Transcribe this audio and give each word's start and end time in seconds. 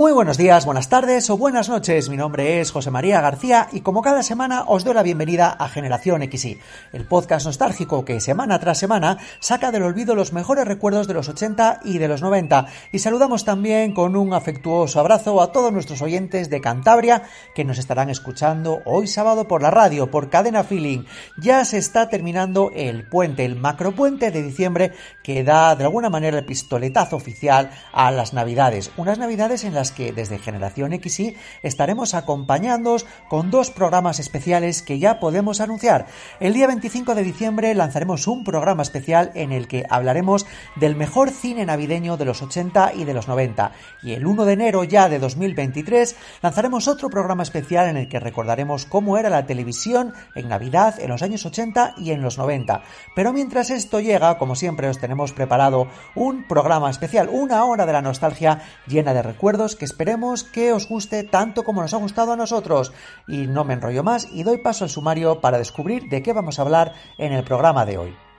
Muy 0.00 0.12
buenos 0.12 0.38
días, 0.38 0.64
buenas 0.64 0.88
tardes 0.88 1.28
o 1.28 1.36
buenas 1.36 1.68
noches. 1.68 2.08
Mi 2.08 2.16
nombre 2.16 2.62
es 2.62 2.70
José 2.70 2.90
María 2.90 3.20
García 3.20 3.68
y 3.70 3.82
como 3.82 4.00
cada 4.00 4.22
semana 4.22 4.64
os 4.66 4.82
doy 4.82 4.94
la 4.94 5.02
bienvenida 5.02 5.50
a 5.50 5.68
Generación 5.68 6.22
XY, 6.22 6.58
el 6.94 7.04
podcast 7.04 7.44
nostálgico 7.44 8.02
que 8.06 8.18
semana 8.18 8.58
tras 8.58 8.78
semana 8.78 9.18
saca 9.40 9.70
del 9.70 9.82
olvido 9.82 10.14
los 10.14 10.32
mejores 10.32 10.64
recuerdos 10.64 11.06
de 11.06 11.12
los 11.12 11.28
80 11.28 11.80
y 11.84 11.98
de 11.98 12.08
los 12.08 12.22
90. 12.22 12.66
Y 12.92 13.00
saludamos 13.00 13.44
también 13.44 13.92
con 13.92 14.16
un 14.16 14.32
afectuoso 14.32 15.00
abrazo 15.00 15.42
a 15.42 15.52
todos 15.52 15.70
nuestros 15.70 16.00
oyentes 16.00 16.48
de 16.48 16.62
Cantabria 16.62 17.24
que 17.54 17.66
nos 17.66 17.76
estarán 17.76 18.08
escuchando 18.08 18.80
hoy 18.86 19.06
sábado 19.06 19.48
por 19.48 19.60
la 19.60 19.70
radio, 19.70 20.10
por 20.10 20.30
Cadena 20.30 20.64
Feeling. 20.64 21.04
Ya 21.36 21.62
se 21.66 21.76
está 21.76 22.08
terminando 22.08 22.70
el 22.74 23.06
puente, 23.06 23.44
el 23.44 23.56
macropuente 23.56 24.30
de 24.30 24.42
diciembre 24.42 24.92
que 25.22 25.44
da 25.44 25.76
de 25.76 25.84
alguna 25.84 26.08
manera 26.08 26.38
el 26.38 26.46
pistoletazo 26.46 27.16
oficial 27.16 27.70
a 27.92 28.10
las 28.10 28.32
Navidades. 28.32 28.92
Unas 28.96 29.18
Navidades 29.18 29.64
en 29.64 29.74
las 29.74 29.89
que 29.90 30.12
desde 30.12 30.38
Generación 30.38 30.92
XY 30.92 31.36
estaremos 31.62 32.14
acompañándoos 32.14 33.06
con 33.28 33.50
dos 33.50 33.70
programas 33.70 34.18
especiales 34.18 34.82
que 34.82 34.98
ya 34.98 35.20
podemos 35.20 35.60
anunciar. 35.60 36.06
El 36.40 36.54
día 36.54 36.66
25 36.66 37.14
de 37.14 37.22
diciembre 37.22 37.74
lanzaremos 37.74 38.26
un 38.26 38.44
programa 38.44 38.82
especial 38.82 39.30
en 39.34 39.52
el 39.52 39.68
que 39.68 39.84
hablaremos 39.88 40.46
del 40.76 40.96
mejor 40.96 41.30
cine 41.30 41.66
navideño 41.66 42.16
de 42.16 42.24
los 42.24 42.42
80 42.42 42.92
y 42.94 43.04
de 43.04 43.14
los 43.14 43.28
90. 43.28 43.72
Y 44.02 44.12
el 44.12 44.26
1 44.26 44.44
de 44.44 44.52
enero 44.52 44.84
ya 44.84 45.08
de 45.08 45.18
2023 45.18 46.16
lanzaremos 46.42 46.88
otro 46.88 47.10
programa 47.10 47.42
especial 47.42 47.88
en 47.88 47.96
el 47.96 48.08
que 48.08 48.20
recordaremos 48.20 48.84
cómo 48.84 49.18
era 49.18 49.30
la 49.30 49.46
televisión 49.46 50.12
en 50.34 50.48
Navidad 50.48 51.00
en 51.00 51.08
los 51.08 51.22
años 51.22 51.44
80 51.46 51.94
y 51.98 52.12
en 52.12 52.22
los 52.22 52.38
90. 52.38 52.82
Pero 53.14 53.32
mientras 53.32 53.70
esto 53.70 54.00
llega, 54.00 54.38
como 54.38 54.54
siempre 54.54 54.88
os 54.88 54.98
tenemos 54.98 55.32
preparado 55.32 55.88
un 56.14 56.44
programa 56.44 56.90
especial, 56.90 57.28
una 57.30 57.64
hora 57.64 57.86
de 57.86 57.92
la 57.92 58.02
nostalgia 58.02 58.62
llena 58.86 59.14
de 59.14 59.22
recuerdos 59.22 59.76
que 59.80 59.86
esperemos 59.86 60.44
que 60.44 60.74
os 60.74 60.86
guste 60.86 61.24
tanto 61.24 61.64
como 61.64 61.80
nos 61.80 61.94
ha 61.94 61.96
gustado 61.96 62.32
a 62.32 62.36
nosotros. 62.36 62.92
Y 63.26 63.46
no 63.46 63.64
me 63.64 63.72
enrollo 63.72 64.04
más 64.04 64.28
y 64.30 64.42
doy 64.42 64.58
paso 64.58 64.84
al 64.84 64.90
sumario 64.90 65.40
para 65.40 65.56
descubrir 65.56 66.10
de 66.10 66.22
qué 66.22 66.34
vamos 66.34 66.58
a 66.58 66.62
hablar 66.62 66.92
en 67.16 67.32
el 67.32 67.44
programa 67.44 67.86
de 67.86 67.96
hoy. 67.96 68.29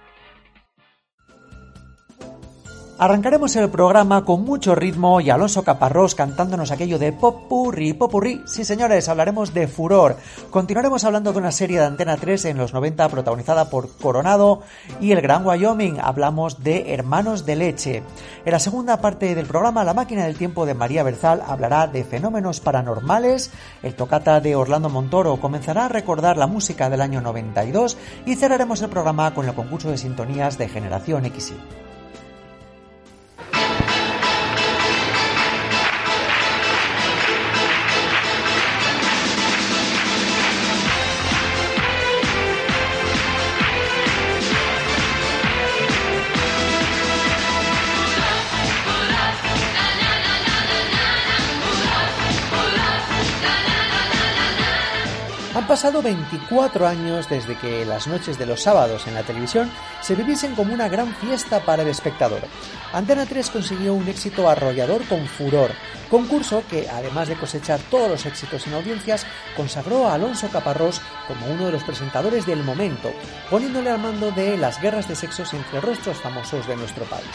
Arrancaremos 3.01 3.55
el 3.55 3.67
programa 3.71 4.25
con 4.25 4.45
mucho 4.45 4.75
ritmo 4.75 5.21
y 5.21 5.31
Alonso 5.31 5.63
Caparrós 5.63 6.13
cantándonos 6.13 6.69
aquello 6.69 6.99
de 6.99 7.11
popurri, 7.11 7.93
popurri. 7.93 8.43
Sí, 8.45 8.63
señores, 8.63 9.09
hablaremos 9.09 9.55
de 9.55 9.67
Furor. 9.67 10.17
Continuaremos 10.51 11.03
hablando 11.03 11.33
de 11.33 11.39
una 11.39 11.51
serie 11.51 11.79
de 11.79 11.85
Antena 11.85 12.15
3 12.17 12.45
en 12.45 12.59
los 12.59 12.75
90 12.75 13.09
protagonizada 13.09 13.71
por 13.71 13.89
Coronado 13.97 14.61
y 14.99 15.13
el 15.13 15.21
Gran 15.21 15.47
Wyoming. 15.47 15.97
Hablamos 15.99 16.63
de 16.63 16.93
Hermanos 16.93 17.43
de 17.43 17.55
Leche. 17.55 18.03
En 18.45 18.51
la 18.51 18.59
segunda 18.59 19.01
parte 19.01 19.33
del 19.33 19.47
programa, 19.47 19.83
La 19.83 19.95
máquina 19.95 20.25
del 20.25 20.37
tiempo 20.37 20.67
de 20.67 20.75
María 20.75 21.01
Berzal 21.01 21.41
hablará 21.43 21.87
de 21.87 22.03
fenómenos 22.03 22.59
paranormales. 22.59 23.49
El 23.81 23.95
tocata 23.95 24.39
de 24.41 24.55
Orlando 24.55 24.89
Montoro 24.89 25.41
comenzará 25.41 25.85
a 25.85 25.89
recordar 25.89 26.37
la 26.37 26.45
música 26.45 26.87
del 26.91 27.01
año 27.01 27.19
92 27.19 27.97
y 28.27 28.35
cerraremos 28.35 28.79
el 28.83 28.91
programa 28.91 29.33
con 29.33 29.49
el 29.49 29.55
concurso 29.55 29.89
de 29.89 29.97
sintonías 29.97 30.59
de 30.59 30.69
Generación 30.69 31.25
XY. 31.25 31.90
Pasado 55.91 56.03
24 56.03 56.87
años 56.87 57.27
desde 57.27 57.57
que 57.57 57.83
las 57.85 58.07
noches 58.07 58.37
de 58.37 58.45
los 58.45 58.61
sábados 58.61 59.07
en 59.07 59.13
la 59.13 59.23
televisión 59.23 59.69
se 59.99 60.15
viviesen 60.15 60.55
como 60.55 60.73
una 60.73 60.87
gran 60.87 61.13
fiesta 61.15 61.59
para 61.65 61.81
el 61.81 61.89
espectador. 61.89 62.39
Antena 62.93 63.25
3 63.25 63.49
consiguió 63.49 63.93
un 63.93 64.07
éxito 64.07 64.49
arrollador 64.49 65.05
con 65.07 65.27
Furor, 65.27 65.71
concurso 66.09 66.63
que, 66.69 66.87
además 66.89 67.27
de 67.27 67.35
cosechar 67.35 67.81
todos 67.89 68.09
los 68.09 68.25
éxitos 68.25 68.67
en 68.67 68.75
audiencias, 68.75 69.25
consagró 69.57 70.07
a 70.07 70.13
Alonso 70.13 70.47
Caparrós 70.47 71.01
como 71.27 71.47
uno 71.47 71.65
de 71.65 71.73
los 71.73 71.83
presentadores 71.83 72.45
del 72.45 72.63
momento, 72.63 73.11
poniéndole 73.49 73.89
al 73.89 73.99
mando 73.99 74.31
de 74.31 74.55
las 74.55 74.81
guerras 74.81 75.09
de 75.09 75.17
sexos 75.17 75.53
entre 75.53 75.81
rostros 75.81 76.21
famosos 76.21 76.67
de 76.67 76.77
nuestro 76.77 77.03
país. 77.03 77.27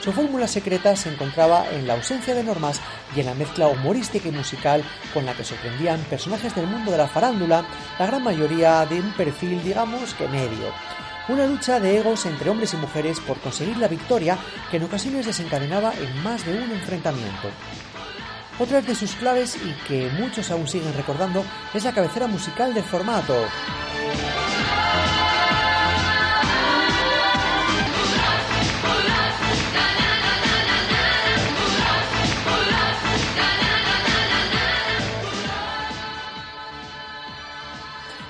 Su 0.00 0.12
fórmula 0.12 0.46
secreta 0.46 0.94
se 0.94 1.10
encontraba 1.10 1.68
en 1.70 1.86
la 1.86 1.94
ausencia 1.94 2.34
de 2.34 2.44
normas 2.44 2.80
y 3.16 3.20
en 3.20 3.26
la 3.26 3.34
mezcla 3.34 3.66
humorística 3.66 4.28
y 4.28 4.32
musical 4.32 4.84
con 5.12 5.26
la 5.26 5.34
que 5.34 5.44
sorprendían 5.44 6.00
personajes 6.02 6.54
del 6.54 6.68
mundo 6.68 6.92
de 6.92 6.98
la 6.98 7.08
farándula, 7.08 7.64
la 7.98 8.06
gran 8.06 8.22
mayoría 8.22 8.86
de 8.86 9.00
un 9.00 9.12
perfil 9.12 9.62
digamos 9.62 10.14
que 10.14 10.28
medio. 10.28 10.72
Una 11.28 11.46
lucha 11.46 11.78
de 11.80 11.98
egos 11.98 12.24
entre 12.26 12.48
hombres 12.48 12.72
y 12.74 12.76
mujeres 12.78 13.20
por 13.20 13.38
conseguir 13.40 13.76
la 13.76 13.88
victoria 13.88 14.38
que 14.70 14.78
en 14.78 14.84
ocasiones 14.84 15.26
desencadenaba 15.26 15.92
en 15.94 16.22
más 16.22 16.46
de 16.46 16.52
un 16.52 16.70
enfrentamiento. 16.70 17.48
Otra 18.58 18.80
de 18.80 18.94
sus 18.94 19.14
claves 19.14 19.56
y 19.56 19.72
que 19.86 20.10
muchos 20.18 20.50
aún 20.50 20.66
siguen 20.66 20.94
recordando 20.94 21.44
es 21.74 21.84
la 21.84 21.92
cabecera 21.92 22.26
musical 22.26 22.72
del 22.72 22.84
formato. 22.84 23.34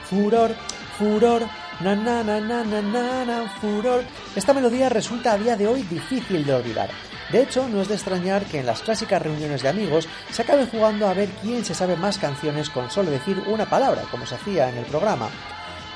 Furor, 0.08 0.54
furor, 0.98 1.42
na 1.80 1.94
na 1.94 2.22
na 2.22 2.40
na 2.40 2.64
na 2.64 2.80
na 2.80 3.24
na, 3.24 3.48
furor. 3.60 4.02
Esta 4.34 4.54
melodía 4.54 4.88
resulta 4.88 5.32
a 5.32 5.38
día 5.38 5.56
de 5.56 5.66
hoy 5.66 5.82
difícil 5.82 6.44
de 6.44 6.54
olvidar. 6.54 6.90
De 7.30 7.42
hecho, 7.42 7.68
no 7.68 7.82
es 7.82 7.88
de 7.88 7.94
extrañar 7.94 8.44
que 8.46 8.60
en 8.60 8.66
las 8.66 8.80
clásicas 8.80 9.20
reuniones 9.20 9.62
de 9.62 9.68
amigos 9.68 10.08
se 10.30 10.42
acabe 10.42 10.66
jugando 10.66 11.06
a 11.06 11.14
ver 11.14 11.28
quién 11.42 11.62
se 11.64 11.74
sabe 11.74 11.94
más 11.96 12.16
canciones 12.18 12.70
con 12.70 12.90
solo 12.90 13.10
decir 13.10 13.42
una 13.46 13.68
palabra, 13.68 14.02
como 14.10 14.24
se 14.24 14.36
hacía 14.36 14.70
en 14.70 14.78
el 14.78 14.86
programa. 14.86 15.28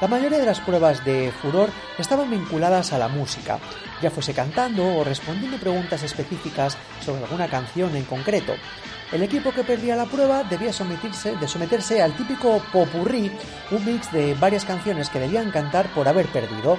La 0.02 0.08
mayoría 0.08 0.38
de 0.38 0.46
las 0.46 0.60
pruebas 0.60 1.04
de 1.04 1.32
furor 1.40 1.70
estaban 1.96 2.30
vinculadas 2.30 2.92
a 2.92 2.98
la 2.98 3.08
música, 3.08 3.58
ya 4.02 4.10
fuese 4.10 4.34
cantando 4.34 4.84
o 4.96 5.04
respondiendo 5.04 5.58
preguntas 5.58 6.02
específicas 6.02 6.76
sobre 7.00 7.22
alguna 7.22 7.48
canción 7.48 7.94
en 7.96 8.04
concreto. 8.04 8.52
El 9.12 9.22
equipo 9.22 9.52
que 9.52 9.62
perdía 9.62 9.94
la 9.94 10.06
prueba 10.06 10.42
debía 10.42 10.72
someterse, 10.72 12.00
al 12.00 12.16
típico 12.16 12.62
popurrí, 12.72 13.30
un 13.70 13.84
mix 13.84 14.10
de 14.10 14.32
varias 14.34 14.64
canciones 14.64 15.10
que 15.10 15.20
debían 15.20 15.50
cantar 15.50 15.86
por 15.88 16.08
haber 16.08 16.28
perdido. 16.28 16.78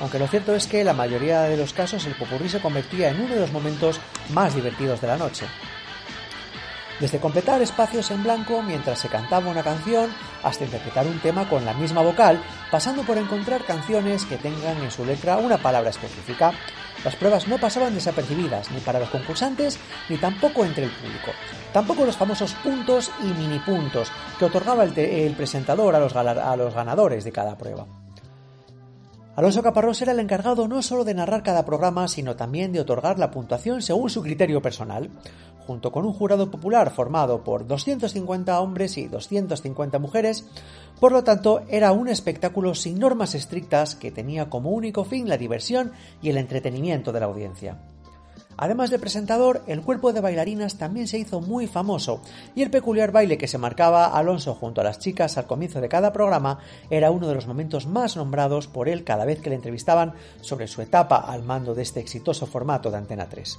Aunque 0.00 0.18
lo 0.18 0.26
cierto 0.26 0.54
es 0.54 0.66
que 0.66 0.82
la 0.82 0.94
mayoría 0.94 1.42
de 1.42 1.58
los 1.58 1.74
casos 1.74 2.06
el 2.06 2.14
popurrí 2.14 2.48
se 2.48 2.60
convertía 2.60 3.10
en 3.10 3.20
uno 3.20 3.34
de 3.34 3.40
los 3.40 3.52
momentos 3.52 4.00
más 4.30 4.54
divertidos 4.54 5.02
de 5.02 5.08
la 5.08 5.18
noche. 5.18 5.44
Desde 7.00 7.20
completar 7.20 7.60
espacios 7.60 8.10
en 8.10 8.22
blanco 8.22 8.62
mientras 8.62 8.98
se 9.00 9.08
cantaba 9.08 9.50
una 9.50 9.62
canción 9.62 10.10
hasta 10.42 10.64
interpretar 10.64 11.06
un 11.06 11.18
tema 11.18 11.46
con 11.50 11.66
la 11.66 11.74
misma 11.74 12.00
vocal, 12.00 12.42
pasando 12.70 13.02
por 13.02 13.18
encontrar 13.18 13.62
canciones 13.64 14.24
que 14.24 14.38
tengan 14.38 14.82
en 14.82 14.90
su 14.90 15.04
letra 15.04 15.36
una 15.36 15.58
palabra 15.58 15.90
específica. 15.90 16.54
Las 17.04 17.16
pruebas 17.16 17.46
no 17.48 17.58
pasaban 17.58 17.94
desapercibidas 17.94 18.70
ni 18.70 18.80
para 18.80 18.98
los 18.98 19.10
concursantes 19.10 19.78
ni 20.08 20.16
tampoco 20.16 20.64
entre 20.64 20.84
el 20.84 20.90
público. 20.90 21.32
Tampoco 21.72 22.06
los 22.06 22.16
famosos 22.16 22.54
puntos 22.54 23.10
y 23.22 23.26
mini 23.38 23.58
puntos 23.58 24.10
que 24.38 24.46
otorgaba 24.46 24.84
el, 24.84 25.34
presentador 25.36 25.94
a 25.94 26.00
los, 26.00 26.16
a 26.16 26.56
los 26.56 26.74
ganadores 26.74 27.24
de 27.24 27.32
cada 27.32 27.58
prueba. 27.58 27.86
Alonso 29.36 29.64
Caparrós 29.64 30.00
era 30.00 30.12
el 30.12 30.20
encargado 30.20 30.68
no 30.68 30.80
solo 30.80 31.02
de 31.02 31.12
narrar 31.12 31.42
cada 31.42 31.64
programa, 31.64 32.06
sino 32.06 32.36
también 32.36 32.72
de 32.72 32.80
otorgar 32.80 33.18
la 33.18 33.32
puntuación 33.32 33.82
según 33.82 34.08
su 34.08 34.22
criterio 34.22 34.62
personal, 34.62 35.10
junto 35.66 35.92
con 35.92 36.04
un 36.04 36.12
jurado 36.12 36.50
popular 36.50 36.90
formado 36.90 37.44
por 37.44 37.66
250 37.66 38.60
hombres 38.60 38.96
y 38.98 39.08
250 39.08 39.98
mujeres, 39.98 40.46
por 41.00 41.12
lo 41.12 41.24
tanto 41.24 41.62
era 41.68 41.92
un 41.92 42.08
espectáculo 42.08 42.74
sin 42.74 42.98
normas 42.98 43.34
estrictas 43.34 43.94
que 43.94 44.10
tenía 44.10 44.48
como 44.48 44.70
único 44.70 45.04
fin 45.04 45.28
la 45.28 45.38
diversión 45.38 45.92
y 46.22 46.30
el 46.30 46.38
entretenimiento 46.38 47.12
de 47.12 47.20
la 47.20 47.26
audiencia. 47.26 47.78
Además 48.56 48.90
de 48.90 48.98
presentador, 48.98 49.62
el 49.66 49.82
cuerpo 49.82 50.12
de 50.12 50.20
bailarinas 50.20 50.78
también 50.78 51.08
se 51.08 51.18
hizo 51.18 51.40
muy 51.40 51.66
famoso, 51.66 52.20
y 52.54 52.62
el 52.62 52.70
peculiar 52.70 53.10
baile 53.10 53.38
que 53.38 53.48
se 53.48 53.58
marcaba 53.58 54.06
Alonso 54.06 54.54
junto 54.54 54.80
a 54.80 54.84
las 54.84 54.98
chicas 54.98 55.36
al 55.36 55.46
comienzo 55.46 55.80
de 55.80 55.88
cada 55.88 56.12
programa 56.12 56.60
era 56.90 57.10
uno 57.10 57.26
de 57.26 57.34
los 57.34 57.46
momentos 57.46 57.86
más 57.86 58.16
nombrados 58.16 58.68
por 58.68 58.88
él 58.88 59.04
cada 59.04 59.24
vez 59.24 59.40
que 59.40 59.50
le 59.50 59.56
entrevistaban 59.56 60.14
sobre 60.40 60.68
su 60.68 60.82
etapa 60.82 61.16
al 61.16 61.42
mando 61.42 61.74
de 61.74 61.82
este 61.82 62.00
exitoso 62.00 62.46
formato 62.46 62.90
de 62.90 62.98
Antena 62.98 63.28
3. 63.28 63.58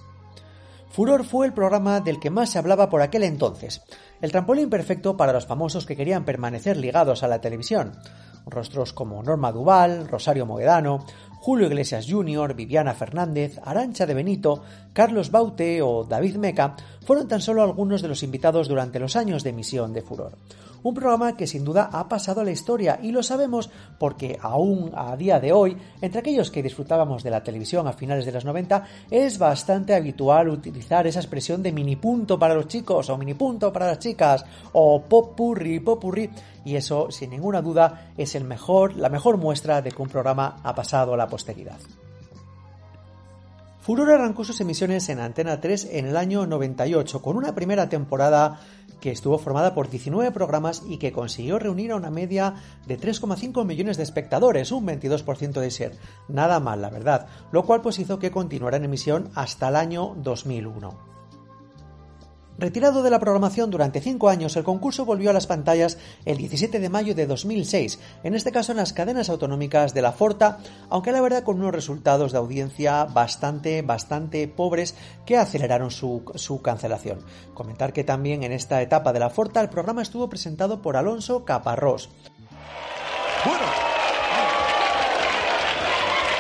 Furor 0.95 1.25
fue 1.25 1.45
el 1.45 1.51
programa 1.51 2.00
del 2.00 2.21
que 2.21 2.30
más 2.30 2.51
se 2.51 2.57
hablaba 2.57 2.89
por 2.89 3.01
aquel 3.01 3.24
entonces, 3.24 3.81
el 4.21 4.31
trampolín 4.31 4.69
perfecto 4.69 5.18
para 5.18 5.33
los 5.33 5.45
famosos 5.45 5.86
que 5.86 5.97
querían 5.97 6.24
permanecer 6.24 6.77
ligados 6.77 7.21
a 7.21 7.27
la 7.27 7.42
televisión. 7.42 7.97
Rostros 8.45 8.94
como 8.94 9.21
Norma 9.21 9.51
Duval, 9.51 10.07
Rosario 10.07 10.45
Moedano, 10.45 11.06
Julio 11.42 11.68
Iglesias 11.68 12.07
Jr., 12.09 12.53
Viviana 12.53 12.94
Fernández, 12.94 13.59
Arancha 13.65 14.06
de 14.06 14.13
Benito, 14.13 14.63
Carlos 14.94 15.31
Baute 15.31 15.81
o 15.81 16.06
David 16.06 16.38
Meca 16.38 16.77
fueron 17.06 17.27
tan 17.27 17.42
solo 17.42 17.62
algunos 17.62 18.01
de 18.01 18.07
los 18.07 18.24
invitados 18.24 18.69
durante 18.69 18.97
los 18.97 19.18
años 19.18 19.44
de 19.44 19.50
emisión 19.50 19.92
de 19.92 20.01
Furor. 20.01 20.38
Un 20.86 20.94
programa 20.94 21.36
que 21.36 21.48
sin 21.48 21.66
duda 21.66 21.90
ha 21.92 22.08
pasado 22.08 22.42
a 22.42 22.44
la 22.44 22.52
historia 22.52 23.00
y 23.02 23.12
lo 23.12 23.24
sabemos 23.24 23.72
porque 23.98 24.38
aún 24.40 24.92
a 24.94 25.18
día 25.18 25.40
de 25.40 25.52
hoy, 25.52 25.76
entre 26.00 26.20
aquellos 26.20 26.52
que 26.52 26.62
disfrutábamos 26.62 27.24
de 27.24 27.32
la 27.32 27.44
televisión 27.44 27.88
a 27.88 27.94
finales 27.94 28.24
de 28.24 28.32
los 28.32 28.46
90, 28.46 28.86
es 29.10 29.40
bastante 29.40 29.96
habitual 29.96 30.48
utilizar 30.48 31.08
esa 31.08 31.22
expresión 31.22 31.64
de 31.64 31.72
mini 31.72 31.96
punto 31.96 32.38
para 32.38 32.54
los 32.54 32.68
chicos 32.68 33.10
o 33.10 33.18
mini 33.18 33.34
punto 33.34 33.74
para 33.74 33.88
las 33.88 33.98
chicas 33.98 34.46
o 34.74 35.02
pop 35.02 35.36
purri, 35.36 35.80
pop 35.80 36.00
purri 36.00 36.30
y 36.64 36.76
eso 36.76 37.10
sin 37.10 37.31
ninguna 37.31 37.64
duda 37.64 38.12
es 38.16 38.36
el 38.36 38.44
mejor, 38.44 38.96
la 38.96 39.10
mejor 39.10 39.38
muestra 39.38 39.81
de 39.81 39.92
que 39.92 40.04
un 40.04 40.10
programa 40.10 40.58
ha 40.62 40.76
pasado 40.76 41.16
a 41.16 41.18
la 41.18 41.26
posteridad. 41.26 41.80
Furor 43.86 44.10
arrancó 44.10 44.44
sus 44.44 44.60
emisiones 44.62 45.10
en 45.10 45.20
Antena 45.20 45.62
3 45.62 45.90
en 45.92 46.08
el 46.08 46.18
año 46.18 46.48
98 46.48 47.22
con 47.22 47.38
una 47.38 47.54
primera 47.54 47.88
temporada 47.88 48.60
que 49.00 49.12
estuvo 49.12 49.38
formada 49.38 49.76
por 49.76 49.92
19 49.92 50.32
programas 50.32 50.82
y 50.90 50.98
que 50.98 51.12
consiguió 51.12 51.60
reunir 51.60 51.92
a 51.92 51.96
una 51.96 52.10
media 52.10 52.56
de 52.88 53.00
3,5 53.00 53.64
millones 53.64 53.98
de 53.98 54.02
espectadores, 54.02 54.72
un 54.72 54.88
22% 54.88 55.60
de 55.60 55.70
ser. 55.70 55.92
Nada 56.28 56.60
mal, 56.60 56.82
la 56.82 56.90
verdad, 56.90 57.28
lo 57.52 57.64
cual 57.64 57.84
pues 57.84 58.00
hizo 58.00 58.18
que 58.18 58.32
continuara 58.32 58.78
en 58.78 58.86
emisión 58.86 59.30
hasta 59.36 59.68
el 59.68 59.76
año 59.76 60.16
2001. 60.18 61.15
Retirado 62.57 63.04
de 63.04 63.10
la 63.10 63.19
programación 63.19 63.69
durante 63.69 64.00
cinco 64.00 64.30
años, 64.30 64.56
el 64.56 64.63
concurso 64.63 65.04
volvió 65.04 65.30
a 65.30 65.34
las 65.34 65.46
pantallas 65.46 65.98
el 66.24 66.38
17 66.38 66.80
de 66.80 66.90
mayo 66.90 67.13
de 67.13 67.28
2006, 67.28 68.00
en 68.24 68.34
este 68.34 68.54
caso 68.54 68.72
en 68.72 68.78
las 68.78 68.94
cadenas 68.94 69.30
autonómicas 69.30 69.94
de 69.94 70.02
la 70.02 70.13
Forta, 70.13 70.60
aunque 70.90 71.12
la 71.12 71.19
verdad 71.19 71.44
con 71.44 71.60
unos 71.60 71.75
resultados 71.75 72.31
de 72.31 72.38
audiencia 72.38 73.04
bastante, 73.04 73.81
bastante 73.81 74.48
pobres 74.48 74.96
que 75.25 75.38
aceleraron 75.38 75.92
su, 75.92 76.24
su 76.36 76.62
cancelación. 76.62 77.19
Comentar 77.54 77.92
que 77.92 78.06
también 78.06 78.44
en 78.44 78.54
esta 78.54 78.81
etapa 78.81 79.12
de 79.12 79.19
la 79.19 79.30
Forta 79.30 79.60
el 79.60 79.69
programa 79.69 80.02
estuvo 80.02 80.30
presentado 80.30 80.81
por 80.81 80.96
Alonso 80.96 81.44
Caparrós. 81.44 82.10
Bueno, 83.44 83.66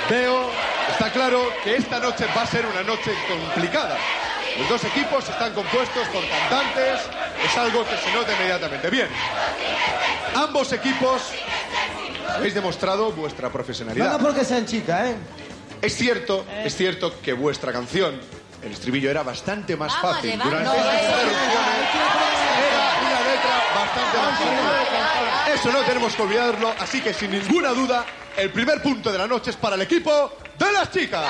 veo, 0.09 0.45
está 0.91 1.11
claro 1.11 1.39
que 1.61 1.75
esta 1.75 1.99
noche 1.99 2.25
va 2.35 2.43
a 2.43 2.47
ser 2.47 2.65
una 2.65 2.83
noche 2.83 3.11
complicada. 3.27 3.97
Los 4.57 4.69
dos 4.69 4.83
equipos 4.85 5.27
están 5.27 5.53
compuestos 5.53 6.07
por 6.09 6.23
cantantes, 6.29 7.01
es 7.45 7.57
algo 7.57 7.85
que 7.85 7.97
se 7.97 8.11
nota 8.13 8.33
inmediatamente. 8.33 8.89
Bien, 8.89 9.07
ambos 10.35 10.71
equipos 10.71 11.21
habéis 12.33 12.53
demostrado 12.53 13.11
vuestra 13.11 13.49
profesionalidad. 13.49 14.13
No 14.13 14.19
porque 14.19 14.45
sean 14.45 14.65
chicas, 14.65 15.09
¿eh? 15.09 15.15
Es 15.81 15.95
cierto, 15.95 16.45
es 16.63 16.73
cierto 16.75 17.19
que 17.21 17.33
vuestra 17.33 17.73
canción, 17.73 18.19
el 18.63 18.71
estribillo 18.71 19.11
era 19.11 19.23
bastante 19.23 19.75
más 19.75 19.91
Vamos, 20.01 20.15
fácil. 20.15 20.39
Durante 20.41 20.63
No, 20.63 20.73
estas 20.73 20.93
eh. 20.93 21.03
interrupciones 21.03 22.39
era 22.69 22.99
una 23.01 23.19
letra 23.21 23.63
bastante 23.75 24.17
más 24.17 24.39
fácil. 24.39 25.53
Eso 25.53 25.71
no 25.71 25.81
tenemos 25.83 26.15
que 26.15 26.21
olvidarlo, 26.21 26.73
así 26.79 27.01
que 27.01 27.13
sin 27.13 27.31
ninguna 27.31 27.69
duda, 27.69 28.05
el 28.37 28.49
primer 28.51 28.81
punto 28.81 29.11
de 29.11 29.17
la 29.17 29.27
noche 29.27 29.49
es 29.51 29.57
para 29.57 29.75
el 29.75 29.81
equipo 29.81 30.31
de 30.57 30.71
las 30.71 30.89
chicas. 30.91 31.25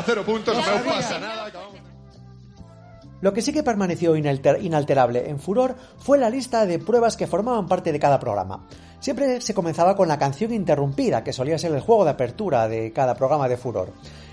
A 0.00 0.02
cero 0.04 0.22
puntos, 0.24 0.56
no 0.56 0.62
pasa 0.84 1.18
nada. 1.18 1.46
acabamos. 1.46 1.80
Lo 3.20 3.34
que 3.34 3.42
sí 3.42 3.52
que 3.52 3.62
permaneció 3.62 4.16
inalter- 4.16 4.62
inalterable 4.62 5.28
en 5.28 5.38
Furor 5.38 5.76
fue 5.98 6.16
la 6.16 6.30
lista 6.30 6.64
de 6.64 6.78
pruebas 6.78 7.16
que 7.18 7.26
formaban 7.26 7.68
parte 7.68 7.92
de 7.92 7.98
cada 7.98 8.18
programa. 8.18 8.66
Siempre 8.98 9.40
se 9.42 9.52
comenzaba 9.52 9.94
con 9.94 10.08
la 10.08 10.18
canción 10.18 10.52
interrumpida, 10.54 11.22
que 11.22 11.34
solía 11.34 11.58
ser 11.58 11.72
el 11.72 11.80
juego 11.80 12.04
de 12.04 12.10
apertura 12.12 12.66
de 12.66 12.92
cada 12.92 13.14
programa 13.14 13.46
de 13.48 13.58
Furor. 13.58 13.92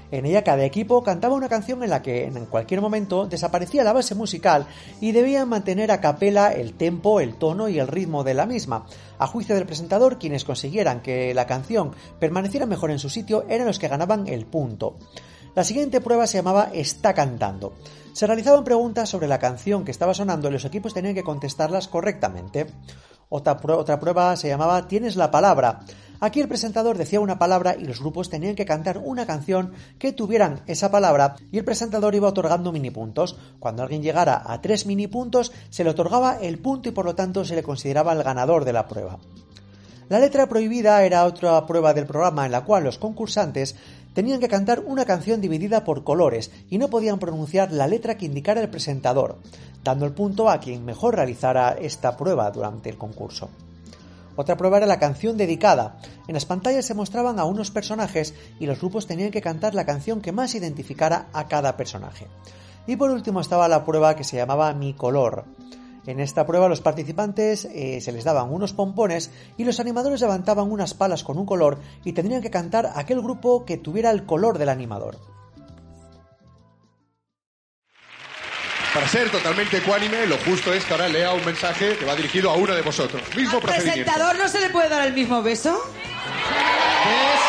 En 0.09 0.25
ella 0.25 0.41
cada 0.41 0.63
equipo 0.63 1.03
cantaba 1.03 1.35
una 1.35 1.49
canción 1.49 1.83
en 1.83 1.89
la 1.89 2.01
que 2.01 2.23
en 2.27 2.45
cualquier 2.45 2.79
momento 2.79 3.25
desaparecía 3.27 3.83
la 3.83 3.91
base 3.91 4.15
musical 4.15 4.65
y 5.01 5.11
debían 5.11 5.49
mantener 5.49 5.91
a 5.91 5.99
capela 5.99 6.53
el 6.53 6.75
tempo, 6.75 7.19
el 7.19 7.35
tono 7.35 7.67
y 7.67 7.79
el 7.79 7.89
ritmo 7.89 8.23
de 8.23 8.35
la 8.35 8.45
misma. 8.45 8.85
A 9.19 9.27
juicio 9.27 9.53
del 9.55 9.65
presentador, 9.65 10.17
quienes 10.17 10.45
consiguieran 10.45 11.01
que 11.01 11.33
la 11.33 11.45
canción 11.45 11.91
permaneciera 12.21 12.65
mejor 12.65 12.91
en 12.91 12.99
su 12.99 13.09
sitio 13.09 13.43
eran 13.49 13.67
los 13.67 13.79
que 13.79 13.89
ganaban 13.89 14.27
el 14.29 14.45
punto. 14.45 14.95
La 15.57 15.63
siguiente 15.63 16.01
prueba 16.01 16.27
se 16.27 16.37
llamaba 16.37 16.69
Está 16.71 17.15
cantando. 17.15 17.73
Se 18.13 18.27
realizaban 18.27 18.63
preguntas 18.63 19.09
sobre 19.09 19.27
la 19.27 19.39
canción 19.39 19.85
que 19.85 19.89
estaba 19.89 20.13
sonando 20.13 20.49
y 20.49 20.51
los 20.51 20.65
equipos 20.65 20.93
tenían 20.93 21.15
que 21.15 21.23
contestarlas 21.23 21.87
correctamente. 21.87 22.67
Otra, 23.29 23.59
prue- 23.59 23.75
otra 23.75 23.99
prueba 23.99 24.35
se 24.35 24.49
llamaba 24.49 24.87
Tienes 24.87 25.15
la 25.15 25.31
palabra. 25.31 25.79
Aquí 26.19 26.41
el 26.41 26.47
presentador 26.47 26.95
decía 26.95 27.21
una 27.21 27.39
palabra 27.39 27.75
y 27.75 27.85
los 27.85 28.01
grupos 28.01 28.29
tenían 28.29 28.53
que 28.53 28.65
cantar 28.67 28.99
una 28.99 29.25
canción 29.25 29.73
que 29.97 30.11
tuvieran 30.13 30.61
esa 30.67 30.91
palabra 30.91 31.37
y 31.51 31.57
el 31.57 31.65
presentador 31.65 32.13
iba 32.13 32.27
otorgando 32.27 32.71
mini 32.71 32.91
puntos. 32.91 33.35
Cuando 33.57 33.81
alguien 33.81 34.03
llegara 34.03 34.43
a 34.45 34.61
tres 34.61 34.85
mini 34.85 35.07
puntos 35.07 35.51
se 35.71 35.83
le 35.83 35.89
otorgaba 35.89 36.37
el 36.39 36.59
punto 36.59 36.89
y 36.89 36.91
por 36.91 37.05
lo 37.05 37.15
tanto 37.15 37.43
se 37.43 37.55
le 37.55 37.63
consideraba 37.63 38.13
el 38.13 38.21
ganador 38.21 38.63
de 38.63 38.73
la 38.73 38.87
prueba. 38.87 39.17
La 40.09 40.19
letra 40.19 40.47
prohibida 40.47 41.03
era 41.03 41.25
otra 41.25 41.65
prueba 41.65 41.93
del 41.93 42.05
programa 42.05 42.45
en 42.45 42.53
la 42.53 42.63
cual 42.63 42.85
los 42.85 42.97
concursantes 42.97 43.75
tenían 44.17 44.39
que 44.39 44.49
cantar 44.49 44.81
una 44.83 45.05
canción 45.05 45.41
dividida 45.41 45.83
por 45.83 46.03
colores 46.03 46.49
y 46.71 46.79
no 46.79 46.87
podían 46.87 47.19
pronunciar 47.19 47.71
la 47.71 47.85
letra 47.85 48.17
que 48.17 48.25
indicara 48.25 48.61
el 48.61 48.67
presentador, 48.67 49.37
dando 49.83 50.07
el 50.07 50.13
punto 50.13 50.49
a 50.49 50.59
quien 50.59 50.83
mejor 50.83 51.17
realizara 51.17 51.77
esta 51.79 52.17
prueba 52.17 52.49
durante 52.49 52.89
el 52.89 52.97
concurso. 52.97 53.51
Otra 54.35 54.57
prueba 54.57 54.77
era 54.77 54.87
la 54.87 54.97
canción 54.97 55.37
dedicada. 55.37 55.99
En 56.27 56.33
las 56.33 56.47
pantallas 56.47 56.83
se 56.83 56.95
mostraban 56.95 57.37
a 57.37 57.45
unos 57.45 57.69
personajes 57.69 58.33
y 58.59 58.65
los 58.65 58.79
grupos 58.79 59.05
tenían 59.05 59.29
que 59.29 59.43
cantar 59.43 59.75
la 59.75 59.85
canción 59.85 60.19
que 60.19 60.31
más 60.31 60.55
identificara 60.55 61.27
a 61.31 61.47
cada 61.47 61.77
personaje. 61.77 62.25
Y 62.87 62.95
por 62.95 63.11
último 63.11 63.39
estaba 63.39 63.67
la 63.67 63.85
prueba 63.85 64.15
que 64.15 64.23
se 64.23 64.37
llamaba 64.37 64.73
Mi 64.73 64.95
color. 64.95 65.45
En 66.07 66.21
esta 66.21 66.45
prueba 66.45 66.69
los 66.69 66.79
participantes 66.79 67.65
eh, 67.65 67.99
se 67.99 68.13
les 68.13 68.23
daban 68.23 68.51
unos 68.51 68.71
pompones 68.71 69.29
y 69.57 69.65
los 69.65 69.81
animadores 69.81 70.21
levantaban 70.21 70.71
unas 70.71 70.93
palas 70.93 71.21
con 71.21 71.37
un 71.37 71.45
color 71.45 71.79
y 72.05 72.13
tendrían 72.13 72.41
que 72.41 72.49
cantar 72.49 72.91
aquel 72.95 73.21
grupo 73.21 73.65
que 73.65 73.75
tuviera 73.75 74.09
el 74.11 74.25
color 74.25 74.57
del 74.57 74.69
animador. 74.69 75.17
Para 78.93 79.07
ser 79.09 79.29
totalmente 79.29 79.77
ecuánime, 79.77 80.25
lo 80.27 80.37
justo 80.37 80.73
es 80.73 80.85
que 80.85 80.93
ahora 80.93 81.09
lea 81.09 81.33
un 81.33 81.43
mensaje 81.43 81.97
que 81.97 82.05
va 82.05 82.15
dirigido 82.15 82.49
a 82.49 82.55
uno 82.55 82.73
de 82.73 82.81
vosotros. 82.81 83.21
Mismo 83.35 83.57
¿Al 83.57 83.63
procedimiento. 83.63 84.05
presentador 84.05 84.37
no 84.37 84.47
se 84.47 84.61
le 84.61 84.69
puede 84.69 84.87
dar 84.87 85.05
el 85.05 85.13
mismo 85.13 85.43
beso? 85.43 85.77
¿Ves? 87.05 87.41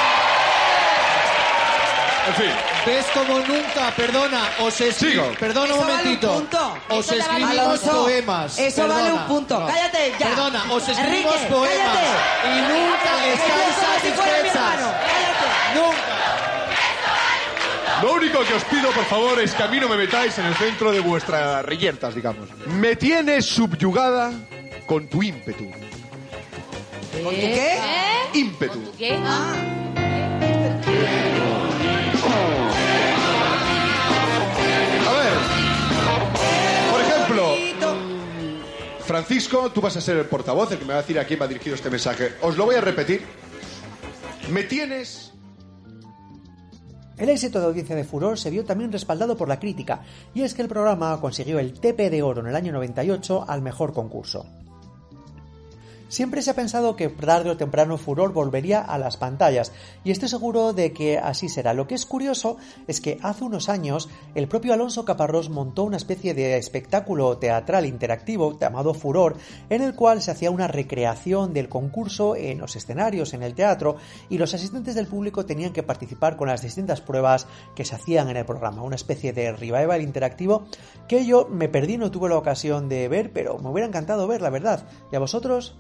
En 2.27 2.35
fin, 2.35 2.51
¿Ves 2.87 3.05
como 3.13 3.39
nunca? 3.41 3.91
Perdona, 3.97 4.49
os 4.61 4.81
escribo. 4.81 5.25
Sigo. 5.25 5.35
Perdona 5.39 5.75
un 5.75 5.81
Eso 5.81 5.81
vale 5.81 5.93
un 5.93 5.99
momentito. 5.99 6.33
punto. 6.35 6.75
Os 6.89 7.05
Eso 7.05 7.13
te 7.15 7.19
vale 7.21 7.35
un 7.35 7.41
escribimos 7.43 7.79
punto. 7.81 8.03
poemas. 8.03 8.59
Eso 8.59 8.77
Perdona. 8.83 8.95
vale 9.01 9.13
un 9.13 9.27
punto. 9.27 9.67
Cállate, 9.67 10.13
ya. 10.19 10.27
Perdona, 10.29 10.65
os 10.73 10.89
escribimos 10.89 11.35
Enrique, 11.35 11.55
poemas. 11.55 11.99
cállate. 11.99 12.49
Y 12.49 12.61
nunca 12.63 13.27
Esto 13.27 13.45
estáis 13.45 13.69
es 13.69 13.75
como 13.77 13.95
si 13.95 14.11
fuera 14.13 14.33
mi 14.33 14.49
satisfechas. 14.49 14.57
hermano. 14.57 14.93
Cállate. 15.07 15.47
Nunca. 15.75 16.15
lo 18.03 18.13
único 18.15 18.39
que 18.45 18.55
os 18.55 18.65
pido, 18.65 18.91
por 18.93 19.05
favor, 19.05 19.41
es 19.41 19.53
que 19.55 19.63
a 19.63 19.67
mí 19.69 19.81
no 19.81 19.89
me 19.89 19.97
metáis 19.97 20.39
en 20.39 20.47
el 20.47 20.55
centro 20.55 20.91
de 20.93 21.01
vuestras 21.01 21.65
reyertas, 21.65 22.15
digamos. 22.15 22.49
Me 22.67 22.97
tienes 22.97 23.45
subyugada 23.45 24.31
con 24.87 25.09
tu 25.09 25.23
ímpetu. 25.23 25.69
¿Con 25.71 27.25
tu 27.25 27.31
qué? 27.31 27.75
¿Eh? 27.77 28.29
Ímpetu. 28.35 28.93
¿Qué? 28.97 29.19
Ah, 29.25 29.53
Francisco, 39.09 39.73
tú 39.73 39.81
vas 39.81 39.97
a 39.97 40.03
ser 40.03 40.19
el 40.19 40.27
portavoz, 40.27 40.71
el 40.71 40.79
que 40.79 40.85
me 40.85 40.93
va 40.93 40.99
a 40.99 41.01
decir 41.01 41.19
a 41.19 41.25
quién 41.25 41.41
va 41.41 41.49
dirigido 41.49 41.75
este 41.75 41.89
mensaje. 41.89 42.35
Os 42.43 42.59
lo 42.59 42.67
voy 42.67 42.75
a 42.75 42.83
repetir. 42.83 43.23
Me 44.51 44.65
tienes 44.65 45.33
El 47.17 47.31
éxito 47.31 47.59
de 47.59 47.65
audiencia 47.65 47.97
de 47.97 48.05
Furor 48.05 48.39
se 48.39 48.51
vio 48.51 48.67
también 48.67 48.93
respaldado 48.93 49.35
por 49.35 49.49
la 49.49 49.59
crítica, 49.59 50.03
y 50.35 50.43
es 50.43 50.53
que 50.53 50.61
el 50.61 50.69
programa 50.69 51.19
consiguió 51.23 51.59
el 51.59 51.73
TP 51.73 52.11
de 52.11 52.23
Oro 52.23 52.43
en 52.43 52.49
el 52.49 52.55
año 52.55 52.71
98 52.71 53.47
al 53.49 53.63
mejor 53.63 53.95
concurso. 53.95 54.45
Siempre 56.09 56.41
se 56.41 56.51
ha 56.51 56.55
pensado 56.55 56.97
que 56.97 57.11
tarde 57.11 57.51
o 57.51 57.59
temprano 57.59 57.99
Furor 57.99 58.33
volvería 58.33 58.81
a 58.81 58.97
las 58.97 59.19
pantallas 59.19 59.73
y 60.05 60.11
estoy 60.11 60.31
seguro 60.31 60.73
de 60.73 60.95
que 60.95 61.19
así 61.19 61.51
será. 61.51 61.75
Lo 61.75 61.87
que 61.87 61.95
es 61.95 62.07
curioso 62.07 62.57
es 62.87 63.03
que 63.03 63.19
hace 63.23 63.45
unos 63.45 63.69
años 63.69 64.09
el 64.35 64.49
propio 64.49 64.73
Alonso 64.73 65.05
Caparrós 65.05 65.51
montó 65.51 65.85
una 65.85 65.99
especie 65.99 66.33
de 66.33 66.57
espectáculo 66.57 67.37
teatral 67.37 67.85
interactivo 67.85 68.59
llamado 68.59 68.95
Furor 68.95 69.37
en 69.69 69.83
el 69.83 69.95
cual 69.95 70.23
se 70.23 70.31
hacía 70.31 70.51
una 70.51 70.67
recreación 70.67 71.53
del 71.53 71.69
concurso 71.69 72.37
en 72.37 72.59
los 72.59 72.75
escenarios, 72.75 73.35
en 73.35 73.43
el 73.43 73.55
teatro 73.55 73.97
y 74.31 74.39
los 74.39 74.55
asistentes 74.55 74.95
del 74.95 75.09
público 75.09 75.45
tenían 75.45 75.75
que 75.75 75.83
participar 75.83 76.39
con 76.39 76.49
las 76.49 76.63
distintas 76.63 77.03
pruebas 77.03 77.47
que 77.75 77.85
se 77.85 77.95
hacían 77.95 78.31
en 78.31 78.39
el 78.39 78.47
programa. 78.47 78.83
Una 78.83 78.97
especie 78.97 79.35
de 79.35 79.53
revival 79.53 80.01
interactivo 80.01 80.65
que 81.07 81.27
yo 81.27 81.47
me 81.51 81.69
perdí, 81.69 81.99
no 81.99 82.11
tuve 82.11 82.31
la 82.31 82.39
ocasión 82.39 82.89
de 82.89 83.09
ver, 83.09 83.31
pero 83.31 83.59
me 83.59 83.69
hubiera 83.69 83.87
encantado 83.87 84.27
ver, 84.27 84.41
la 84.41 84.49
verdad. 84.49 84.87
¿Y 85.13 85.17
a 85.17 85.19
vosotros? 85.19 85.77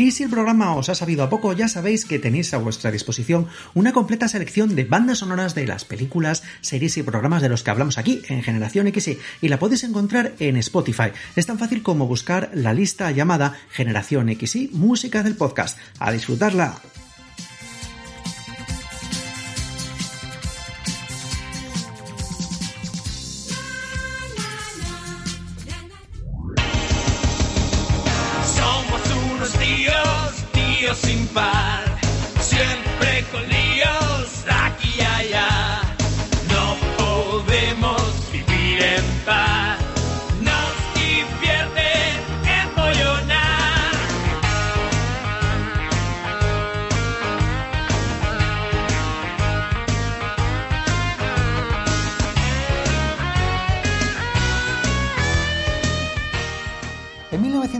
Y 0.00 0.12
si 0.12 0.22
el 0.22 0.30
programa 0.30 0.74
os 0.76 0.88
ha 0.88 0.94
sabido 0.94 1.22
a 1.24 1.28
poco, 1.28 1.52
ya 1.52 1.68
sabéis 1.68 2.06
que 2.06 2.18
tenéis 2.18 2.54
a 2.54 2.56
vuestra 2.56 2.90
disposición 2.90 3.48
una 3.74 3.92
completa 3.92 4.28
selección 4.28 4.74
de 4.74 4.84
bandas 4.84 5.18
sonoras 5.18 5.54
de 5.54 5.66
las 5.66 5.84
películas, 5.84 6.42
series 6.62 6.96
y 6.96 7.02
programas 7.02 7.42
de 7.42 7.50
los 7.50 7.62
que 7.62 7.70
hablamos 7.70 7.98
aquí 7.98 8.22
en 8.28 8.42
Generación 8.42 8.90
XY 8.90 9.18
y 9.42 9.48
la 9.48 9.58
podéis 9.58 9.84
encontrar 9.84 10.32
en 10.38 10.56
Spotify. 10.56 11.10
Es 11.36 11.44
tan 11.44 11.58
fácil 11.58 11.82
como 11.82 12.06
buscar 12.06 12.50
la 12.54 12.72
lista 12.72 13.10
llamada 13.10 13.58
Generación 13.72 14.34
XY 14.34 14.70
Música 14.72 15.22
del 15.22 15.36
Podcast. 15.36 15.76
A 15.98 16.10
disfrutarla. 16.12 16.80
Sin 30.94 31.26
par, 31.28 31.84
siempre 32.40 32.89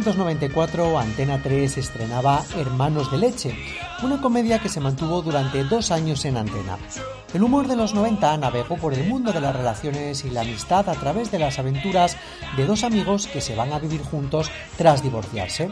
1994, 0.00 0.98
Antena 0.98 1.42
3 1.42 1.76
estrenaba 1.76 2.42
Hermanos 2.56 3.10
de 3.10 3.18
Leche, 3.18 3.54
una 4.02 4.18
comedia 4.18 4.58
que 4.58 4.70
se 4.70 4.80
mantuvo 4.80 5.20
durante 5.20 5.62
dos 5.64 5.90
años 5.90 6.24
en 6.24 6.38
antena. 6.38 6.78
El 7.34 7.42
humor 7.42 7.68
de 7.68 7.76
los 7.76 7.92
90 7.92 8.38
navegó 8.38 8.78
por 8.78 8.94
el 8.94 9.06
mundo 9.06 9.30
de 9.30 9.42
las 9.42 9.54
relaciones 9.54 10.24
y 10.24 10.30
la 10.30 10.40
amistad 10.40 10.88
a 10.88 10.94
través 10.94 11.30
de 11.30 11.38
las 11.38 11.58
aventuras 11.58 12.16
de 12.56 12.64
dos 12.64 12.82
amigos 12.82 13.26
que 13.26 13.42
se 13.42 13.54
van 13.54 13.74
a 13.74 13.78
vivir 13.78 14.00
juntos 14.00 14.50
tras 14.78 15.02
divorciarse. 15.02 15.68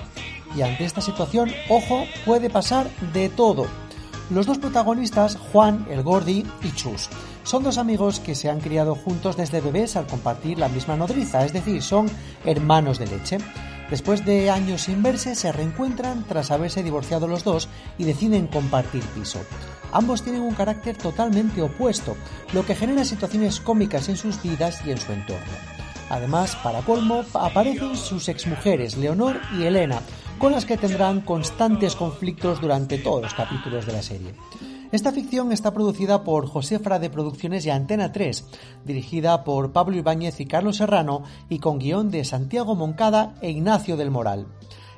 Y 0.54 0.61
ante 0.61 0.85
esta 0.85 1.00
situación, 1.00 1.50
ojo, 1.70 2.04
puede 2.26 2.50
pasar 2.50 2.90
de 3.14 3.30
todo. 3.30 3.66
Los 4.28 4.44
dos 4.44 4.58
protagonistas, 4.58 5.38
Juan, 5.52 5.87
el 5.88 6.02
Gordi 6.02 6.44
y 6.62 6.73
Chus, 6.73 7.08
son 7.44 7.64
dos 7.64 7.78
amigos 7.78 8.20
que 8.20 8.35
se 8.35 8.50
han 8.50 8.61
criado 8.61 8.94
juntos 8.94 9.38
desde 9.38 9.62
bebés 9.62 9.97
al 9.97 10.06
compartir 10.06 10.58
la 10.58 10.68
misma 10.68 10.97
nodriza, 10.97 11.47
es 11.47 11.54
decir, 11.54 11.82
son 11.82 12.11
hermanos 12.44 12.99
de 12.99 13.06
leche. 13.06 13.38
Después 13.90 14.25
de 14.25 14.50
años 14.50 14.83
sin 14.83 15.02
verse, 15.02 15.35
se 15.35 15.50
reencuentran 15.50 16.25
tras 16.25 16.50
haberse 16.50 16.83
divorciado 16.83 17.26
los 17.26 17.45
dos 17.45 17.68
y 17.97 18.04
deciden 18.04 18.47
compartir 18.47 19.02
piso. 19.14 19.40
Ambos 19.92 20.23
tienen 20.23 20.42
un 20.42 20.54
carácter 20.54 20.97
totalmente 20.97 21.62
opuesto, 21.62 22.14
lo 22.52 22.66
que 22.66 22.75
genera 22.75 23.04
situaciones 23.04 23.61
cómicas 23.61 24.09
en 24.11 24.18
sus 24.18 24.42
vidas 24.42 24.83
y 24.85 24.90
en 24.90 24.99
su 24.99 25.12
entorno. 25.12 25.52
Además, 26.11 26.57
para 26.57 26.83
colmo, 26.83 27.25
aparecen 27.35 27.97
sus 27.97 28.28
exmujeres, 28.28 28.97
Leonor 28.97 29.40
y 29.57 29.64
Elena, 29.64 30.00
con 30.38 30.52
las 30.52 30.64
que 30.64 30.76
tendrán 30.76 31.23
constantes 31.23 31.97
conflictos 31.97 32.61
durante 32.61 32.99
todos 32.99 33.23
los 33.23 33.35
capítulos 33.35 33.87
de 33.87 33.92
la 33.92 34.02
serie. 34.02 34.35
Esta 34.90 35.12
ficción 35.12 35.52
está 35.52 35.75
producida 35.75 36.25
por 36.25 36.47
José 36.47 36.78
Frade 36.78 37.11
Producciones 37.11 37.66
y 37.66 37.71
Antena 37.71 38.11
3, 38.11 38.47
dirigida 38.87 39.45
por 39.45 39.71
Pablo 39.71 39.99
Ibáñez 39.99 40.40
y 40.40 40.47
Carlos 40.47 40.78
Serrano 40.78 41.25
y 41.50 41.59
con 41.59 41.78
guion 41.78 42.11
de 42.11 42.25
Santiago 42.25 42.75
Moncada 42.75 43.35
e 43.42 43.50
Ignacio 43.50 43.99
del 43.99 44.11
Moral. 44.11 44.47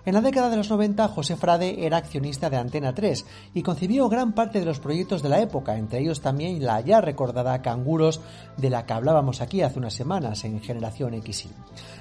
En 0.06 0.14
la 0.14 0.20
década 0.20 0.48
de 0.48 0.56
los 0.56 0.70
90, 0.70 1.08
José 1.08 1.36
Frade 1.36 1.84
era 1.84 1.98
accionista 1.98 2.48
de 2.48 2.56
Antena 2.56 2.94
3 2.94 3.26
y 3.52 3.62
concibió 3.62 4.08
gran 4.08 4.32
parte 4.32 4.60
de 4.60 4.64
los 4.64 4.78
proyectos 4.78 5.22
de 5.22 5.28
la 5.28 5.40
época, 5.40 5.76
entre 5.76 5.98
ellos 5.98 6.20
también 6.20 6.64
la 6.64 6.80
ya 6.80 7.00
recordada 7.00 7.60
Canguros, 7.60 8.20
de 8.56 8.70
la 8.70 8.86
que 8.86 8.92
hablábamos 8.92 9.40
aquí 9.40 9.60
hace 9.60 9.78
unas 9.78 9.94
semanas 9.94 10.44
en 10.44 10.60
Generación 10.62 11.20
XY. 11.20 11.50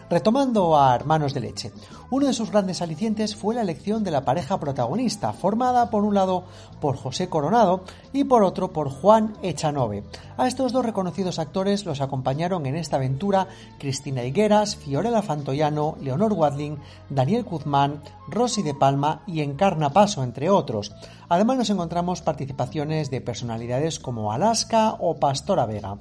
Retomando 0.10 0.76
a 0.76 0.96
Hermanos 0.96 1.36
de 1.36 1.40
Leche, 1.40 1.72
uno 2.10 2.26
de 2.26 2.34
sus 2.34 2.50
grandes 2.50 2.82
alicientes 2.82 3.36
fue 3.36 3.54
la 3.54 3.62
elección 3.62 4.04
de 4.04 4.10
la 4.10 4.26
pareja 4.26 4.60
protagonista, 4.60 5.34
formada 5.34 5.92
por 5.92 6.04
un 6.04 6.16
lado 6.16 6.46
por 6.82 6.98
José 6.98 7.30
Coronado 7.30 7.84
y 8.12 8.24
por 8.24 8.42
otro 8.42 8.74
por 8.74 8.90
Juan 8.90 9.38
Echanove. 9.44 10.04
A 10.36 10.48
estos 10.48 10.74
dos 10.74 10.84
reconocidos 10.84 11.38
actores 11.38 11.86
los 11.86 12.02
acompañaron 12.02 12.66
en 12.66 12.76
esta 12.76 12.96
aventura 12.96 13.50
Cristina 13.78 14.24
Higueras, 14.24 14.78
Fiorella 14.78 15.22
Fantoyano, 15.22 15.96
Leonor 16.02 16.34
Wadling, 16.34 16.80
Daniel 17.12 17.44
Guzmán, 17.44 18.02
Rosy 18.30 18.64
de 18.64 18.74
Palma 18.74 19.22
y 19.28 19.42
Encarna 19.42 19.92
Paso, 19.92 20.24
entre 20.24 20.50
otros. 20.50 20.92
Además 21.28 21.58
nos 21.58 21.70
encontramos 21.70 22.24
participaciones 22.24 23.12
de 23.12 23.22
personalidades 23.22 24.00
como 24.00 24.34
Alaska 24.34 24.96
o 25.00 25.18
Pastora 25.18 25.68
Vega. 25.68 26.00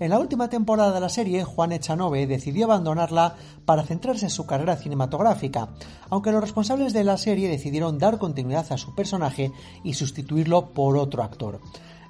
En 0.00 0.08
la 0.08 0.18
última 0.18 0.48
temporada 0.48 0.94
de 0.94 1.00
la 1.00 1.10
serie, 1.10 1.44
Juan 1.44 1.72
Echanove 1.72 2.26
decidió 2.26 2.64
abandonarla 2.64 3.36
para 3.66 3.82
centrarse 3.82 4.24
en 4.24 4.30
su 4.30 4.46
carrera 4.46 4.76
cinematográfica, 4.76 5.68
aunque 6.08 6.32
los 6.32 6.40
responsables 6.40 6.94
de 6.94 7.04
la 7.04 7.18
serie 7.18 7.50
decidieron 7.50 7.98
dar 7.98 8.16
continuidad 8.16 8.64
a 8.72 8.78
su 8.78 8.94
personaje 8.94 9.52
y 9.84 9.92
sustituirlo 9.92 10.70
por 10.72 10.96
otro 10.96 11.22
actor. 11.22 11.60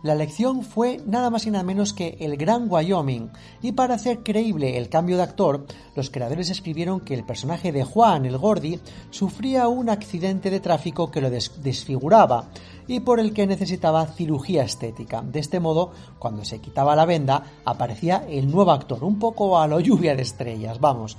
La 0.02 0.14
elección 0.14 0.62
fue 0.62 0.98
nada 1.04 1.28
más 1.28 1.46
y 1.46 1.50
nada 1.50 1.62
menos 1.62 1.92
que 1.92 2.16
el 2.20 2.38
Gran 2.38 2.70
Wyoming, 2.70 3.30
y 3.60 3.72
para 3.72 3.96
hacer 3.96 4.20
creíble 4.22 4.78
el 4.78 4.88
cambio 4.88 5.18
de 5.18 5.24
actor, 5.24 5.66
los 5.94 6.08
creadores 6.08 6.48
escribieron 6.48 7.00
que 7.00 7.12
el 7.12 7.24
personaje 7.24 7.70
de 7.70 7.84
Juan 7.84 8.24
el 8.24 8.38
Gordi 8.38 8.80
sufría 9.10 9.68
un 9.68 9.90
accidente 9.90 10.48
de 10.48 10.60
tráfico 10.60 11.10
que 11.10 11.20
lo 11.20 11.28
des 11.28 11.62
desfiguraba 11.62 12.48
y 12.86 13.00
por 13.00 13.20
el 13.20 13.34
que 13.34 13.46
necesitaba 13.46 14.06
cirugía 14.06 14.64
estética. 14.64 15.20
De 15.20 15.38
este 15.38 15.60
modo, 15.60 15.92
cuando 16.18 16.46
se 16.46 16.60
quitaba 16.60 16.96
la 16.96 17.04
venda, 17.04 17.44
aparecía 17.66 18.24
el 18.26 18.50
nuevo 18.50 18.72
actor, 18.72 19.04
un 19.04 19.18
poco 19.18 19.58
a 19.58 19.68
lo 19.68 19.80
lluvia 19.80 20.16
de 20.16 20.22
estrellas, 20.22 20.80
vamos. 20.80 21.18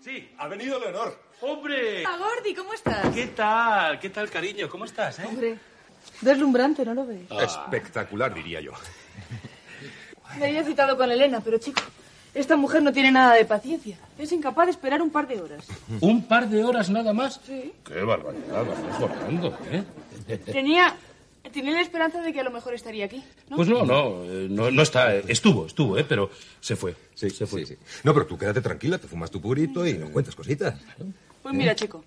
Sí, 0.00 0.30
ha 0.38 0.48
venido 0.48 0.78
Leonor. 0.78 1.18
¡Hombre! 1.40 2.06
Hola, 2.06 2.16
Gordi, 2.16 2.54
¿cómo 2.54 2.72
estás? 2.72 3.14
¿Qué 3.14 3.26
tal? 3.28 3.98
¿Qué 3.98 4.10
tal, 4.10 4.30
cariño? 4.30 4.68
¿Cómo 4.68 4.84
estás, 4.84 5.18
eh? 5.18 5.26
Hombre, 5.26 5.58
deslumbrante, 6.20 6.84
¿no 6.84 6.94
lo 6.94 7.06
ves? 7.06 7.20
Espectacular, 7.42 8.32
diría 8.34 8.60
yo. 8.60 8.72
Me 10.38 10.46
había 10.46 10.64
citado 10.64 10.96
con 10.96 11.10
Elena, 11.10 11.40
pero 11.40 11.58
chico, 11.58 11.80
esta 12.34 12.56
mujer 12.56 12.82
no 12.82 12.92
tiene 12.92 13.10
nada 13.10 13.34
de 13.34 13.44
paciencia. 13.44 13.98
Es 14.18 14.30
incapaz 14.32 14.66
de 14.66 14.72
esperar 14.72 15.00
un 15.02 15.10
par 15.10 15.26
de 15.26 15.40
horas. 15.40 15.66
¿Un 16.00 16.22
par 16.26 16.48
de 16.48 16.62
horas 16.64 16.90
nada 16.90 17.12
más? 17.12 17.40
Sí. 17.46 17.72
¡Qué 17.84 18.02
barbaridad! 18.02 18.64
Vas 18.66 18.78
mejorando, 19.00 19.58
¿eh? 19.70 19.84
Tenía, 20.44 20.94
tenía 21.52 21.72
la 21.72 21.80
esperanza 21.80 22.20
de 22.20 22.32
que 22.32 22.40
a 22.40 22.44
lo 22.44 22.50
mejor 22.50 22.74
estaría 22.74 23.06
aquí, 23.06 23.24
¿no? 23.48 23.56
Pues 23.56 23.68
no, 23.68 23.84
no, 23.84 24.22
eh, 24.24 24.46
no, 24.50 24.70
no 24.70 24.82
está. 24.82 25.16
eh, 25.16 25.24
Estuvo, 25.28 25.66
estuvo, 25.66 25.96
¿eh? 25.96 26.04
Pero 26.06 26.30
se 26.60 26.76
fue. 26.76 26.94
Sí, 27.14 27.30
se 27.30 27.46
fue. 27.46 27.64
sí, 27.64 27.74
sí. 27.74 27.78
No, 28.04 28.12
pero 28.12 28.26
tú 28.26 28.36
quédate 28.36 28.60
tranquila, 28.60 28.98
te 28.98 29.08
fumas 29.08 29.30
tu 29.30 29.40
purito 29.40 29.86
y 29.86 29.94
nos 29.94 30.10
cuentas 30.10 30.34
cositas. 30.34 30.74
Pues 31.42 31.54
mira, 31.54 31.74
chico, 31.74 32.04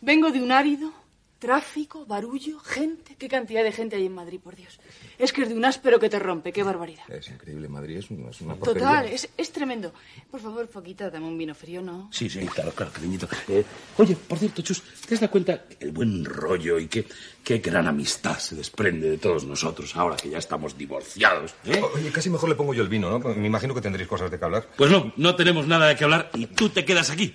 vengo 0.00 0.30
de 0.30 0.40
un 0.42 0.50
árido, 0.50 0.90
tráfico, 1.38 2.06
barullo, 2.06 2.58
gente. 2.60 3.16
¿Qué 3.16 3.28
cantidad 3.28 3.62
de 3.62 3.72
gente 3.72 3.96
hay 3.96 4.06
en 4.06 4.14
Madrid, 4.14 4.40
por 4.40 4.56
Dios? 4.56 4.78
Es 5.18 5.32
que 5.32 5.42
es 5.42 5.48
de 5.48 5.56
un 5.56 5.64
áspero 5.64 5.98
que 5.98 6.08
te 6.08 6.18
rompe, 6.18 6.52
qué 6.52 6.62
barbaridad. 6.62 7.02
Es 7.08 7.28
increíble, 7.28 7.68
Madrid 7.68 7.96
es 7.96 8.10
una, 8.10 8.30
es 8.30 8.40
una. 8.40 8.54
Total, 8.54 9.06
es, 9.06 9.28
es 9.36 9.50
tremendo. 9.50 9.92
Por 10.30 10.40
favor, 10.40 10.68
Foquita, 10.68 11.10
dame 11.10 11.26
un 11.26 11.36
vino 11.36 11.54
frío, 11.56 11.82
¿no? 11.82 12.08
Sí, 12.12 12.30
sí, 12.30 12.40
claro, 12.46 12.70
claro, 12.72 12.92
cariñito. 12.92 13.28
Eh, 13.48 13.64
oye, 13.96 14.14
por 14.14 14.38
cierto, 14.38 14.62
Chus, 14.62 14.80
¿te 15.06 15.14
has 15.14 15.20
dado 15.20 15.32
cuenta 15.32 15.64
el 15.80 15.90
buen 15.90 16.24
rollo 16.24 16.78
y 16.78 16.86
qué, 16.86 17.04
qué 17.42 17.58
gran 17.58 17.88
amistad 17.88 18.38
se 18.38 18.54
desprende 18.54 19.10
de 19.10 19.18
todos 19.18 19.44
nosotros 19.44 19.96
ahora 19.96 20.16
que 20.16 20.30
ya 20.30 20.38
estamos 20.38 20.78
divorciados? 20.78 21.54
¿eh? 21.64 21.82
Oye, 21.96 22.12
casi 22.12 22.30
mejor 22.30 22.48
le 22.48 22.54
pongo 22.54 22.72
yo 22.72 22.82
el 22.82 22.88
vino, 22.88 23.10
¿no? 23.10 23.18
Me 23.34 23.46
imagino 23.48 23.74
que 23.74 23.80
tendréis 23.80 24.08
cosas 24.08 24.30
de 24.30 24.38
que 24.38 24.44
hablar. 24.44 24.68
Pues 24.76 24.90
no, 24.90 25.12
no 25.16 25.34
tenemos 25.34 25.66
nada 25.66 25.88
de 25.88 25.96
qué 25.96 26.04
hablar 26.04 26.30
y 26.34 26.46
tú 26.46 26.68
te 26.68 26.84
quedas 26.84 27.10
aquí. 27.10 27.34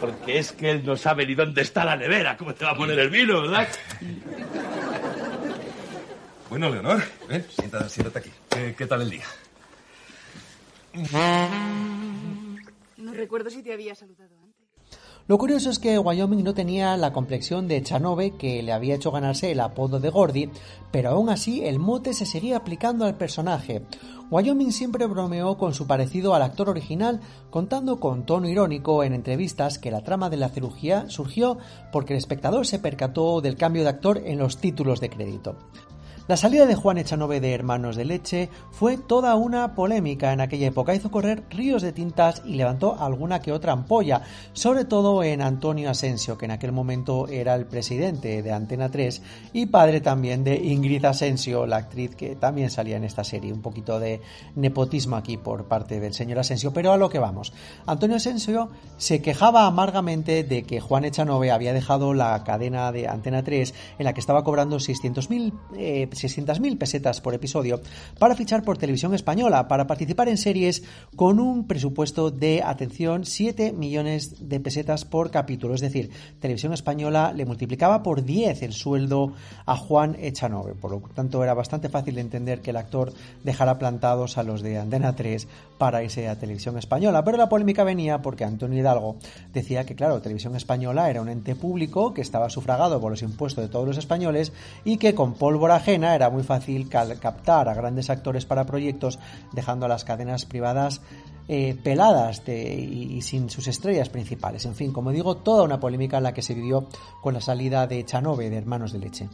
Porque 0.00 0.38
es 0.38 0.52
que 0.52 0.70
él 0.70 0.82
no 0.84 0.96
sabe 0.96 1.26
ni 1.26 1.34
dónde 1.34 1.60
está 1.60 1.84
la 1.84 1.96
nevera. 1.96 2.36
¿Cómo 2.38 2.54
te 2.54 2.64
va 2.64 2.70
a 2.70 2.76
poner 2.76 2.98
el 2.98 3.10
vino, 3.10 3.42
verdad? 3.42 3.68
Bueno, 6.54 6.70
Leonor, 6.70 7.02
ven, 7.28 7.44
siéntate, 7.50 7.88
siéntate 7.88 8.18
aquí. 8.20 8.30
¿Qué, 8.48 8.76
qué 8.78 8.86
tal 8.86 9.02
el 9.02 9.10
día? 9.10 9.24
No 12.96 13.12
recuerdo 13.12 13.50
si 13.50 13.60
te 13.64 13.72
había 13.72 13.96
saludado 13.96 14.30
antes. 14.40 15.00
Lo 15.26 15.36
curioso 15.36 15.68
es 15.68 15.80
que 15.80 15.98
Wyoming 15.98 16.44
no 16.44 16.54
tenía 16.54 16.96
la 16.96 17.12
complexión 17.12 17.66
de 17.66 17.82
Chanove 17.82 18.36
que 18.36 18.62
le 18.62 18.70
había 18.70 18.94
hecho 18.94 19.10
ganarse 19.10 19.50
el 19.50 19.58
apodo 19.58 19.98
de 19.98 20.10
Gordy, 20.10 20.48
pero 20.92 21.10
aún 21.10 21.28
así 21.28 21.64
el 21.64 21.80
mote 21.80 22.14
se 22.14 22.24
seguía 22.24 22.58
aplicando 22.58 23.04
al 23.04 23.16
personaje. 23.16 23.82
Wyoming 24.30 24.70
siempre 24.70 25.06
bromeó 25.06 25.58
con 25.58 25.74
su 25.74 25.88
parecido 25.88 26.36
al 26.36 26.42
actor 26.42 26.68
original, 26.68 27.20
contando 27.50 27.98
con 27.98 28.26
tono 28.26 28.48
irónico 28.48 29.02
en 29.02 29.12
entrevistas 29.12 29.80
que 29.80 29.90
la 29.90 30.04
trama 30.04 30.30
de 30.30 30.36
la 30.36 30.50
cirugía 30.50 31.10
surgió 31.10 31.58
porque 31.90 32.12
el 32.12 32.18
espectador 32.18 32.64
se 32.64 32.78
percató 32.78 33.40
del 33.40 33.56
cambio 33.56 33.82
de 33.82 33.88
actor 33.88 34.22
en 34.24 34.38
los 34.38 34.58
títulos 34.58 35.00
de 35.00 35.10
crédito. 35.10 35.56
La 36.26 36.38
salida 36.38 36.64
de 36.64 36.74
Juan 36.74 36.96
Echanove 36.96 37.38
de 37.38 37.52
Hermanos 37.52 37.96
de 37.96 38.06
Leche 38.06 38.48
fue 38.70 38.96
toda 38.96 39.34
una 39.34 39.74
polémica 39.74 40.32
en 40.32 40.40
aquella 40.40 40.68
época. 40.68 40.94
Hizo 40.94 41.10
correr 41.10 41.44
ríos 41.50 41.82
de 41.82 41.92
tintas 41.92 42.40
y 42.46 42.54
levantó 42.54 42.96
alguna 42.98 43.42
que 43.42 43.52
otra 43.52 43.74
ampolla, 43.74 44.22
sobre 44.54 44.86
todo 44.86 45.22
en 45.22 45.42
Antonio 45.42 45.90
Asensio, 45.90 46.38
que 46.38 46.46
en 46.46 46.52
aquel 46.52 46.72
momento 46.72 47.28
era 47.28 47.54
el 47.54 47.66
presidente 47.66 48.42
de 48.42 48.52
Antena 48.52 48.90
3 48.90 49.20
y 49.52 49.66
padre 49.66 50.00
también 50.00 50.44
de 50.44 50.56
Ingrid 50.56 51.04
Asensio, 51.04 51.66
la 51.66 51.76
actriz 51.76 52.16
que 52.16 52.36
también 52.36 52.70
salía 52.70 52.96
en 52.96 53.04
esta 53.04 53.22
serie. 53.22 53.52
Un 53.52 53.60
poquito 53.60 54.00
de 54.00 54.22
nepotismo 54.54 55.16
aquí 55.16 55.36
por 55.36 55.66
parte 55.66 56.00
del 56.00 56.14
señor 56.14 56.38
Asensio, 56.38 56.72
pero 56.72 56.92
a 56.92 56.96
lo 56.96 57.10
que 57.10 57.18
vamos. 57.18 57.52
Antonio 57.84 58.16
Asensio 58.16 58.70
se 58.96 59.20
quejaba 59.20 59.66
amargamente 59.66 60.42
de 60.42 60.62
que 60.62 60.80
Juan 60.80 61.04
Echanove 61.04 61.50
había 61.50 61.74
dejado 61.74 62.14
la 62.14 62.42
cadena 62.44 62.92
de 62.92 63.08
Antena 63.08 63.44
3 63.44 63.74
en 63.98 64.04
la 64.06 64.14
que 64.14 64.20
estaba 64.20 64.42
cobrando 64.42 64.78
600.000 64.78 65.52
eh, 65.76 66.08
600.000 66.14 66.78
pesetas 66.78 67.20
por 67.20 67.34
episodio 67.34 67.80
para 68.18 68.34
fichar 68.34 68.62
por 68.62 68.78
televisión 68.78 69.14
española, 69.14 69.68
para 69.68 69.86
participar 69.86 70.28
en 70.28 70.38
series 70.38 70.82
con 71.16 71.40
un 71.40 71.66
presupuesto 71.66 72.30
de, 72.30 72.62
atención, 72.62 73.24
7 73.24 73.72
millones 73.72 74.48
de 74.48 74.60
pesetas 74.60 75.04
por 75.04 75.30
capítulo. 75.30 75.74
Es 75.74 75.80
decir, 75.80 76.10
televisión 76.40 76.72
española 76.72 77.32
le 77.32 77.46
multiplicaba 77.46 78.02
por 78.02 78.24
10 78.24 78.62
el 78.62 78.72
sueldo 78.72 79.32
a 79.66 79.76
Juan 79.76 80.16
Echanove. 80.20 80.74
Por 80.74 80.90
lo 80.90 81.00
tanto, 81.14 81.42
era 81.42 81.54
bastante 81.54 81.88
fácil 81.88 82.16
de 82.16 82.20
entender 82.20 82.60
que 82.60 82.70
el 82.70 82.76
actor 82.76 83.12
dejara 83.42 83.78
plantados 83.78 84.38
a 84.38 84.42
los 84.42 84.62
de 84.62 84.78
Antena 84.78 85.14
3 85.14 85.48
para 85.78 86.02
irse 86.02 86.28
a 86.28 86.38
televisión 86.38 86.78
española. 86.78 87.24
Pero 87.24 87.36
la 87.36 87.48
polémica 87.48 87.84
venía 87.84 88.22
porque 88.22 88.44
Antonio 88.44 88.78
Hidalgo 88.78 89.16
decía 89.52 89.84
que, 89.84 89.94
claro, 89.94 90.20
televisión 90.20 90.56
española 90.56 91.10
era 91.10 91.20
un 91.20 91.28
ente 91.28 91.54
público 91.54 92.14
que 92.14 92.20
estaba 92.20 92.50
sufragado 92.50 93.00
por 93.00 93.10
los 93.10 93.22
impuestos 93.22 93.64
de 93.64 93.68
todos 93.68 93.86
los 93.86 93.98
españoles 93.98 94.52
y 94.84 94.96
que 94.98 95.14
con 95.14 95.34
pólvora 95.34 95.76
ajena 95.76 96.03
era 96.12 96.28
muy 96.28 96.42
fácil 96.42 96.88
captar 96.88 97.68
a 97.68 97.74
grandes 97.74 98.10
actores 98.10 98.44
para 98.44 98.66
proyectos, 98.66 99.20
dejando 99.52 99.86
a 99.86 99.88
las 99.88 100.04
cadenas 100.04 100.44
privadas 100.44 101.00
eh, 101.46 101.76
peladas 101.84 102.44
de, 102.44 102.74
y, 102.74 103.16
y, 103.16 103.22
sin 103.22 103.50
sus 103.50 103.68
estrellas 103.68 104.08
principales. 104.08 104.64
En 104.64 104.74
fin, 104.74 104.92
como 104.92 105.12
digo, 105.12 105.36
toda 105.36 105.62
una 105.62 105.78
polémica 105.78 106.16
en 106.16 106.24
la 106.24 106.34
que 106.34 106.42
se 106.42 106.54
vivió 106.54 106.88
con 107.20 107.34
la 107.34 107.40
salida 107.40 107.86
de 107.86 108.04
Chanove 108.04 108.50
de 108.50 108.56
Hermanos 108.56 108.92
de 108.92 108.98
Leche. 108.98 109.28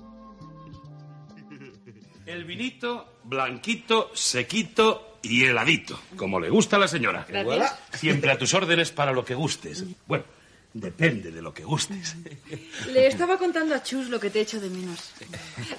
El 2.27 2.45
vinito, 2.45 3.15
blanquito, 3.25 4.11
sequito 4.13 5.19
y 5.23 5.45
heladito, 5.45 5.99
como 6.17 6.41
le 6.41 6.51
gusta 6.51 6.77
a 6.77 6.81
la 6.81 6.89
señora. 6.89 7.27
Gracias. 7.29 7.79
Siempre 7.93 8.33
a 8.33 8.39
tus 8.39 8.55
órdenes 8.55 8.91
para 8.91 9.13
lo 9.13 9.25
que 9.25 9.35
gustes. 9.35 9.85
Bueno, 10.07 10.25
depende 10.73 11.31
de 11.31 11.43
lo 11.43 11.53
que 11.53 11.65
gustes. 11.65 12.17
Le 12.93 13.07
estaba 13.07 13.39
contando 13.39 13.75
a 13.75 13.83
Chus 13.83 14.09
lo 14.09 14.21
que 14.21 14.31
te 14.31 14.41
echo 14.41 14.61
de 14.61 14.71
menos. 14.71 15.11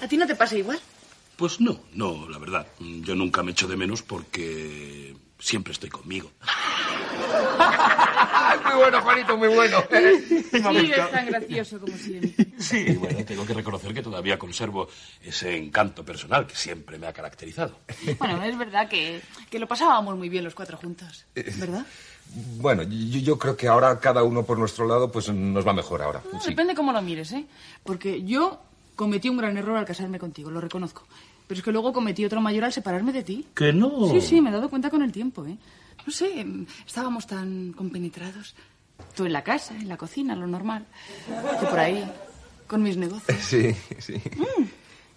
¿A 0.00 0.08
ti 0.08 0.16
no 0.16 0.26
te 0.26 0.36
pasa 0.36 0.56
igual? 0.56 0.80
Pues 1.36 1.60
no, 1.60 1.80
no, 1.94 2.28
la 2.28 2.38
verdad. 2.38 2.66
Yo 2.78 3.14
nunca 3.14 3.42
me 3.42 3.52
echo 3.52 3.66
de 3.66 3.76
menos 3.76 4.02
porque 4.02 5.16
siempre 5.38 5.72
estoy 5.72 5.90
conmigo. 5.90 6.30
muy 8.64 8.74
bueno, 8.76 9.00
Juanito, 9.02 9.36
muy 9.36 9.48
bueno. 9.48 9.82
Sí, 9.90 10.92
es 10.92 11.10
tan 11.10 11.26
gracioso 11.26 11.80
como 11.80 11.96
siempre. 11.96 12.46
Sí, 12.58 12.92
bueno, 12.92 13.24
tengo 13.24 13.46
que 13.46 13.54
reconocer 13.54 13.92
que 13.94 14.02
todavía 14.02 14.38
conservo 14.38 14.88
ese 15.22 15.56
encanto 15.56 16.04
personal 16.04 16.46
que 16.46 16.54
siempre 16.54 16.98
me 16.98 17.06
ha 17.06 17.12
caracterizado. 17.12 17.80
Bueno, 18.18 18.42
es 18.44 18.56
verdad 18.56 18.88
que, 18.88 19.20
que 19.50 19.58
lo 19.58 19.66
pasábamos 19.66 20.16
muy 20.16 20.28
bien 20.28 20.44
los 20.44 20.54
cuatro 20.54 20.76
juntos, 20.76 21.26
Eh, 21.34 21.52
¿verdad? 21.56 21.84
Bueno, 22.58 22.82
yo, 22.82 23.18
yo 23.18 23.38
creo 23.38 23.56
que 23.56 23.68
ahora 23.68 23.98
cada 24.00 24.22
uno 24.22 24.42
por 24.44 24.58
nuestro 24.58 24.86
lado 24.86 25.10
pues 25.10 25.28
nos 25.30 25.66
va 25.66 25.72
mejor 25.72 26.02
ahora. 26.02 26.22
No, 26.32 26.40
Sí. 26.40 26.50
Depende 26.50 26.74
cómo 26.74 26.92
lo 26.92 27.02
mires, 27.02 27.32
¿eh? 27.32 27.44
Porque 27.84 28.22
yo 28.22 28.60
cometí 28.96 29.28
un 29.28 29.36
gran 29.36 29.56
error 29.56 29.76
al 29.76 29.84
casarme 29.84 30.18
contigo, 30.18 30.50
lo 30.50 30.60
reconozco. 30.60 31.04
Pero 31.46 31.58
es 31.58 31.64
que 31.64 31.72
luego 31.72 31.92
cometí 31.92 32.24
otro 32.24 32.40
mayor 32.40 32.64
al 32.64 32.72
separarme 32.72 33.12
de 33.12 33.22
ti. 33.22 33.46
Que 33.54 33.72
no. 33.72 34.08
Sí, 34.10 34.20
sí, 34.20 34.40
me 34.40 34.50
he 34.50 34.52
dado 34.52 34.70
cuenta 34.70 34.88
con 34.90 35.02
el 35.02 35.12
tiempo, 35.12 35.44
¿eh? 35.46 35.56
No 36.06 36.12
sé, 36.12 36.40
em, 36.40 36.66
estábamos 36.86 37.26
tan 37.26 37.72
compenetrados. 37.74 38.54
Tú 39.14 39.24
en 39.26 39.32
la 39.32 39.42
casa, 39.42 39.74
en 39.74 39.88
la 39.88 39.96
cocina, 39.96 40.34
lo 40.36 40.46
normal. 40.46 40.86
Yo 41.60 41.68
por 41.68 41.78
ahí, 41.78 42.04
con 42.66 42.82
mis 42.82 42.96
negocios. 42.96 43.38
Sí, 43.42 43.74
sí. 43.98 44.14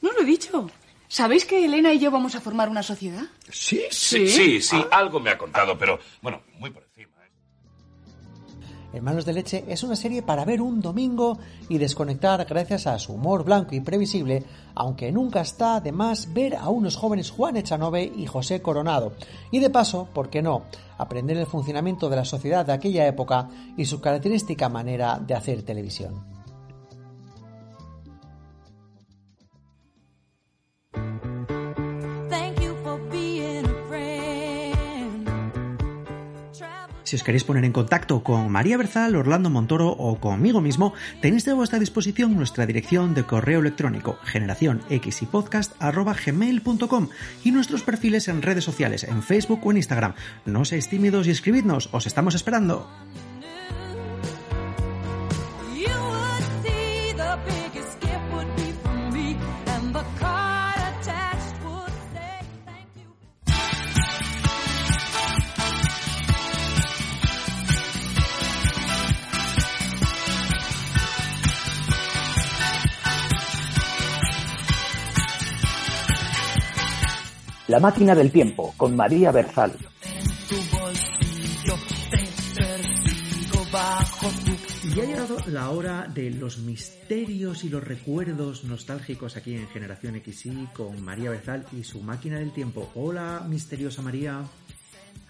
No 0.01 0.11
lo 0.11 0.21
he 0.21 0.25
dicho. 0.25 0.69
¿Sabéis 1.15 1.45
que 1.45 1.63
Elena 1.63 1.93
y 1.93 1.99
yo 1.99 2.11
vamos 2.11 2.35
a 2.35 2.41
formar 2.41 2.67
una 2.67 2.83
sociedad? 2.83 3.23
Sí, 3.49 3.83
sí, 3.89 4.27
sí, 4.27 4.61
sí, 4.61 4.85
algo 4.91 5.21
me 5.21 5.29
ha 5.29 5.37
contado, 5.37 5.77
pero 5.77 5.97
bueno, 6.21 6.41
muy 6.59 6.71
por 6.71 6.83
encima. 6.83 7.13
¿eh? 7.23 7.31
Hermanos 8.91 9.23
de 9.23 9.31
Leche 9.31 9.63
es 9.69 9.81
una 9.83 9.95
serie 9.95 10.23
para 10.23 10.43
ver 10.43 10.61
un 10.61 10.81
domingo 10.81 11.39
y 11.69 11.77
desconectar 11.77 12.43
gracias 12.43 12.85
a 12.85 12.99
su 12.99 13.13
humor 13.13 13.45
blanco 13.45 13.75
y 13.75 13.79
previsible, 13.79 14.43
aunque 14.75 15.09
nunca 15.13 15.39
está 15.39 15.79
de 15.79 15.93
más 15.93 16.33
ver 16.33 16.57
a 16.57 16.67
unos 16.67 16.97
jóvenes 16.97 17.31
Juan 17.31 17.55
Echanove 17.55 18.11
y 18.13 18.25
José 18.25 18.61
Coronado. 18.61 19.13
Y 19.51 19.59
de 19.59 19.69
paso, 19.69 20.09
¿por 20.13 20.29
qué 20.29 20.41
no?, 20.41 20.65
aprender 20.97 21.37
el 21.37 21.45
funcionamiento 21.45 22.09
de 22.09 22.17
la 22.17 22.25
sociedad 22.25 22.65
de 22.65 22.73
aquella 22.73 23.07
época 23.07 23.47
y 23.77 23.85
su 23.85 24.01
característica 24.01 24.67
manera 24.67 25.17
de 25.25 25.33
hacer 25.33 25.63
televisión. 25.63 26.34
Si 37.05 37.15
os 37.15 37.21
queréis 37.21 37.45
poner 37.45 37.63
en 37.65 37.71
contacto 37.71 38.25
con 38.25 38.49
María 38.49 38.81
Berzal, 38.81 39.15
Orlando 39.15 39.53
Montoro 39.53 39.93
o 39.93 40.17
conmigo 40.17 40.57
mismo, 40.59 40.97
tenéis 41.21 41.45
de 41.45 41.53
vuestra 41.53 41.77
disposición 41.77 42.33
nuestra 42.33 42.65
dirección 42.65 43.13
de 43.13 43.23
correo 43.23 43.59
electrónico 43.61 44.17
generación 44.25 44.81
y 44.89 44.99
y 47.43 47.51
nuestros 47.51 47.83
perfiles 47.83 48.27
en 48.27 48.41
redes 48.41 48.63
sociales, 48.63 49.03
en 49.03 49.21
Facebook 49.21 49.61
o 49.63 49.69
en 49.69 49.77
Instagram. 49.77 50.15
No 50.45 50.65
seáis 50.65 50.89
tímidos 50.89 51.27
y 51.27 51.31
escribidnos, 51.31 51.89
os 51.93 52.07
estamos 52.07 52.33
esperando. 52.33 52.89
La 77.67 77.79
máquina 77.79 78.13
del 78.13 78.31
tiempo 78.31 78.75
con 78.77 78.95
María 78.95 79.31
Berzal. 79.31 79.73
Y 84.83 84.99
ha 84.99 85.03
llegado 85.03 85.37
la 85.47 85.71
hora 85.71 86.07
de 86.13 86.29
los 86.29 86.59
misterios 86.59 87.63
y 87.63 87.69
los 87.69 87.83
recuerdos 87.83 88.65
nostálgicos 88.65 89.35
aquí 89.35 89.55
en 89.55 89.67
Generación 89.67 90.21
XY 90.23 90.67
con 90.73 91.03
María 91.03 91.31
Berzal 91.31 91.65
y 91.71 91.83
su 91.83 92.01
máquina 92.03 92.37
del 92.37 92.51
tiempo. 92.51 92.91
Hola, 92.93 93.43
misteriosa 93.49 94.03
María. 94.03 94.43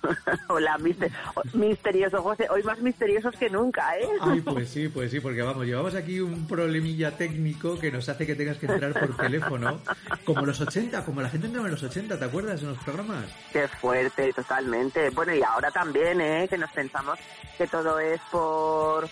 Hola, 0.47 0.77
mister- 0.77 1.11
misterioso 1.53 2.21
José. 2.21 2.47
Hoy 2.49 2.63
más 2.63 2.79
misteriosos 2.79 3.35
que 3.35 3.49
nunca, 3.49 3.97
¿eh? 3.97 4.07
Ay, 4.21 4.41
pues 4.41 4.69
sí, 4.69 4.87
pues 4.89 5.11
sí, 5.11 5.19
porque 5.19 5.41
vamos, 5.41 5.65
llevamos 5.65 5.95
aquí 5.95 6.19
un 6.19 6.47
problemilla 6.47 7.11
técnico 7.11 7.79
que 7.79 7.91
nos 7.91 8.07
hace 8.09 8.25
que 8.25 8.35
tengas 8.35 8.57
que 8.57 8.65
entrar 8.67 8.93
por 8.93 9.15
teléfono, 9.17 9.79
como 10.25 10.45
los 10.45 10.59
80, 10.61 11.03
como 11.05 11.21
la 11.21 11.29
gente 11.29 11.47
entraba 11.47 11.67
en 11.67 11.73
los 11.73 11.83
80, 11.83 12.17
¿te 12.19 12.25
acuerdas 12.25 12.61
en 12.61 12.69
los 12.69 12.77
programas? 12.79 13.25
Qué 13.51 13.67
fuerte, 13.67 14.33
totalmente. 14.33 15.09
Bueno, 15.11 15.33
y 15.35 15.41
ahora 15.43 15.71
también, 15.71 16.21
¿eh? 16.21 16.47
Que 16.49 16.57
nos 16.57 16.71
pensamos 16.71 17.19
que 17.57 17.67
todo 17.67 17.99
es 17.99 18.19
por 18.31 19.07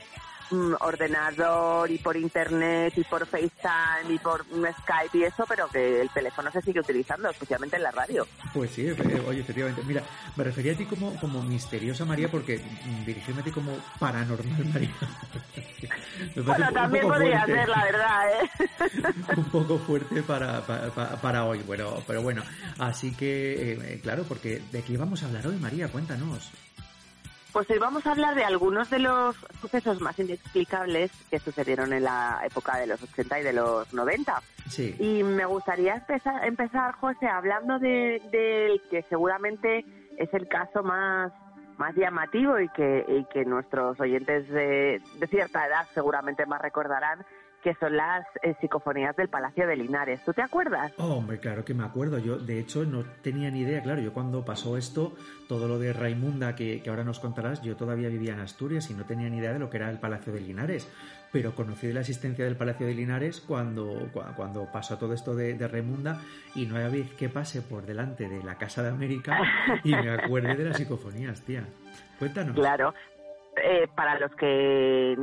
ordenador 0.79 1.89
y 1.91 1.97
por 1.97 2.15
internet 2.17 2.93
y 2.97 3.03
por 3.03 3.25
FaceTime 3.25 4.13
y 4.13 4.19
por 4.19 4.43
Skype 4.45 5.17
y 5.17 5.23
eso, 5.23 5.45
pero 5.47 5.67
que 5.69 6.01
el 6.01 6.09
teléfono 6.09 6.51
se 6.51 6.61
sigue 6.61 6.79
utilizando, 6.79 7.29
especialmente 7.29 7.77
en 7.77 7.83
la 7.83 7.91
radio. 7.91 8.27
Pues 8.53 8.71
sí, 8.71 8.87
eh, 8.87 9.23
oye, 9.27 9.41
efectivamente. 9.41 9.81
Mira, 9.85 10.03
me 10.35 10.43
refería 10.43 10.73
a 10.73 10.75
ti 10.77 10.85
como, 10.85 11.15
como 11.19 11.41
misteriosa 11.43 12.05
María 12.05 12.29
porque 12.29 12.61
dirigirme 13.05 13.41
a 13.41 13.43
ti 13.43 13.51
como 13.51 13.77
paranormal 13.99 14.65
María. 14.73 14.91
Bueno, 16.35 16.51
un 16.51 16.55
po- 16.55 16.67
un 16.67 16.73
también 16.73 17.07
podría 17.07 17.43
fuerte. 17.43 17.53
ser, 17.59 17.69
la 17.69 17.83
verdad, 17.83 18.21
¿eh? 18.31 18.49
un 19.37 19.45
poco 19.45 19.79
fuerte 19.79 20.23
para, 20.23 20.61
para, 20.65 20.89
para- 20.91 21.15
para 21.21 21.45
hoy. 21.45 21.61
Bueno, 21.65 22.03
pero 22.07 22.21
bueno, 22.21 22.43
así 22.79 23.13
que, 23.15 23.73
eh, 23.73 23.99
claro, 24.01 24.23
porque 24.27 24.61
¿de 24.71 24.81
qué 24.83 24.97
vamos 24.97 25.23
a 25.23 25.27
hablar 25.27 25.47
hoy, 25.47 25.57
María? 25.57 25.87
Cuéntanos. 25.89 26.51
Pues 27.53 27.69
hoy 27.69 27.77
vamos 27.77 28.05
a 28.07 28.11
hablar 28.11 28.33
de 28.33 28.43
algunos 28.43 28.89
de 28.89 28.97
los 28.97 29.35
sucesos 29.61 30.01
más 30.01 30.17
inexplicables 30.17 31.11
que 31.29 31.37
sucedieron 31.37 31.93
en 31.93 32.03
la 32.03 32.41
época 32.43 32.77
de 32.77 32.87
los 32.87 33.01
80 33.03 33.39
y 33.39 33.43
de 33.43 33.53
los 33.53 33.93
90. 33.93 34.41
Sí. 34.69 34.95
Y 34.99 35.21
me 35.23 35.45
gustaría 35.45 35.93
empezar, 35.95 36.43
empezar 36.45 36.93
José, 36.93 37.27
hablando 37.27 37.77
de- 37.77 38.21
del 38.31 38.81
que 38.89 39.03
seguramente 39.03 39.85
es 40.17 40.33
el 40.33 40.47
caso 40.47 40.81
más 40.83 41.31
más 41.77 41.95
llamativo 41.95 42.59
y 42.59 42.69
que, 42.69 43.03
y 43.07 43.25
que 43.33 43.45
nuestros 43.45 43.99
oyentes 43.99 44.47
de, 44.47 45.01
de 45.15 45.27
cierta 45.27 45.65
edad 45.65 45.87
seguramente 45.95 46.45
más 46.45 46.61
recordarán, 46.61 47.25
que 47.63 47.73
son 47.75 47.95
las 47.95 48.25
eh, 48.41 48.55
psicofonías 48.59 49.15
del 49.15 49.29
Palacio 49.29 49.65
de 49.65 49.75
Linares. 49.77 50.23
¿Tú 50.25 50.33
te 50.33 50.41
acuerdas? 50.41 50.91
Oh, 50.97 51.13
hombre, 51.15 51.39
claro 51.39 51.63
que 51.63 51.73
me 51.73 51.83
acuerdo. 51.83 52.19
Yo, 52.19 52.37
de 52.37 52.59
hecho, 52.59 52.83
no 52.83 53.03
tenía 53.21 53.49
ni 53.49 53.61
idea. 53.61 53.81
Claro, 53.81 54.01
yo 54.01 54.13
cuando 54.13 54.43
pasó 54.43 54.77
esto, 54.77 55.13
todo 55.47 55.67
lo 55.67 55.79
de 55.79 55.93
Raimunda, 55.93 56.55
que, 56.55 56.81
que 56.83 56.89
ahora 56.89 57.03
nos 57.03 57.19
contarás, 57.19 57.61
yo 57.61 57.75
todavía 57.75 58.09
vivía 58.09 58.33
en 58.33 58.41
Asturias 58.41 58.89
y 58.89 58.93
no 58.93 59.05
tenía 59.05 59.29
ni 59.29 59.37
idea 59.37 59.53
de 59.53 59.59
lo 59.59 59.69
que 59.69 59.77
era 59.77 59.89
el 59.89 59.99
Palacio 59.99 60.33
de 60.33 60.41
Linares. 60.41 60.91
Pero 61.31 61.55
conocí 61.55 61.87
de 61.87 61.93
la 61.93 62.01
existencia 62.01 62.45
del 62.45 62.55
Palacio 62.57 62.85
de 62.85 62.93
Linares 62.93 63.41
cuando, 63.41 63.91
cua- 64.13 64.35
cuando 64.35 64.71
pasó 64.71 64.97
todo 64.99 65.13
esto 65.13 65.33
de, 65.33 65.55
de 65.55 65.67
Raimunda 65.67 66.19
y 66.53 66.65
no 66.67 66.75
hay 66.75 66.91
vez 66.91 67.13
que 67.13 67.27
pase 67.29 67.61
por 67.63 67.85
delante 67.87 68.29
de 68.29 68.43
la 68.43 68.55
Casa 68.59 68.83
de 68.83 68.89
América 68.89 69.39
y 69.83 69.95
me 69.95 70.11
acuerde 70.11 70.53
de 70.55 70.65
las 70.65 70.77
psicofonías, 70.77 71.41
tía. 71.41 71.63
Cuéntanos. 72.19 72.55
Claro. 72.55 72.93
Eh, 73.63 73.87
para 73.95 74.19
los 74.19 74.31
que 74.35 75.15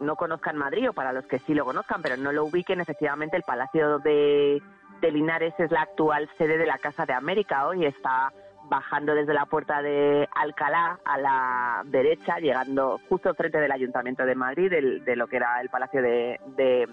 no 0.00 0.16
conozcan 0.16 0.56
Madrid 0.56 0.90
o 0.90 0.92
para 0.92 1.12
los 1.12 1.26
que 1.26 1.38
sí 1.40 1.54
lo 1.54 1.64
conozcan, 1.64 2.02
pero 2.02 2.16
no 2.16 2.32
lo 2.32 2.44
ubiquen, 2.44 2.80
efectivamente 2.80 3.36
el 3.36 3.42
Palacio 3.42 3.98
de, 4.00 4.62
Linares 5.02 5.54
es 5.58 5.70
la 5.70 5.82
actual 5.82 6.28
sede 6.36 6.58
de 6.58 6.66
la 6.66 6.78
Casa 6.78 7.06
de 7.06 7.12
América 7.12 7.66
hoy. 7.68 7.86
Está 7.86 8.32
bajando 8.68 9.14
desde 9.14 9.32
la 9.34 9.46
puerta 9.46 9.80
de 9.80 10.28
Alcalá 10.34 10.98
a 11.04 11.16
la 11.18 11.82
derecha, 11.84 12.38
llegando 12.40 12.98
justo 13.08 13.32
frente 13.34 13.58
del 13.60 13.70
Ayuntamiento 13.70 14.24
de 14.26 14.34
Madrid, 14.34 14.68
del- 14.70 15.04
de 15.04 15.14
lo 15.16 15.28
que 15.28 15.36
era 15.36 15.60
el 15.60 15.68
Palacio 15.68 16.02
de, 16.02 16.40
de, 16.56 16.88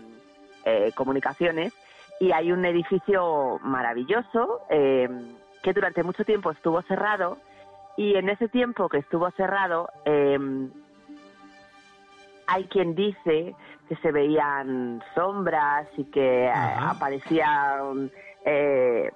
eh, 0.66 0.92
Comunicaciones. 0.96 1.74
Y 2.20 2.32
hay 2.32 2.52
un 2.52 2.63
edificio 2.66 3.60
maravilloso 3.63 4.62
eh, 4.70 5.10
que 5.63 5.74
durante 5.74 6.04
mucho 6.04 6.24
tiempo 6.24 6.52
estuvo 6.52 6.82
cerrado 6.84 7.38
y 7.98 8.16
en 8.16 8.30
ese 8.30 8.48
tiempo 8.48 8.88
que 8.89 9.00
estuvo 9.00 9.30
cerrado, 9.32 9.89
eh, 10.06 10.38
hay 12.54 12.66
quien 12.66 12.94
dice 12.94 13.56
que 13.89 13.96
se 13.98 14.12
veían 14.12 15.02
sombras 15.16 15.88
y 15.98 16.06
que 16.06 16.46
eh, 16.46 16.52
aparecían 16.54 18.12
eh, 18.46 19.12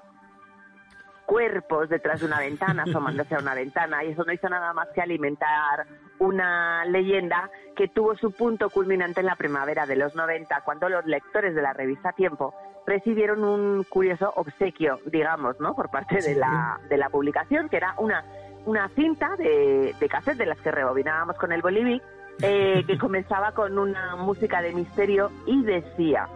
cuerpos 1.28 1.88
detrás 1.89 2.21
de 2.21 2.26
una 2.26 2.39
ventana, 2.39 2.84
asomándose 2.88 3.36
a 3.36 3.39
una 3.39 3.54
ventana, 3.54 4.04
y 4.04 4.12
eso 4.12 4.23
no 4.23 4.34
hizo 4.34 4.50
nada 4.50 4.73
más 4.73 4.88
que 4.95 5.02
alimentar 5.02 5.86
una 6.19 6.84
leyenda 6.86 7.52
que 7.76 7.88
tuvo 7.88 8.15
su 8.15 8.32
punto 8.32 8.71
culminante 8.71 9.19
en 9.19 9.28
la 9.28 9.36
primavera 9.36 9.86
de 9.86 9.97
los 9.97 10.15
90, 10.15 10.62
cuando 10.62 10.89
los 10.89 11.06
lectores 11.06 11.54
de 11.54 11.62
la 11.62 11.73
revista 11.73 12.12
Tiempo 12.13 12.56
recibieron 12.88 13.43
un 13.43 13.84
curioso 13.84 14.34
obsequio, 14.36 15.00
digamos, 15.06 15.60
¿no? 15.60 15.76
Por 15.76 15.91
parte 15.91 16.21
de 16.21 16.34
la, 16.34 16.80
de 16.89 16.97
la 16.97 17.10
publicación, 17.10 17.69
que 17.69 17.78
era 17.78 17.93
una, 18.00 18.23
una 18.65 18.89
cinta 18.95 19.36
de, 19.36 19.93
de 20.00 20.10
cassette 20.10 20.38
de 20.38 20.45
las 20.47 20.60
que 20.60 20.71
rebobinábamos 20.71 21.38
con 21.38 21.52
el 21.52 21.62
Bolivic, 21.62 22.02
eh, 22.41 22.84
que 22.86 22.97
comenzaba 22.97 23.52
con 23.54 23.78
una 23.78 24.15
música 24.15 24.62
de 24.62 24.73
misterio 24.73 25.32
y 25.45 25.63
decía, 25.63 26.28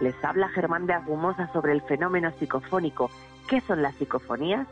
les 0.00 0.14
habla 0.24 0.48
Germán 0.48 0.86
de 0.86 0.94
Argumosa 0.94 1.48
sobre 1.52 1.72
el 1.72 1.82
fenómeno 1.82 2.30
psicofónico. 2.38 3.10
¿Qué 3.48 3.60
son 3.60 3.82
las 3.82 3.94
psicofonías? 3.96 4.66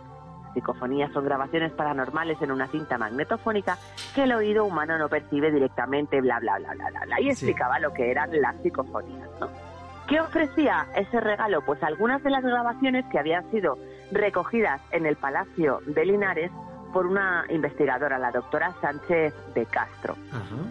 Psicofonías 0.54 1.12
son 1.12 1.24
grabaciones 1.24 1.72
paranormales 1.72 2.40
en 2.40 2.50
una 2.52 2.66
cinta 2.68 2.96
magnetofónica 2.98 3.76
que 4.14 4.22
el 4.24 4.32
oído 4.32 4.64
humano 4.64 4.96
no 4.98 5.08
percibe 5.08 5.50
directamente, 5.50 6.20
bla, 6.20 6.40
bla, 6.40 6.58
bla, 6.58 6.74
bla, 6.74 6.90
bla, 6.90 7.00
bla. 7.04 7.20
Y 7.20 7.24
Sí. 7.24 7.30
explicaba 7.30 7.78
lo 7.78 7.92
que 7.92 8.10
eran 8.10 8.30
las 8.40 8.56
psicofonías, 8.62 9.28
¿no? 9.40 9.48
¿Qué 10.06 10.20
ofrecía 10.20 10.86
ese 10.96 11.20
regalo? 11.20 11.60
Pues 11.66 11.82
algunas 11.82 12.22
de 12.22 12.30
las 12.30 12.42
grabaciones 12.42 13.04
que 13.12 13.18
habían 13.18 13.48
sido 13.50 13.76
recogidas 14.10 14.80
en 14.90 15.04
el 15.04 15.16
Palacio 15.16 15.80
de 15.86 16.06
Linares 16.06 16.50
por 16.92 17.06
una 17.06 17.44
investigadora, 17.48 18.18
la 18.18 18.30
doctora 18.30 18.72
Sánchez 18.80 19.34
de 19.54 19.66
Castro. 19.66 20.16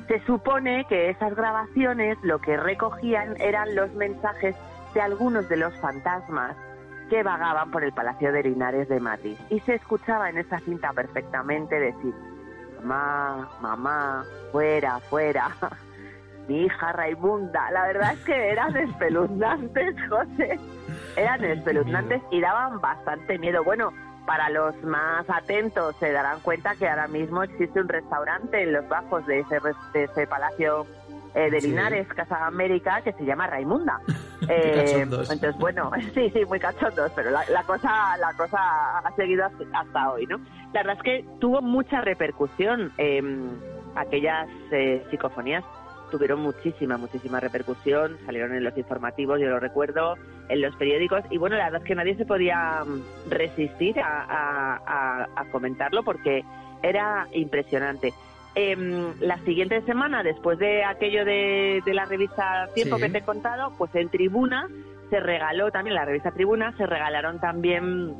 Se 0.08 0.20
supone 0.26 0.86
que 0.86 1.10
esas 1.10 1.36
grabaciones 1.36 2.18
lo 2.24 2.40
que 2.40 2.58
recogían 2.58 3.40
eran 3.40 3.76
los 3.76 3.94
mensajes 3.94 4.56
de 4.94 5.02
algunos 5.02 5.48
de 5.50 5.58
los 5.58 5.74
fantasmas 5.80 6.56
que 7.10 7.24
vagaban 7.24 7.72
por 7.72 7.84
el 7.84 7.94
Palacio 7.94 8.32
de 8.32 8.44
Linares 8.44 8.90
de 8.90 9.00
Madrid. 9.00 9.38
Y 9.50 9.60
se 9.62 9.76
escuchaba 9.76 10.30
en 10.30 10.38
esa 10.38 10.60
cinta 10.60 10.92
perfectamente 10.94 11.80
decir, 11.80 12.14
mamá, 12.84 13.50
mamá, 13.62 14.26
fuera, 14.52 15.00
fuera, 15.00 15.50
mi 16.48 16.64
hija 16.64 16.92
Raimunda. 16.92 17.72
La 17.72 17.88
verdad 17.88 18.14
es 18.14 18.20
que 18.26 18.50
eran 18.50 18.76
espeluznantes, 18.76 19.96
José. 20.10 20.60
Eran 21.16 21.44
espeluznantes 21.44 22.22
y 22.32 22.42
daban 22.42 22.80
bastante 22.80 23.38
miedo. 23.40 23.64
Bueno, 23.64 23.92
para 24.28 24.50
los 24.52 24.76
más 24.84 25.26
atentos 25.30 25.96
se 26.00 26.12
darán 26.12 26.40
cuenta 26.42 26.76
que 26.76 26.88
ahora 26.88 27.08
mismo 27.08 27.42
existe 27.44 27.80
un 27.82 27.88
restaurante 27.88 28.62
en 28.62 28.74
los 28.74 28.88
bajos 28.88 29.26
de 29.26 29.40
ese, 29.40 29.58
de 29.94 30.04
ese 30.04 30.28
palacio 30.28 30.86
eh, 31.34 31.50
de 31.50 31.62
Sí. 31.62 31.68
Linares, 31.70 32.08
Casa 32.10 32.46
América, 32.46 33.02
que 33.02 33.14
se 33.14 33.24
llama 33.26 33.48
Raimunda. 33.48 34.00
Eh, 34.50 35.02
entonces, 35.02 35.58
bueno, 35.58 35.90
sí, 36.14 36.30
sí, 36.30 36.46
muy 36.46 36.60
cachondos, 36.60 37.12
pero 37.16 37.32
la, 37.32 37.44
la 37.50 37.64
cosa 37.64 38.16
la 38.18 38.32
cosa 38.38 38.58
ha 39.00 39.12
seguido 39.16 39.44
hasta, 39.46 39.64
hasta 39.74 40.12
hoy, 40.12 40.28
¿no? 40.28 40.38
La 40.74 40.84
verdad 40.84 40.96
es 40.98 41.02
que 41.04 41.26
tuvo 41.40 41.62
mucha 41.64 42.02
repercusión. 42.02 42.94
eh, 43.00 43.22
aquellas 43.96 44.48
eh, 44.72 45.04
psicofonías 45.10 45.64
tuvieron 46.10 46.42
muchísima, 46.42 46.98
muchísima 46.98 47.40
repercusión, 47.40 48.18
salieron 48.26 48.54
en 48.56 48.64
los 48.64 48.78
informativos, 48.78 49.40
yo 49.40 49.48
lo 49.48 49.60
recuerdo, 49.60 50.16
en 50.50 50.62
los 50.62 50.76
periódicos, 50.76 51.24
y 51.30 51.38
bueno, 51.38 51.58
la 51.58 51.66
verdad 51.66 51.82
es 51.82 51.88
que 51.88 51.96
nadie 51.96 52.16
se 52.16 52.26
podía 52.26 52.84
mm, 52.86 53.30
resistir 53.30 54.00
a, 54.00 54.24
a- 54.24 54.82
a- 54.86 55.28
a 55.36 55.46
comentarlo 55.52 56.04
porque 56.04 56.44
era 56.84 57.28
impresionante. 57.34 58.14
Em, 58.56 59.14
la 59.20 59.38
siguiente 59.40 59.82
semana, 59.82 60.24
después 60.24 60.58
de 60.58 60.84
aquello 60.84 61.24
de, 61.26 61.82
de 61.86 61.94
la 61.94 62.06
revista 62.06 62.68
Tiempo 62.74 62.96
Sí. 62.98 63.04
que 63.04 63.10
te 63.10 63.18
he 63.20 63.22
contado, 63.22 63.72
pues 63.78 63.94
en 63.96 64.10
Tribuna 64.10 64.68
se 65.10 65.20
regaló 65.20 65.72
también, 65.72 65.96
la 65.96 66.06
revista 66.06 66.32
Tribuna, 66.32 66.76
se 66.76 66.86
regalaron 66.88 67.40
también 67.40 68.14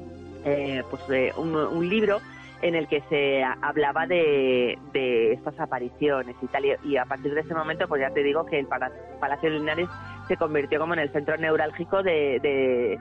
eh, 0.46 0.84
pues 0.90 1.02
eh, 1.10 1.34
un, 1.38 1.56
un 1.56 1.90
libro 1.90 2.20
en 2.62 2.76
el 2.76 2.88
que 2.88 3.02
se 3.10 3.44
hablaba 3.62 4.08
de, 4.08 4.78
de 4.94 5.34
estas 5.34 5.60
apariciones 5.60 6.36
y 6.42 6.48
tal. 6.48 6.66
Y, 6.66 6.74
y 6.84 6.98
a 6.98 7.06
partir 7.06 7.34
de 7.34 7.42
ese 7.42 7.54
momento, 7.54 7.88
pues 7.88 8.02
ya 8.02 8.10
te 8.12 8.24
digo 8.24 8.46
que 8.46 8.60
el 8.60 8.68
Pala- 8.68 8.92
Palacio 9.20 9.50
Linares 9.50 9.88
se 10.28 10.38
convirtió 10.38 10.80
como 10.80 10.94
en 10.94 11.00
el 11.00 11.12
centro 11.12 11.38
neurálgico 11.38 12.04
de, 12.04 12.40
de- 12.42 13.00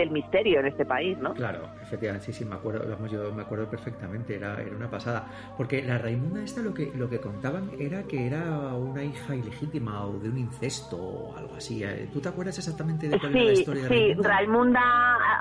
del 0.00 0.10
misterio 0.10 0.60
en 0.60 0.66
este 0.66 0.84
país, 0.84 1.16
¿no? 1.18 1.34
Claro, 1.34 1.68
efectivamente, 1.82 2.26
sí, 2.26 2.32
sí, 2.32 2.44
me 2.44 2.54
acuerdo, 2.56 2.88
vamos, 2.90 3.10
yo 3.10 3.32
me 3.32 3.42
acuerdo 3.42 3.68
perfectamente, 3.68 4.34
era, 4.36 4.60
era 4.60 4.74
una 4.74 4.90
pasada. 4.90 5.26
Porque 5.56 5.82
la 5.82 5.98
Raimunda 5.98 6.42
esta 6.42 6.60
lo 6.62 6.72
que, 6.74 6.90
lo 6.94 7.08
que 7.08 7.20
contaban 7.20 7.70
era 7.78 8.02
que 8.04 8.26
era 8.26 8.74
una 8.74 9.02
hija 9.04 9.34
ilegítima 9.36 10.04
o 10.06 10.18
de 10.18 10.28
un 10.28 10.38
incesto 10.38 10.96
o 10.96 11.36
algo 11.36 11.54
así. 11.54 11.84
¿eh? 11.84 12.08
¿Tú 12.12 12.20
te 12.20 12.28
acuerdas 12.28 12.56
exactamente 12.58 13.08
de 13.08 13.18
cuál 13.18 13.36
era 13.36 13.44
la 13.44 13.54
Sí, 13.54 13.60
historia 13.60 13.82
de 13.84 13.88
sí, 13.88 13.94
Raimunda? 14.14 14.28
Raimunda 14.28 14.80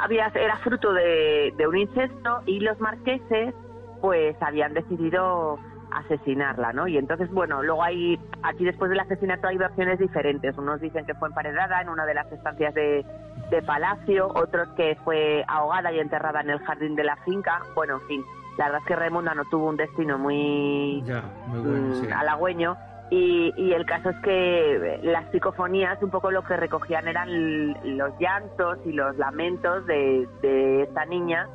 había, 0.04 0.28
era 0.36 0.58
fruto 0.58 0.94
de, 0.94 1.54
de 1.58 1.68
un 1.68 1.78
incesto 1.78 2.42
y 2.46 2.60
los 2.60 2.80
marqueses 2.80 3.54
pues 4.02 4.36
habían 4.42 4.74
decidido 4.74 5.58
asesinarla, 5.92 6.74
¿no? 6.74 6.88
Y 6.88 6.98
entonces, 6.98 7.30
bueno, 7.32 7.62
luego 7.64 7.84
hay, 7.84 8.20
aquí 8.44 8.66
después 8.66 8.90
del 8.90 9.00
asesinato 9.00 9.48
hay 9.48 9.58
versiones 9.58 10.00
diferentes. 10.00 10.58
Unos 10.58 10.80
dicen 10.82 11.06
que 11.06 11.14
fue 11.16 11.28
emparedada 11.30 11.82
en 11.82 11.90
una 11.90 12.06
de 12.06 12.14
las 12.14 12.32
estancias 12.32 12.74
de, 12.74 13.06
de 13.50 13.62
palacio, 13.64 14.28
otros 14.28 14.68
que 14.76 14.98
fue 15.04 15.44
ahogada 15.48 15.92
y 15.92 16.00
enterrada 16.00 16.42
en 16.42 16.50
el 16.52 16.60
jardín 16.60 16.96
de 16.96 17.04
la 17.04 17.16
finca. 17.18 17.62
Bueno, 17.76 17.96
en 17.96 18.02
fin, 18.08 18.24
la 18.58 18.66
verdad 18.66 18.82
es 18.82 18.88
que 18.88 18.96
Raimunda 18.96 19.34
no 19.34 19.44
tuvo 19.46 19.68
un 19.70 19.78
destino 19.78 20.18
muy 20.18 21.02
Ya, 21.06 21.24
muy 21.48 21.60
bueno, 21.60 21.88
mm, 21.88 22.02
sí. 22.02 22.08
halagüeño. 22.12 22.78
Y, 23.12 23.52
y 23.58 23.74
el 23.74 23.88
caso 23.88 24.12
es 24.12 24.18
que 24.18 25.00
las 25.02 25.32
psicofonías 25.32 26.02
un 26.04 26.12
poco 26.12 26.30
lo 26.30 26.44
que 26.44 26.56
recogían 26.56 27.08
eran 27.08 27.98
los 27.98 28.12
llantos 28.20 28.78
y 28.86 28.92
los 28.92 29.18
lamentos 29.18 29.84
de, 29.88 30.28
de 30.44 30.84
esta 30.84 31.06
niña, 31.06 31.48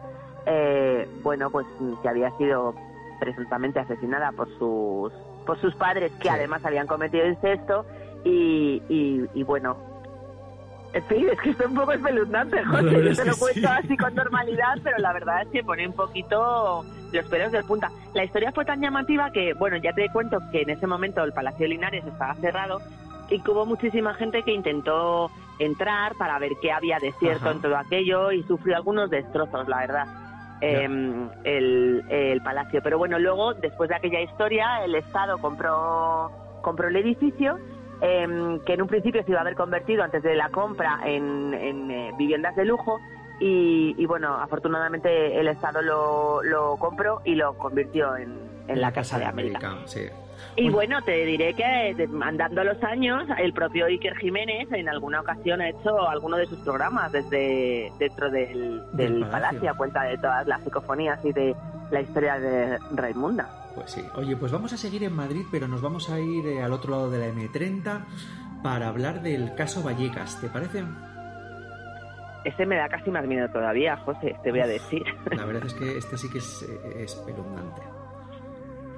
eh, 0.46 1.08
bueno, 1.22 1.50
pues 1.50 1.64
que 2.02 2.08
había 2.08 2.30
sido 2.38 2.74
presuntamente 3.18 3.80
asesinada 3.80 4.32
por 4.32 4.48
sus 4.58 5.12
por 5.46 5.60
sus 5.60 5.74
padres, 5.74 6.10
que 6.20 6.30
además 6.30 6.64
habían 6.64 6.86
cometido 6.86 7.26
incesto, 7.26 7.84
y, 8.24 8.82
y, 8.88 9.26
y 9.34 9.42
bueno, 9.42 9.76
en 10.94 11.02
fin, 11.04 11.28
es 11.28 11.40
que 11.40 11.50
esto 11.50 11.64
es 11.64 11.70
un 11.70 11.76
poco 11.76 11.92
espeluznante, 11.92 12.64
José. 12.64 13.04
Yo 13.04 13.16
te 13.16 13.24
lo 13.24 13.36
cuento 13.36 13.60
sí. 13.60 13.66
así 13.66 13.96
con 13.96 14.14
normalidad, 14.14 14.78
pero 14.82 14.96
la 14.98 15.12
verdad 15.12 15.42
es 15.42 15.48
que 15.48 15.64
pone 15.64 15.86
un 15.86 15.92
poquito 15.92 16.84
los 17.12 17.24
pelos 17.26 17.50
de 17.50 17.64
punta. 17.64 17.90
La 18.14 18.24
historia 18.24 18.52
fue 18.52 18.64
tan 18.64 18.80
llamativa 18.80 19.30
que, 19.32 19.54
bueno, 19.54 19.76
ya 19.76 19.92
te 19.92 20.08
cuento 20.10 20.38
que 20.52 20.62
en 20.62 20.70
ese 20.70 20.86
momento 20.86 21.24
el 21.24 21.32
Palacio 21.32 21.64
de 21.64 21.68
Linares 21.68 22.06
estaba 22.06 22.34
cerrado 22.36 22.80
y 23.28 23.40
que 23.40 23.50
hubo 23.50 23.66
muchísima 23.66 24.14
gente 24.14 24.44
que 24.44 24.52
intentó 24.52 25.30
entrar 25.58 26.14
para 26.14 26.38
ver 26.38 26.52
qué 26.62 26.70
había 26.70 26.98
de 27.00 27.12
cierto 27.18 27.46
Ajá. 27.46 27.56
en 27.56 27.60
todo 27.60 27.76
aquello 27.76 28.30
y 28.30 28.44
sufrió 28.44 28.76
algunos 28.76 29.10
destrozos, 29.10 29.66
la 29.68 29.78
verdad. 29.78 30.06
Em, 30.64 31.30
el, 31.44 32.40
palacio. 32.42 32.80
Pero 32.82 32.98
bueno, 32.98 33.18
luego, 33.18 33.54
después 33.54 33.88
de 33.88 33.96
aquella 33.96 34.20
historia, 34.20 34.84
el 34.84 34.94
Estado 34.94 35.38
compró, 35.38 36.30
compró 36.62 36.88
el 36.88 36.96
edificio, 36.96 37.58
em, 38.00 38.60
que 38.60 38.74
en 38.74 38.82
un 38.82 38.88
principio 38.88 39.22
se 39.22 39.30
iba 39.30 39.38
a 39.38 39.42
haber 39.42 39.54
convertido 39.54 40.02
antes 40.02 40.22
de 40.22 40.34
la 40.34 40.48
compra 40.50 41.00
en, 41.04 41.54
en, 41.54 41.90
eh, 41.90 42.12
viviendas 42.18 42.54
de 42.56 42.64
lujo. 42.64 43.00
Y, 43.40 43.94
y 43.98 44.06
bueno, 44.06 44.34
afortunadamente 44.34 45.38
el 45.38 45.48
Estado 45.48 45.82
lo, 45.82 46.42
lo 46.42 46.76
compró 46.76 47.20
y 47.24 47.34
lo 47.34 47.58
convirtió 47.58 48.16
en, 48.16 48.43
en 48.68 48.80
la 48.80 48.92
Casa 48.92 49.18
de 49.18 49.24
América. 49.26 49.78
sí. 49.86 50.00
Y 50.56 50.68
bueno, 50.68 51.00
te 51.02 51.24
diré 51.24 51.54
que 51.54 51.64
andando 52.22 52.62
los 52.62 52.80
años, 52.84 53.24
el 53.38 53.52
propio 53.52 53.86
Iker 53.86 54.16
Jiménez 54.16 54.68
en 54.72 54.88
alguna 54.88 55.20
ocasión 55.20 55.60
ha 55.60 55.68
hecho 55.68 56.08
alguno 56.08 56.36
de 56.36 56.46
sus 56.46 56.58
programas 56.60 57.10
desde 57.10 57.90
dentro 57.98 58.30
del, 58.30 58.80
Del 58.92 59.20
del 59.20 59.20
palacio. 59.22 59.30
palacio, 59.32 59.70
a 59.70 59.74
cuenta 59.76 60.02
de 60.04 60.16
todas 60.18 60.46
las 60.46 60.62
psicofonías 60.62 61.24
y 61.24 61.32
de 61.32 61.56
la 61.90 62.00
historia 62.00 62.38
de 62.38 62.78
Raimunda. 62.94 63.48
Pues 63.74 63.90
sí. 63.92 64.04
Oye, 64.16 64.36
pues 64.36 64.52
vamos 64.52 64.72
a 64.72 64.76
seguir 64.76 65.02
en 65.02 65.14
Madrid, 65.14 65.44
pero 65.50 65.66
nos 65.66 65.80
vamos 65.82 66.08
a 66.10 66.20
ir 66.20 66.46
eh, 66.46 66.62
al 66.62 66.72
otro 66.72 66.90
lado 66.92 67.10
de 67.10 67.18
la 67.18 67.26
M30 67.34 68.04
para 68.62 68.88
hablar 68.88 69.22
del 69.22 69.54
caso 69.56 69.82
Vallecas, 69.82 70.40
¿te 70.40 70.48
parece? 70.48 70.84
Ese 72.44 72.66
me 72.66 72.76
da 72.76 72.88
casi 72.88 73.10
más 73.10 73.26
miedo 73.26 73.48
todavía, 73.48 73.96
José, 73.98 74.36
te 74.42 74.50
voy 74.50 74.60
a 74.60 74.66
decir. 74.66 75.02
La 75.32 75.46
verdad 75.46 75.64
es 75.66 75.74
que 75.74 75.96
este 75.96 76.18
sí 76.18 76.28
que 76.30 76.38
es 76.38 76.62
eh, 76.62 77.02
espeluznante. 77.02 77.82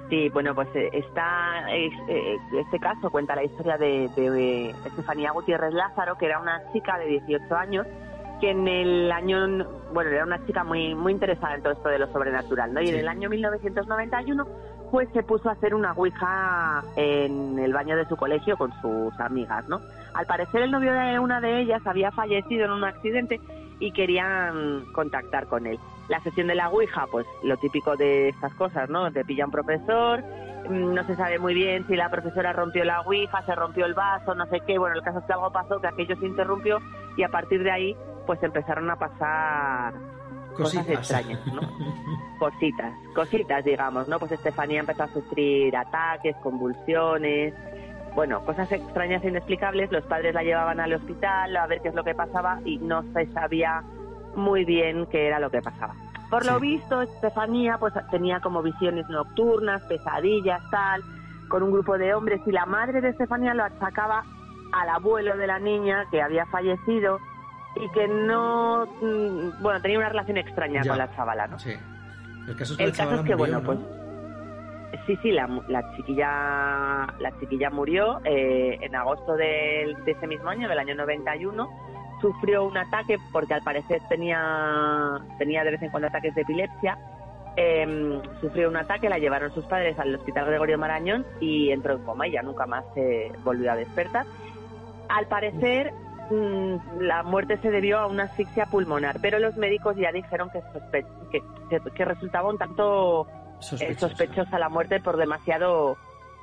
Sí, 0.09 0.29
bueno, 0.29 0.55
pues 0.55 0.69
eh, 0.73 0.89
está, 0.93 1.69
es- 1.69 1.93
eh, 2.07 2.37
este 2.59 2.79
caso 2.79 3.09
cuenta 3.09 3.35
la 3.35 3.43
historia 3.43 3.77
de, 3.77 4.09
de, 4.15 4.69
Estefanía 4.85 5.31
Gutiérrez 5.31 5.73
Lázaro, 5.73 6.17
que 6.17 6.27
era 6.27 6.39
una 6.39 6.61
chica 6.71 6.97
de 6.97 7.07
18 7.07 7.55
años, 7.55 7.85
que 8.39 8.51
en 8.51 8.67
el 8.67 9.11
año, 9.11 9.65
bueno, 9.93 10.09
era 10.11 10.23
una 10.23 10.45
chica 10.45 10.63
muy 10.63 10.93
muy 10.95 11.11
interesada 11.11 11.55
en 11.55 11.63
todo 11.63 11.73
esto 11.73 11.89
de 11.89 11.99
lo 11.99 12.07
sobrenatural, 12.13 12.73
¿no? 12.73 12.81
Y 12.81 12.87
en 12.89 12.95
el 12.95 13.07
año 13.07 13.29
1991, 13.29 14.47
pues 14.91 15.09
se 15.11 15.23
puso 15.23 15.49
a 15.49 15.53
hacer 15.53 15.75
una 15.75 15.91
ouija 15.91 16.83
en 16.95 17.59
el 17.59 17.73
baño 17.73 17.97
de 17.97 18.05
su 18.05 18.15
colegio 18.15 18.55
con 18.55 18.71
sus 18.81 19.19
amigas, 19.19 19.67
¿no? 19.67 19.81
Al 20.13 20.25
parecer 20.25 20.61
el 20.61 20.71
novio 20.71 20.93
de 20.93 21.19
una 21.19 21.41
de 21.41 21.59
ellas 21.61 21.81
había 21.85 22.11
fallecido 22.11 22.65
en 22.65 22.71
un 22.71 22.83
accidente 22.85 23.41
y 23.79 23.91
querían 23.91 24.85
contactar 24.93 25.47
con 25.47 25.67
él. 25.67 25.79
La 26.09 26.19
sesión 26.21 26.47
de 26.47 26.55
la 26.55 26.69
Ouija, 26.69 27.05
pues 27.11 27.25
lo 27.43 27.57
típico 27.57 27.95
de 27.95 28.29
estas 28.29 28.53
cosas, 28.53 28.89
¿no? 28.89 29.11
Te 29.11 29.25
pilla 29.25 29.45
un 29.45 29.51
profesor, 29.51 30.23
mm, 30.69 30.93
no 30.93 31.03
se 31.05 31.15
sabe 31.15 31.37
muy 31.39 31.53
bien 31.53 31.85
si 31.87 31.95
la 31.95 32.09
profesora 32.09 32.53
rompió 32.53 32.83
la 32.85 33.01
Ouija, 33.01 33.43
se 33.45 33.55
rompió 33.55 33.85
el 33.85 33.93
vaso, 33.93 34.33
no 34.35 34.45
sé 34.47 34.61
qué. 34.65 34.77
Bueno, 34.77 34.95
el 34.95 35.03
caso 35.03 35.19
es 35.19 35.25
que 35.25 35.33
algo 35.33 35.51
pasó, 35.51 35.79
que 35.79 35.87
aquello 35.87 36.15
se 36.15 36.25
interrumpió 36.25 36.79
y 37.17 37.23
a 37.23 37.29
partir 37.29 37.63
de 37.63 37.71
ahí, 37.71 37.97
pues 38.25 38.41
empezaron 38.41 38.89
a 38.89 38.95
pasar 38.95 39.93
cosas 40.55 40.89
extrañas, 40.89 41.45
¿no? 41.47 41.61
Cositas, 42.39 42.93
cositas, 43.15 43.65
digamos, 43.65 44.07
¿no? 44.07 44.19
Pues 44.19 44.31
Estefanía 44.31 44.79
empezó 44.79 45.03
a 45.03 45.07
sufrir 45.07 45.75
ataques, 45.75 46.35
convulsiones, 46.37 47.53
bueno, 48.17 48.43
cosas 48.43 48.71
extrañas 48.71 49.23
e 49.23 49.27
inexplicables. 49.27 49.91
Los 49.91 50.03
padres 50.05 50.33
la 50.33 50.41
llevaban 50.41 50.79
al 50.79 50.91
hospital 50.91 51.55
a 51.55 51.67
ver 51.67 51.81
qué 51.83 51.89
es 51.89 51.93
lo 51.93 52.03
que 52.03 52.15
pasaba 52.15 52.59
y 52.65 52.79
no 52.79 53.03
se 53.13 53.27
sabía 53.27 53.83
muy 54.35 54.65
bien 54.65 55.05
qué 55.11 55.27
era 55.27 55.39
lo 55.39 55.51
que 55.51 55.61
pasaba. 55.61 55.93
Por 56.31 56.43
lo 56.43 56.59
visto, 56.59 57.03
Estefanía 57.03 57.77
pues 57.77 57.93
tenía 58.09 58.39
como 58.39 58.63
visiones 58.63 59.07
nocturnas, 59.07 59.83
pesadillas, 59.83 60.63
tal, 60.71 61.03
con 61.47 61.61
un 61.61 61.71
grupo 61.71 61.95
de 61.99 62.15
hombres 62.15 62.41
y 62.47 62.51
la 62.51 62.65
madre 62.65 63.01
de 63.01 63.09
Estefanía 63.09 63.53
lo 63.53 63.63
achacaba 63.65 64.23
al 64.73 64.89
abuelo 64.89 65.37
de 65.37 65.45
la 65.45 65.59
niña 65.59 66.05
que 66.09 66.19
había 66.19 66.47
fallecido 66.47 67.19
y 67.75 67.87
que 67.91 68.07
no, 68.07 68.87
mm, 68.99 69.61
bueno, 69.61 69.79
tenía 69.79 69.99
una 69.99 70.09
relación 70.09 70.37
extraña 70.37 70.81
Ya. 70.81 70.89
con 70.89 70.97
la 70.97 71.15
chavala, 71.15 71.45
¿no? 71.45 71.59
Sí. 71.59 71.73
El 72.47 72.55
caso 72.55 72.73
es 72.73 72.77
que 72.79 72.83
El 72.83 72.89
la 72.89 72.95
caso 72.97 73.13
es 73.13 73.21
que, 73.21 73.35
murió, 73.35 73.37
bueno, 73.37 73.59
¿no? 73.59 73.63
pues 73.63 73.96
sí, 75.07 75.17
sí, 75.23 75.31
la, 75.31 75.47
la 75.67 75.81
chiquilla 75.95 77.07
la 77.19 77.31
chiquilla 77.39 77.69
murió 77.71 78.19
eh, 78.25 78.77
en 78.81 78.95
agosto 78.95 79.33
del- 79.35 79.95
de 80.05 80.11
ese 80.11 80.27
mismo 80.27 80.49
año, 80.49 80.67
del 80.69 80.77
año 80.79 80.93
91. 80.95 81.67
Sufrió 82.21 82.63
un 82.65 82.77
ataque 82.77 83.17
porque 83.31 83.53
al 83.53 83.61
parecer 83.61 84.01
tenía, 84.09 85.17
tenía 85.39 85.63
de 85.63 85.71
vez 85.71 85.81
en 85.81 85.89
cuando 85.89 86.07
ataques 86.07 86.35
de 86.35 86.41
epilepsia. 86.41 86.97
Em, 87.55 88.21
sufrió 88.39 88.69
un 88.69 88.77
ataque, 88.77 89.09
la 89.09 89.17
llevaron 89.17 89.51
sus 89.51 89.65
padres 89.65 89.97
al 89.97 90.13
hospital 90.13 90.45
Gregorio 90.45 90.77
Marañón 90.77 91.25
y 91.39 91.71
entró 91.71 91.93
en 91.93 92.03
coma 92.03 92.27
y 92.27 92.31
ya 92.33 92.43
nunca 92.43 92.65
más 92.67 92.85
se 92.93 93.31
volvió 93.43 93.71
a 93.71 93.75
despertar. 93.75 94.25
Al 95.09 95.25
parecer, 95.27 95.91
mm, 96.29 96.99
la 97.01 97.23
muerte 97.23 97.57
se 97.61 97.71
debió 97.71 97.97
a 97.99 98.07
una 98.07 98.23
asfixia 98.25 98.65
pulmonar, 98.65 99.17
pero 99.21 99.39
los 99.39 99.55
médicos 99.55 99.95
ya 99.95 100.11
dijeron 100.11 100.49
que, 100.51 100.59
que, 100.91 101.39
que- 101.95 102.05
resultaba 102.05 102.49
un 102.49 102.57
tanto 102.57 103.25
Sospechosa. 103.59 104.09
sospechosa 104.09 104.59
la 104.59 104.69
muerte 104.69 104.99
por 104.99 105.17
demasiado 105.17 105.97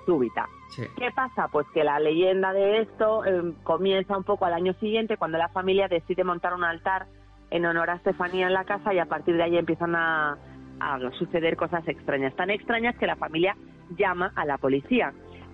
súbita. 0.07 0.49
Sí. 0.71 0.83
¿Qué 0.97 1.11
pasa? 1.15 1.49
Pues 1.49 1.67
que 1.73 1.85
la 1.85 1.99
leyenda 1.99 2.53
de 2.53 2.81
esto 2.81 3.25
eh, 3.25 3.53
comienza 3.63 4.17
un 4.17 4.25
poco 4.25 4.45
al 4.45 4.55
año 4.55 4.75
siguiente 4.75 5.17
cuando 5.17 5.39
la 5.39 5.49
familia 5.49 5.89
decide 5.89 6.25
montar 6.25 6.55
un 6.55 6.65
altar 6.65 7.07
en 7.51 7.65
honor 7.67 7.91
a 7.91 7.95
Estefanía 7.95 8.47
en 8.49 8.55
la 8.55 8.65
casa 8.65 8.93
y 8.93 8.99
a 8.99 9.07
partir 9.07 9.37
de 9.37 9.45
ahí 9.45 9.57
empiezan 9.57 9.95
a, 9.95 10.37
a 10.81 10.99
suceder 11.19 11.57
cosas 11.57 11.87
extrañas, 11.87 12.35
tan 12.35 12.51
extrañas 12.51 12.97
que 12.97 13.07
la 13.07 13.17
familia 13.17 13.57
llama 13.97 14.33
a 14.35 14.45
la 14.45 14.59
policía. 14.59 15.13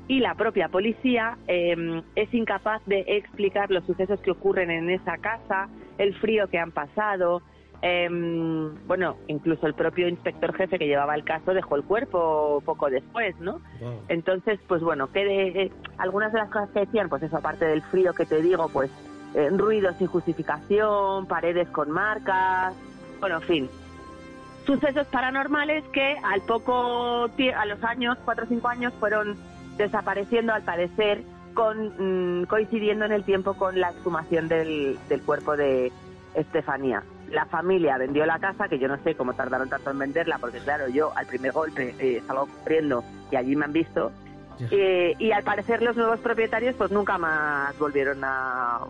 Y 0.09 0.19
la 0.19 0.35
propia 0.35 0.69
policía 0.69 1.39
eh, 1.47 2.03
es 2.17 2.35
incapaz 2.35 2.83
de 2.87 3.05
explicar 3.07 3.71
los 3.71 3.85
sucesos 3.85 4.21
que 4.21 4.33
ocurren 4.33 4.71
en 4.71 4.91
esa 4.91 5.19
casa, 5.19 5.69
el 5.99 6.15
frío 6.17 6.49
que 6.49 6.59
han 6.59 6.73
pasado. 6.73 7.43
Eh, 7.83 8.09
bueno, 8.87 9.17
incluso 9.27 9.67
el 9.67 9.75
propio 9.75 10.07
inspector 10.07 10.55
jefe 10.55 10.79
que 10.79 10.87
llevaba 10.87 11.15
el 11.15 11.25
caso 11.25 11.55
dejó 11.55 11.77
el 11.77 11.85
cuerpo 11.85 12.63
poco 12.65 12.91
después, 12.91 13.39
¿no? 13.41 13.61
Entonces, 14.09 14.61
pues 14.69 14.83
bueno, 14.83 15.11
que 15.11 15.25
de, 15.25 15.49
eh, 15.49 15.73
algunas 15.97 16.33
de 16.33 16.41
las 16.41 16.51
cosas 16.51 16.69
que 16.71 16.81
decían, 16.81 17.09
pues 17.09 17.23
eso, 17.23 17.39
aparte 17.39 17.65
del 17.65 17.83
frío 17.83 18.13
que 18.13 18.27
te 18.27 18.43
digo, 18.43 18.69
pues 18.69 18.91
eh, 19.35 19.49
ruidos 19.51 19.97
sin 19.97 20.09
justificación, 20.09 21.27
paredes 21.27 21.69
con 21.69 21.91
marcas, 21.91 22.75
bueno, 23.19 23.37
en 23.37 23.43
fin. 23.43 23.71
Sucesos 24.67 25.07
paranormales 25.07 25.83
que 25.89 26.17
al 26.23 26.43
poco 26.43 27.25
a 27.25 27.67
los 27.67 27.83
años, 27.83 28.19
cuatro 28.27 28.45
o 28.45 28.49
cinco 28.49 28.69
años, 28.69 28.93
fueron 29.01 29.37
desapareciendo 29.79 30.53
al 30.53 30.63
parecer, 30.63 31.23
con, 31.55 32.43
mm, 32.43 32.45
coincidiendo 32.45 33.07
en 33.07 33.13
el 33.13 33.25
tiempo 33.25 33.55
con 33.55 33.81
la 33.81 33.89
exhumación 33.91 34.49
del, 34.49 34.99
del 35.09 35.23
cuerpo 35.23 35.57
de 35.57 35.91
Estefanía. 36.35 37.03
La 37.31 37.47
familia 37.47 37.97
vendió 37.97 38.27
la 38.27 38.39
casa, 38.39 38.69
que 38.69 38.79
yo 38.79 38.89
no 38.89 38.97
sé 39.03 39.15
cómo 39.15 39.35
tardaron 39.35 39.69
tanto 39.69 39.91
en 39.91 39.99
venderla, 39.99 40.39
porque 40.39 40.59
claro, 40.59 40.89
yo 40.89 41.13
al 41.17 41.27
primer 41.27 41.53
golpe 41.53 41.95
eh, 41.99 42.23
salgo 42.27 42.49
corriendo 42.63 43.05
y 43.31 43.37
allí 43.37 43.57
me 43.57 43.65
han 43.65 43.73
visto. 43.73 44.13
Eh, 44.71 45.15
y 45.19 45.33
al 45.33 45.43
parecer 45.43 45.81
los 45.81 45.97
nuevos 45.97 46.21
propietarios 46.21 46.75
pues 46.75 46.91
nunca 46.91 47.17
más 47.17 47.79
volvieron 47.79 48.23
a, 48.25 48.81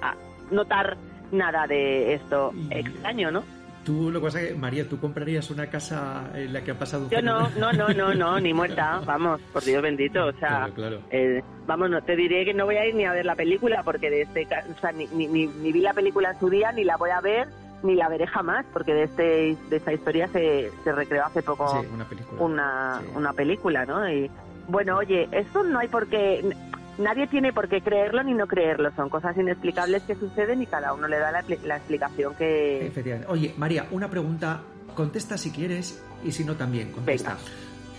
a 0.00 0.14
notar 0.52 0.96
nada 1.32 1.66
de 1.66 2.14
esto 2.14 2.52
extraño, 2.70 3.32
¿no? 3.32 3.42
Tú, 3.88 4.10
lo 4.10 4.20
que 4.20 4.26
pasa 4.26 4.42
es 4.42 4.48
que, 4.48 4.54
María, 4.54 4.86
¿tú 4.86 5.00
comprarías 5.00 5.50
una 5.50 5.66
casa 5.68 6.30
en 6.34 6.52
la 6.52 6.60
que 6.62 6.72
ha 6.72 6.78
pasado 6.78 7.04
un 7.04 7.08
Yo 7.10 7.22
no, 7.22 7.48
no, 7.56 7.72
no, 7.72 7.88
no, 7.94 8.14
no, 8.14 8.38
ni 8.40 8.52
muerta, 8.52 9.00
vamos, 9.06 9.40
por 9.50 9.64
Dios 9.64 9.82
bendito, 9.82 10.26
o 10.26 10.32
sea, 10.32 10.66
Claro, 10.68 10.74
claro. 10.74 11.00
eh, 11.10 11.42
vamos, 11.66 11.88
no, 11.88 12.02
te 12.02 12.14
diré 12.14 12.44
que 12.44 12.52
no 12.52 12.66
voy 12.66 12.76
a 12.76 12.84
ir 12.86 12.94
ni 12.94 13.06
a 13.06 13.12
ver 13.12 13.24
la 13.24 13.34
película 13.34 13.82
porque 13.84 14.10
de 14.10 14.22
este, 14.22 14.46
o 14.46 14.78
sea, 14.78 14.92
ni, 14.92 15.06
ni, 15.06 15.26
ni- 15.26 15.46
ni 15.46 15.72
vi 15.72 15.80
la 15.80 15.94
película 15.94 16.32
en 16.32 16.38
su 16.38 16.50
día, 16.50 16.70
ni 16.72 16.84
la 16.84 16.98
voy 16.98 17.08
a 17.08 17.22
ver, 17.22 17.48
ni 17.82 17.94
la 17.94 18.10
veré 18.10 18.26
jamás, 18.26 18.66
porque 18.74 18.92
de 18.92 19.04
este 19.04 19.56
de 19.70 19.76
esta 19.78 19.92
historia 19.94 20.28
se, 20.28 20.70
se 20.84 20.92
recreó 20.92 21.24
hace 21.24 21.42
poco 21.42 21.80
Sí, 21.80 21.88
una 21.94 22.04
película. 22.04 22.42
una, 22.42 23.02
una 23.14 23.32
película, 23.32 23.86
¿no? 23.86 24.06
Y 24.12 24.30
bueno, 24.68 24.98
oye, 24.98 25.28
eso 25.32 25.62
no 25.64 25.78
hay 25.78 25.88
por 25.88 26.08
qué, 26.08 26.44
nadie 26.98 27.26
tiene 27.28 27.52
por 27.52 27.68
qué 27.68 27.80
creerlo 27.80 28.22
ni 28.22 28.34
no 28.34 28.46
creerlo, 28.46 28.90
son 28.96 29.08
cosas 29.08 29.36
inexplicables 29.36 30.02
que 30.02 30.14
suceden 30.16 30.62
y 30.62 30.66
cada 30.66 30.92
uno 30.92 31.08
le 31.08 31.18
da 31.18 31.30
la, 31.32 31.42
expli- 31.42 31.62
la 31.62 31.76
explicación 31.76 32.34
que... 32.34 32.86
Efectivamente. 32.86 33.30
Oye, 33.32 33.54
María, 33.56 33.86
una 33.90 34.08
pregunta. 34.10 34.60
Contesta 34.94 35.38
si 35.38 35.52
quieres 35.52 36.02
y 36.24 36.32
si 36.32 36.44
no 36.44 36.56
también, 36.56 36.90
contesta. 36.90 37.36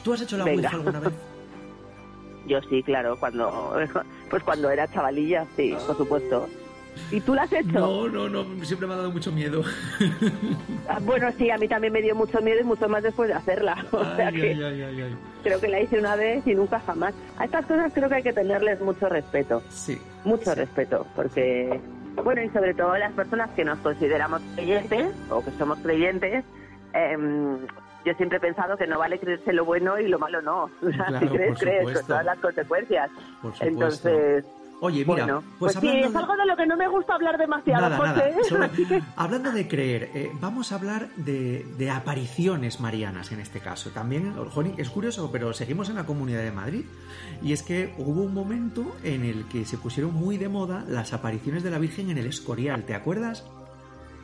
¿Tú 0.04 0.12
has 0.14 0.22
hecho 0.22 0.38
la 0.38 0.44
Venga. 0.44 0.64
Ouija 0.64 0.76
alguna 0.76 1.00
vez? 1.00 1.14
Yo 2.48 2.60
sí, 2.70 2.84
claro, 2.84 3.16
cuando 3.20 3.74
pues 4.30 4.44
cuando 4.44 4.70
era 4.70 4.88
chavalilla, 4.92 5.46
sí, 5.56 5.76
por 5.88 5.96
supuesto. 5.96 6.48
¿Y 7.12 7.22
tú 7.22 7.34
la 7.34 7.44
has 7.44 7.54
hecho? 7.54 7.72
No, 7.72 8.08
no, 8.08 8.30
no, 8.30 8.46
siempre 8.66 8.88
me 8.88 8.94
ha 8.94 8.98
dado 8.98 9.12
mucho 9.12 9.32
miedo. 9.32 9.64
Ah, 10.88 11.00
Bueno, 11.02 11.32
sí, 11.38 11.50
a 11.50 11.58
mí 11.58 11.68
también 11.68 11.94
me 11.94 12.02
dio 12.02 12.16
mucho 12.16 12.40
miedo 12.42 12.60
y 12.62 12.64
mucho 12.64 12.88
más 12.88 13.04
después 13.04 13.30
de 13.30 13.36
hacerla. 13.36 13.86
O 13.92 14.04
sea 14.16 14.28
Ay, 14.28 14.34
que 14.36 14.42
ay, 14.52 14.64
ay, 14.64 14.82
ay, 14.84 15.02
ay. 15.02 15.18
creo 15.44 15.60
que 15.60 15.68
la 15.68 15.82
hice 15.82 16.00
una 16.00 16.16
vez 16.16 16.46
y 16.46 16.54
nunca 16.56 16.80
jamás. 16.80 17.14
A 17.38 17.46
estas 17.46 17.66
cosas 17.66 17.92
creo 17.94 18.10
que 18.10 18.16
hay 18.16 18.24
que 18.24 18.34
tenerles 18.34 18.80
mucho 18.82 19.10
respeto. 19.10 19.62
Sí. 19.70 20.00
Mucho 20.24 20.54
respeto, 20.54 21.06
porque, 21.16 21.80
bueno, 22.24 22.42
y 22.44 22.50
sobre 22.50 22.74
todo 22.74 22.96
las 22.98 23.14
personas 23.14 23.50
que 23.52 23.64
nos 23.66 23.80
consideramos 23.80 24.42
creyentes 24.56 25.12
o 25.30 25.44
que 25.44 25.52
somos 25.52 25.80
creyentes, 25.80 26.44
em, 26.94 27.58
yo 28.06 28.14
siempre 28.16 28.38
he 28.38 28.42
pensado 28.42 28.78
que 28.78 28.88
no 28.88 28.98
vale 29.00 29.20
creerse 29.20 29.52
lo 29.54 29.66
bueno 29.66 30.00
y 30.00 30.08
lo 30.08 30.20
malo 30.20 30.42
no. 30.42 30.70
Claro, 30.94 31.20
si 31.20 31.28
crees, 31.28 31.60
crees, 31.60 31.84
con 31.98 32.06
todas 32.08 32.26
las 32.26 32.38
consecuencias. 32.40 33.10
Por 33.42 33.54
supuesto. 33.54 33.66
Entonces, 33.66 34.46
Oye, 34.82 35.00
mira, 35.06 35.26
bueno, 35.26 35.44
pues, 35.60 35.74
pues, 35.74 35.82
sí, 35.82 35.88
hablando 35.90 36.08
es 36.08 36.14
de- 36.14 36.20
algo 36.20 36.36
de 36.38 36.46
lo 36.46 36.56
que 36.56 36.66
no 36.66 36.78
me 36.78 36.88
gusta 36.88 37.14
hablar 37.16 37.38
demasiado, 37.38 37.90
Nada, 37.90 37.98
José. 37.98 39.02
hablando 39.18 39.52
de 39.52 39.68
creer, 39.68 40.10
eh, 40.14 40.32
vamos 40.40 40.72
a 40.72 40.76
hablar 40.76 41.10
de, 41.18 41.66
de 41.78 41.90
apariciones 41.90 42.80
marianas 42.80 43.32
en 43.34 43.42
este 43.42 43.60
caso. 43.60 43.90
También, 43.90 44.34
Joni, 44.36 44.76
es 44.78 44.90
curioso, 44.90 45.30
pero 45.34 45.52
seguimos 45.54 45.90
en 45.90 45.96
la 45.96 46.06
Comunidad 46.06 46.44
de 46.44 46.52
Madrid. 46.52 46.86
Y 47.42 47.52
es 47.52 47.62
que 47.62 47.94
hubo 47.98 48.22
un 48.22 48.34
momento 48.34 48.96
en 49.04 49.26
el 49.26 49.46
que 49.50 49.66
se 49.66 49.78
pusieron 49.78 50.14
muy 50.14 50.38
de 50.38 50.48
moda 50.48 50.86
las 50.88 51.12
apariciones 51.12 51.62
de 51.64 51.72
la 51.72 51.78
Virgen 51.80 52.10
en 52.10 52.18
el 52.18 52.28
Escorial. 52.28 52.84
¿Te 52.84 52.96
acuerdas? 52.96 53.46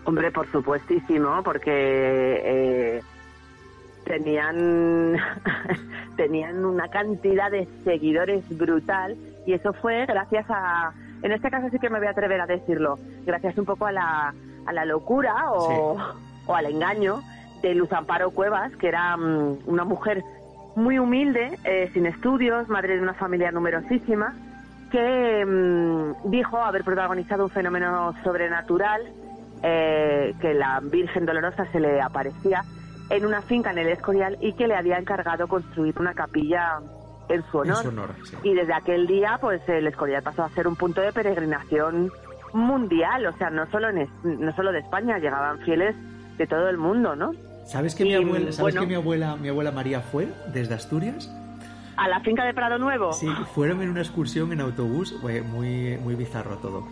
Hombre, 0.06 0.32
por 0.32 0.50
supuestísimo, 0.52 1.42
porque 1.44 1.72
eh, 1.74 3.02
tenían 4.06 5.18
tenían 6.16 6.64
una 6.64 6.88
cantidad 6.90 7.52
de 7.52 7.68
seguidores 7.84 8.46
brutal 8.58 9.18
y 9.46 9.54
eso 9.54 9.74
fue 9.74 10.06
gracias 10.06 10.46
a, 10.50 10.94
en 11.22 11.32
este 11.32 11.50
caso 11.50 11.68
sí 11.72 11.80
que 11.80 11.90
me 11.90 12.00
voy 12.00 12.08
a 12.08 12.12
atrever 12.12 12.42
a 12.42 12.46
decirlo, 12.46 12.98
gracias 13.26 13.58
un 13.58 13.66
poco 13.66 13.86
a 13.86 13.92
la, 13.92 14.34
a 14.66 14.74
la 14.74 14.86
locura 14.86 15.52
o, 15.52 15.98
o 16.46 16.56
al 16.56 16.66
engaño 16.66 17.22
de 17.62 17.76
Luz 17.76 17.92
Amparo 17.94 18.32
Cuevas, 18.32 18.76
que 18.78 18.88
era 18.88 19.18
mm, 19.18 19.60
una 19.66 19.84
mujer 19.84 20.24
muy 20.76 21.00
humilde, 21.00 21.58
eh, 21.64 21.90
sin 21.94 22.06
estudios, 22.06 22.68
madre 22.68 22.96
de 22.96 23.02
una 23.02 23.14
familia 23.14 23.52
numerosísima, 23.52 24.36
que 24.92 25.46
mm, 25.46 26.30
dijo 26.30 26.58
haber 26.58 26.84
protagonizado 26.84 27.46
un 27.46 27.50
fenómeno 27.50 28.14
sobrenatural, 28.24 29.02
eh, 29.64 30.34
que 30.42 30.54
la 30.54 30.80
Virgen 30.82 31.26
Dolorosa 31.26 31.66
se 31.72 31.80
le 31.80 32.02
aparecía 32.02 32.64
en 33.10 33.26
una 33.26 33.42
finca 33.42 33.72
en 33.72 33.80
el 33.80 33.88
Escorial 33.88 34.38
y 34.42 34.54
que 34.54 34.68
le 34.68 34.76
había 34.76 34.98
encargado 34.98 35.48
construir 35.48 35.96
una 36.00 36.14
capilla 36.14 36.80
en 37.30 37.44
su 37.52 37.58
honor. 37.60 37.78
En 37.78 37.84
su 37.84 37.90
honor, 37.90 38.10
sí. 38.24 38.36
Y 38.44 38.54
desde 38.54 38.74
aquel 38.74 39.08
día, 39.08 39.38
pues 39.40 39.62
el 39.68 39.88
Escorial 39.88 40.24
pasó 40.24 40.44
a 40.44 40.50
ser 40.50 40.68
un 40.68 40.76
punto 40.76 41.02
de 41.02 41.12
peregrinación 41.12 42.12
mundial, 42.54 43.26
o 43.26 43.34
sea, 43.34 43.50
no 43.50 43.70
solo, 43.70 43.90
en, 43.90 44.08
no 44.24 44.56
solo 44.56 44.72
de 44.72 44.80
España, 44.80 45.18
llegaban 45.18 45.60
fieles 45.60 45.96
de 46.38 46.48
todo 46.48 46.70
el 46.70 46.78
mundo, 46.78 47.16
¿no? 47.16 47.34
¿Sabes 47.66 47.96
que, 47.96 48.04
mi, 48.04 48.14
abuela, 48.14 48.52
¿sabes 48.52 48.60
bueno. 48.60 48.82
que 48.82 48.88
mi, 48.88 48.94
abuela, 48.94 49.36
mi 49.36 49.50
abuela 49.50 49.72
María 49.72 50.00
fue 50.00 50.28
desde 50.54 50.76
Asturias? 50.76 51.32
A 51.98 52.08
la 52.08 52.20
finca 52.20 52.46
de 52.46 52.54
Prado 52.54 52.78
Nuevo. 52.78 53.14
Sí, 53.14 53.28
fueron 53.54 53.82
en 53.82 53.90
una 53.90 54.02
excursión 54.02 54.52
en 54.52 54.62
autobús, 54.62 55.16
muy, 55.22 55.98
muy 55.98 56.16
bizarro 56.16 56.58
todo. 56.58 56.88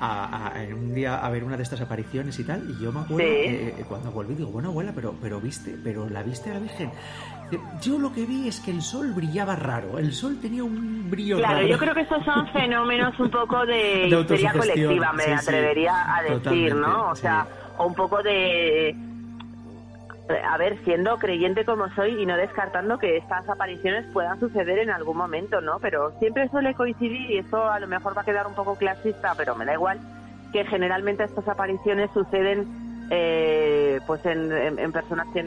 A, 0.00 0.48
a- 0.48 0.62
en 0.64 0.74
un 0.74 0.92
día 0.94 1.24
a 1.24 1.30
ver 1.30 1.44
una 1.44 1.56
de 1.56 1.62
estas 1.62 1.80
apariciones 1.80 2.36
y 2.40 2.44
tal, 2.44 2.68
y 2.68 2.82
yo 2.82 2.90
me 2.90 3.00
acuerdo 3.00 3.18
Sí. 3.18 3.24
que 3.48 3.68
eh, 3.68 3.84
cuando 3.88 4.10
volví 4.10 4.34
digo, 4.34 4.50
bueno 4.50 4.70
abuela, 4.70 4.90
pero, 4.94 5.14
pero 5.22 5.40
viste, 5.40 5.76
pero 5.84 6.08
la 6.08 6.22
viste 6.24 6.50
a 6.50 6.54
la 6.54 6.60
Virgen. 6.60 6.90
Dice, 7.50 7.62
Yo 7.80 7.98
lo 8.00 8.12
que 8.12 8.24
vi 8.26 8.48
es 8.48 8.58
que 8.58 8.72
el 8.72 8.82
sol 8.82 9.12
brillaba 9.12 9.54
raro, 9.54 9.98
el 10.00 10.12
sol 10.12 10.38
tenía 10.42 10.64
un 10.64 11.08
brillo 11.08 11.36
Claro, 11.38 11.54
raro. 11.58 11.66
yo 11.68 11.78
creo 11.78 11.94
que 11.94 12.00
esos 12.00 12.24
son 12.24 12.46
fenómenos 12.52 13.18
un 13.20 13.30
poco 13.30 13.64
de, 13.66 14.08
De 14.10 14.20
histeria 14.20 14.52
colectiva, 14.52 15.12
me 15.12 15.22
sí, 15.22 15.28
sí, 15.28 15.34
atrevería 15.48 16.16
a 16.16 16.22
decir, 16.22 16.74
¿no? 16.74 17.10
O 17.10 17.14
sea, 17.14 17.46
o 17.78 17.86
un 17.86 17.94
poco 17.94 18.20
de... 18.22 18.96
A 20.28 20.56
ver, 20.56 20.78
siendo 20.84 21.18
creyente 21.18 21.66
como 21.66 21.88
soy 21.90 22.22
y 22.22 22.24
no 22.24 22.36
descartando 22.38 22.98
que 22.98 23.18
estas 23.18 23.46
apariciones 23.48 24.06
puedan 24.12 24.40
suceder 24.40 24.78
en 24.78 24.88
algún 24.90 25.18
momento, 25.18 25.60
¿no? 25.60 25.78
Pero 25.80 26.12
siempre 26.18 26.48
suele 26.48 26.74
coincidir, 26.74 27.30
y 27.30 27.38
eso 27.38 27.70
a 27.70 27.78
lo 27.78 27.86
mejor 27.88 28.16
va 28.16 28.22
a 28.22 28.24
quedar 28.24 28.46
un 28.46 28.54
poco 28.54 28.74
clasista, 28.76 29.34
pero 29.36 29.54
me 29.54 29.66
da 29.66 29.74
igual, 29.74 30.00
que 30.50 30.64
generalmente 30.64 31.24
estas 31.24 31.46
apariciones 31.46 32.10
suceden 32.12 32.66
eh, 33.10 34.00
pues 34.06 34.24
en, 34.24 34.50
en- 34.50 34.78
en 34.78 34.92
personas 34.92 35.26
que, 35.34 35.42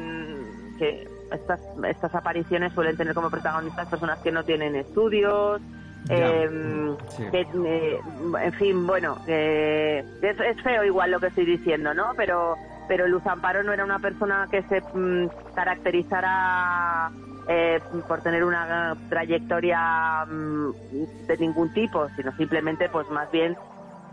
que 0.77 1.07
estas, 1.31 1.59
estas 1.89 2.13
apariciones 2.13 2.71
suelen 2.73 2.95
tener 2.97 3.15
como 3.15 3.31
protagonistas 3.31 3.87
personas 3.87 4.19
que 4.19 4.31
no 4.31 4.43
tienen 4.43 4.75
estudios, 4.75 5.59
eh, 6.09 6.47
Sí. 7.15 7.23
que, 7.31 7.41
eh, 7.65 7.99
en 8.43 8.53
fin, 8.53 8.85
bueno, 8.85 9.17
eh, 9.25 10.03
es, 10.21 10.39
es 10.39 10.61
feo 10.61 10.83
igual 10.83 11.09
lo 11.09 11.19
que 11.19 11.27
estoy 11.27 11.45
diciendo, 11.45 11.95
¿no? 11.95 12.11
Pero, 12.15 12.55
pero 12.87 13.07
Luz 13.07 13.25
Amparo 13.25 13.63
no 13.63 13.73
era 13.73 13.83
una 13.83 13.99
persona 13.99 14.47
que 14.49 14.63
se 14.63 14.81
mm, 14.81 15.27
caracterizara 15.55 17.11
eh, 17.47 17.79
por 18.07 18.21
tener 18.21 18.43
una 18.43 18.95
trayectoria 19.09 20.25
mm, 20.25 20.71
de 21.27 21.37
ningún 21.37 21.73
tipo, 21.73 22.07
sino 22.15 22.35
simplemente, 22.35 22.89
pues 22.89 23.09
más 23.09 23.31
bien, 23.31 23.55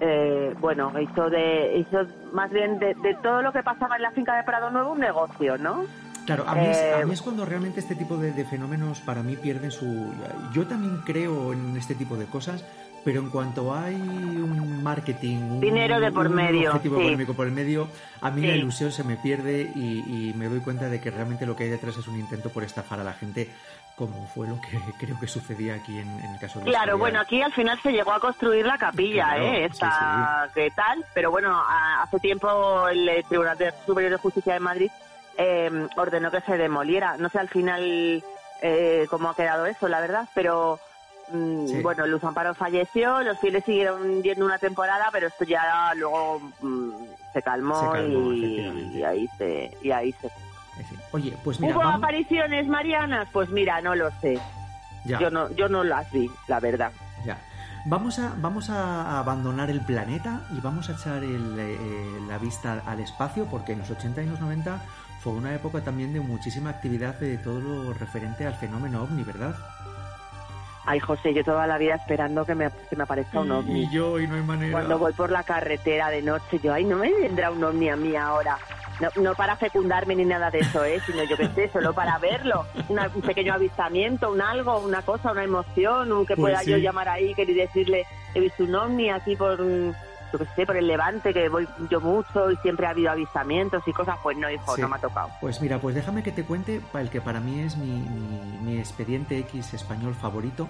eh, 0.00 0.54
bueno, 0.60 0.92
hizo 1.00 1.30
de, 1.30 1.78
hizo 1.78 2.06
más 2.32 2.50
bien 2.50 2.78
de, 2.78 2.94
de 2.94 3.14
todo 3.22 3.42
lo 3.42 3.52
que 3.52 3.62
pasaba 3.62 3.96
en 3.96 4.02
la 4.02 4.10
finca 4.10 4.36
de 4.36 4.44
Prado 4.44 4.70
Nuevo 4.70 4.92
un 4.92 5.00
negocio, 5.00 5.58
¿no? 5.58 5.84
Claro, 6.26 6.44
a 6.48 6.54
mí, 6.54 6.66
es, 6.66 6.78
Eh, 6.78 6.94
a 7.02 7.06
mí 7.06 7.12
es 7.12 7.22
cuando 7.22 7.44
realmente 7.44 7.80
este 7.80 7.94
tipo 7.94 8.16
de, 8.16 8.32
de 8.32 8.44
fenómenos 8.44 9.00
para 9.00 9.22
mí 9.22 9.36
pierden 9.36 9.70
su... 9.70 10.12
Yo 10.52 10.66
también 10.66 10.98
creo 11.04 11.52
en 11.52 11.76
este 11.76 11.94
tipo 11.94 12.16
de 12.16 12.26
cosas, 12.26 12.64
pero 13.04 13.20
en 13.20 13.30
cuanto 13.30 13.74
hay 13.74 13.94
un 13.94 14.82
marketing, 14.82 15.36
un, 15.36 15.60
Dinero 15.60 16.00
de 16.00 16.10
por 16.10 16.26
un 16.26 16.34
medio, 16.34 16.70
objetivo 16.70 16.96
sí. 16.96 17.02
económico 17.02 17.34
por 17.34 17.46
el 17.46 17.52
medio, 17.52 17.88
a 18.20 18.30
mí 18.30 18.40
Sí. 18.42 18.46
la 18.48 18.54
ilusión 18.56 18.90
se 18.92 19.04
me 19.04 19.16
pierde 19.16 19.70
y, 19.74 20.28
y 20.30 20.32
me 20.34 20.48
doy 20.48 20.60
cuenta 20.60 20.88
de 20.88 21.00
que 21.00 21.10
realmente 21.10 21.46
lo 21.46 21.54
que 21.54 21.64
hay 21.64 21.70
detrás 21.70 21.96
es 21.96 22.08
un 22.08 22.18
intento 22.18 22.48
por 22.50 22.62
estafar 22.64 23.00
a 23.00 23.04
la 23.04 23.12
gente, 23.12 23.50
como 23.96 24.26
fue 24.28 24.48
lo 24.48 24.58
que 24.60 24.78
creo 24.98 25.18
que 25.20 25.26
sucedía 25.26 25.74
aquí 25.74 25.98
en, 25.98 26.08
en 26.20 26.32
el 26.34 26.40
caso 26.40 26.58
de 26.60 26.64
Claro, 26.66 26.96
bueno, 26.98 27.20
aquí 27.20 27.42
al 27.42 27.52
final 27.52 27.78
se 27.82 27.92
llegó 27.92 28.12
a 28.12 28.20
construir 28.20 28.64
la 28.66 28.78
capilla, 28.78 29.26
Claro, 29.34 29.44
¿eh? 29.44 29.64
Esta, 29.66 30.50
¿qué 30.54 30.70
tal? 30.74 31.04
Pero 31.14 31.30
bueno, 31.30 31.62
hace 32.00 32.18
tiempo 32.20 32.88
el 32.88 33.24
Tribunal 33.28 33.56
Superior 33.86 34.12
de 34.12 34.18
Justicia 34.18 34.54
de 34.54 34.60
Madrid 34.60 34.90
eh, 35.36 35.88
ordenó 35.96 36.30
que 36.30 36.40
se 36.40 36.56
demoliera. 36.56 37.16
No 37.18 37.28
sé 37.28 37.38
al 37.38 37.48
final 37.48 38.22
eh, 38.62 39.06
cómo 39.10 39.28
ha 39.30 39.36
quedado 39.36 39.66
eso, 39.66 39.88
la 39.88 40.00
verdad, 40.00 40.28
pero 40.34 40.78
Sí. 41.30 41.80
bueno, 41.82 42.06
Luz 42.06 42.22
Amparo 42.24 42.54
falleció, 42.54 43.22
los 43.22 43.38
fieles 43.38 43.64
siguieron 43.64 44.22
yendo 44.22 44.44
una 44.44 44.58
temporada, 44.58 45.08
pero 45.12 45.28
esto 45.28 45.44
ya 45.44 45.92
luego 45.96 46.40
mm, 46.60 46.90
se 47.32 47.42
calmó, 47.42 47.80
Se 47.80 47.98
calmó, 47.98 48.32
y, 48.32 49.02
ahí 49.02 49.28
se 49.38 49.76
y 49.82 49.90
ahí 49.90 50.12
se 50.20 50.30
Oye, 51.12 51.36
pues 51.44 51.60
mira, 51.60 51.74
¿Hubo 51.74 51.82
vamos- 51.84 51.98
apariciones 51.98 52.66
marianas? 52.66 53.28
Pues 53.32 53.48
mira, 53.50 53.80
no 53.80 53.94
lo 53.94 54.10
sé. 54.20 54.38
Ya. 55.04 55.18
Yo 55.20 55.30
no 55.30 55.50
yo 55.52 55.68
no 55.68 55.84
las 55.84 56.10
vi, 56.10 56.28
la 56.48 56.58
verdad. 56.60 56.90
Ya. 57.24 57.38
Vamos 57.86 58.18
a, 58.18 58.32
vamos 58.38 58.70
a 58.70 59.18
abandonar 59.20 59.68
el 59.70 59.82
planeta 59.82 60.40
y 60.56 60.60
vamos 60.60 60.88
a 60.88 60.92
echar 60.92 61.22
el, 61.22 61.54
eh, 61.58 61.76
la 62.26 62.38
vista 62.38 62.82
al 62.86 62.98
espacio 63.00 63.44
porque 63.46 63.72
en 63.72 63.80
los 63.80 63.90
80 63.90 64.22
y 64.22 64.26
los 64.26 64.40
90 64.40 64.80
fue 65.20 65.32
una 65.34 65.54
época 65.54 65.80
también 65.82 66.12
de 66.12 66.20
muchísima 66.20 66.70
actividad 66.70 67.14
de 67.20 67.36
todo 67.38 67.60
lo 67.60 67.92
referente 67.92 68.46
al 68.46 68.54
fenómeno 68.54 69.02
ovni, 69.02 69.22
¿verdad? 69.22 69.54
Ay, 70.86 71.00
José, 71.00 71.32
yo 71.32 71.42
toda 71.44 71.66
la 71.66 71.78
vida 71.78 71.94
esperando 71.94 72.44
que 72.44 72.54
me, 72.54 72.68
que 72.90 72.96
me 72.96 73.04
aparezca 73.04 73.40
un 73.40 73.50
ovni. 73.52 73.82
Y 73.84 73.90
yo, 73.90 74.20
y 74.20 74.26
no 74.26 74.34
hay 74.36 74.42
manera. 74.42 74.72
Cuando 74.72 74.98
voy 74.98 75.12
por 75.14 75.30
la 75.30 75.42
carretera 75.42 76.10
de 76.10 76.20
noche, 76.22 76.58
yo, 76.62 76.74
ay, 76.74 76.84
no 76.84 76.96
me 76.98 77.10
vendrá 77.12 77.50
un 77.50 77.64
ovni 77.64 77.88
a 77.88 77.96
mí 77.96 78.14
ahora. 78.16 78.58
No, 79.00 79.08
no 79.22 79.34
para 79.34 79.56
fecundarme 79.56 80.14
ni 80.14 80.24
nada 80.24 80.50
de 80.52 80.60
eso, 80.60 80.84
¿eh? 80.84 81.00
sino 81.04 81.24
yo 81.24 81.36
qué 81.36 81.48
sé, 81.48 81.68
solo 81.72 81.92
para 81.94 82.16
verlo. 82.18 82.64
Una- 82.88 83.10
un 83.12 83.22
pequeño 83.22 83.52
avistamiento, 83.54 84.30
un 84.30 84.40
algo, 84.40 84.78
una 84.78 85.02
cosa, 85.02 85.32
una 85.32 85.42
emoción, 85.42 86.12
un 86.12 86.24
que 86.24 86.36
Pues 86.36 86.52
pueda 86.52 86.60
sí. 86.60 86.70
yo 86.70 86.76
llamar 86.76 87.08
ahí 87.08 87.34
y 87.36 87.44
decirle, 87.54 88.06
he 88.34 88.40
visto 88.40 88.62
un 88.62 88.74
ovni 88.74 89.10
aquí 89.10 89.34
por, 89.34 89.58
yo 90.38 90.44
qué 90.44 90.50
sé, 90.56 90.66
por 90.66 90.76
el 90.76 90.86
Levante, 90.88 91.32
que 91.32 91.48
voy 91.48 91.68
yo 91.88 92.00
mucho 92.00 92.50
y 92.50 92.56
siempre 92.56 92.86
ha 92.86 92.90
habido 92.90 93.10
avistamientos 93.12 93.82
y 93.86 93.92
cosas. 93.92 94.16
Pues 94.22 94.36
no, 94.36 94.50
hijo, 94.50 94.74
Sí. 94.74 94.80
no 94.80 94.88
me 94.88 94.96
ha 94.96 94.98
tocado. 94.98 95.28
Pues 95.40 95.60
mira, 95.60 95.78
pues 95.78 95.94
déjame 95.94 96.22
que 96.24 96.32
te 96.32 96.44
cuente 96.44 96.80
el 96.94 97.10
que 97.10 97.20
para 97.20 97.38
mí 97.40 97.60
es 97.60 97.76
mi, 97.76 97.86
mi- 97.90 98.58
mi 98.62 98.78
expediente 98.78 99.38
X 99.38 99.74
español 99.74 100.14
favorito, 100.14 100.68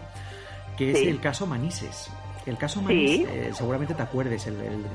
que 0.77 0.91
es 0.93 0.99
Sí. 0.99 1.09
el 1.09 1.21
caso 1.21 1.47
Manises. 1.47 2.11
El 2.47 2.59
caso 2.59 2.81
Sí. 2.81 2.85
Manises, 2.85 3.29
eh, 3.31 3.51
seguramente 3.55 3.95
te 3.95 4.03
acuerdes, 4.03 4.47
el, 4.47 4.61
el- 4.61 4.87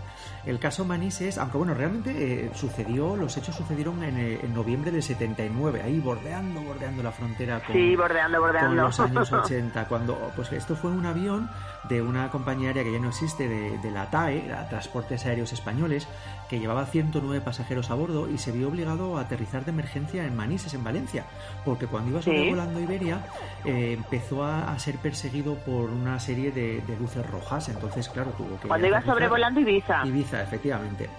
el 0.45 0.59
caso 0.59 0.85
Manises, 0.85 1.37
aunque 1.37 1.57
bueno, 1.57 1.73
realmente 1.73 2.45
eh, 2.45 2.51
sucedió, 2.53 3.15
los 3.15 3.35
hechos 3.37 3.55
sucedieron 3.55 4.03
en, 4.03 4.17
eh, 4.17 4.39
en 4.43 4.53
noviembre 4.53 4.91
del 4.91 5.03
79, 5.03 5.81
ahí 5.83 5.99
bordeando, 5.99 6.61
bordeando 6.61 7.03
la 7.03 7.11
frontera 7.11 7.59
con, 7.61 7.75
Sí, 7.75 7.95
bordeando, 7.95 8.39
bordeando. 8.39 8.69
con 8.69 8.77
los 8.77 8.99
años 8.99 9.31
80, 9.33 9.85
cuando 9.87 10.31
pues 10.35 10.51
esto 10.51 10.75
fue 10.75 10.91
un 10.91 11.05
avión 11.05 11.49
de 11.89 12.01
una 12.01 12.29
compañía 12.29 12.69
aérea 12.69 12.83
que 12.83 12.91
ya 12.93 12.99
no 12.99 13.09
existe, 13.09 13.47
de, 13.47 13.77
de 13.77 13.91
la 13.91 14.09
TAE, 14.09 14.47
la 14.47 14.67
Transportes 14.69 15.25
Aéreos 15.25 15.53
Españoles, 15.53 16.07
que 16.49 16.59
llevaba 16.59 16.85
109 16.85 17.41
pasajeros 17.41 17.91
a 17.91 17.93
bordo 17.95 18.29
y 18.29 18.37
se 18.37 18.51
vio 18.51 18.69
obligado 18.69 19.17
a 19.17 19.21
aterrizar 19.21 19.65
de 19.65 19.71
emergencia 19.71 20.23
en 20.25 20.35
Manises, 20.35 20.73
en 20.73 20.83
Valencia, 20.83 21.25
porque 21.65 21.85
cuando 21.87 22.11
iba 22.11 22.21
Sí. 22.21 22.25
sobrevolando 22.31 22.79
Iberia 22.79 23.19
eh, 23.65 23.93
empezó 23.97 24.43
a, 24.43 24.71
a 24.71 24.79
ser 24.79 24.95
perseguido 24.97 25.55
por 25.55 25.89
una 25.89 26.19
serie 26.19 26.51
de, 26.51 26.81
de 26.81 26.97
luces 26.97 27.25
rojas. 27.29 27.69
entonces, 27.69 28.09
claro, 28.09 28.31
tuvo 28.31 28.59
que... 28.59 28.67
Cuando 28.67 28.87
iba 28.87 29.01
sobrevolando 29.03 29.59
Ibiza. 29.59 30.05
Ibiza, 30.05 30.38
efectivamente. 30.41 31.09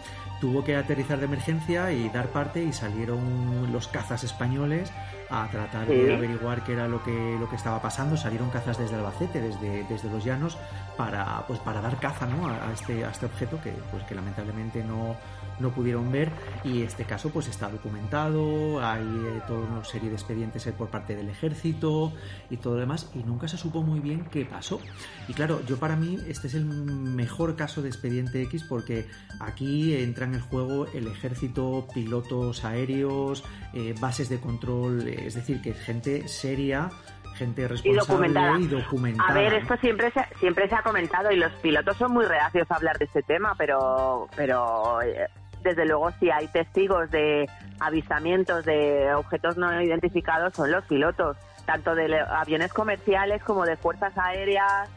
Tuvo 0.40 0.64
que 0.64 0.74
aterrizar 0.74 1.18
de 1.18 1.26
emergencia 1.26 1.92
y 1.92 2.08
dar 2.08 2.28
parte 2.28 2.62
y 2.64 2.72
salieron 2.72 3.70
los 3.72 3.88
cazas 3.88 4.24
españoles 4.24 4.90
a 5.28 5.46
tratar 5.48 5.86
Sí. 5.86 5.92
de 5.92 6.14
averiguar 6.14 6.64
qué 6.64 6.72
era 6.72 6.88
lo 6.88 7.02
que, 7.02 7.36
lo 7.38 7.48
que 7.48 7.56
estaba 7.56 7.80
pasando. 7.82 8.16
Salieron 8.16 8.48
cazas 8.50 8.78
desde 8.78 8.96
Albacete, 8.96 9.40
desde, 9.40 9.84
desde 9.84 10.08
los 10.10 10.24
llanos, 10.24 10.56
para, 10.96 11.44
pues, 11.46 11.60
para 11.60 11.80
dar 11.82 11.98
caza 12.00 12.26
¿no? 12.26 12.48
a, 12.48 12.68
a 12.68 12.72
este, 12.72 13.04
a 13.04 13.10
este 13.10 13.26
objeto 13.26 13.60
que, 13.60 13.70
pues, 13.90 14.02
que 14.04 14.14
lamentablemente 14.14 14.82
no, 14.82 15.14
no 15.60 15.70
pudieron 15.70 16.10
ver 16.10 16.30
y 16.64 16.82
este 16.82 17.04
caso 17.04 17.30
pues 17.30 17.48
está 17.48 17.68
documentado, 17.68 18.84
hay 18.84 19.02
eh, 19.02 19.40
toda 19.46 19.60
una 19.60 19.84
serie 19.84 20.08
de 20.08 20.16
expedientes 20.16 20.66
por 20.76 20.88
parte 20.88 21.16
del 21.16 21.28
ejército 21.28 22.12
y 22.48 22.56
todo 22.56 22.74
lo 22.74 22.80
demás 22.80 23.10
y 23.14 23.18
nunca 23.18 23.48
se 23.48 23.56
supo 23.56 23.82
muy 23.82 24.00
bien 24.00 24.24
qué 24.30 24.44
pasó. 24.44 24.80
Y 25.28 25.34
claro, 25.34 25.60
yo 25.66 25.78
para 25.78 25.96
mí 25.96 26.18
este 26.28 26.46
es 26.46 26.54
el 26.54 26.64
mejor 26.64 27.56
caso 27.56 27.82
de 27.82 27.88
expediente 27.88 28.42
X 28.42 28.64
porque 28.68 29.06
aquí 29.40 29.94
entra 29.96 30.26
en 30.26 30.34
el 30.34 30.40
juego 30.40 30.86
el 30.92 31.06
ejército, 31.06 31.86
pilotos 31.92 32.64
aéreos, 32.64 33.44
eh, 33.72 33.94
bases 34.00 34.28
de 34.28 34.40
control, 34.40 35.08
es 35.08 35.34
decir, 35.34 35.60
que 35.62 35.74
gente 35.74 36.28
seria, 36.28 36.90
gente 37.34 37.62
y 37.62 37.66
responsable 37.66 38.00
documentada. 38.00 38.60
y 38.60 38.66
documentada. 38.66 39.30
A 39.30 39.34
ver, 39.34 39.54
esto 39.54 39.76
siempre 39.78 40.10
se, 40.12 40.20
siempre 40.38 40.68
se 40.68 40.74
ha 40.74 40.82
comentado 40.82 41.30
y 41.30 41.36
los 41.36 41.52
pilotos 41.54 41.96
son 41.96 42.12
muy 42.12 42.24
reacios 42.24 42.70
a 42.70 42.76
hablar 42.76 42.98
de 42.98 43.06
este 43.06 43.22
tema, 43.22 43.54
pero, 43.56 44.28
pero 44.36 45.00
eh, 45.02 45.28
desde 45.62 45.84
luego 45.86 46.10
si 46.18 46.30
hay 46.30 46.48
testigos 46.48 47.10
de 47.10 47.48
avistamientos 47.78 48.64
de 48.64 49.12
objetos 49.14 49.56
no 49.56 49.80
identificados 49.82 50.54
son 50.54 50.70
los 50.70 50.84
pilotos, 50.86 51.36
tanto 51.66 51.94
de 51.94 52.18
aviones 52.20 52.72
comerciales 52.72 53.42
como 53.42 53.64
de 53.64 53.76
fuerzas 53.76 54.16
aéreas. 54.18 54.88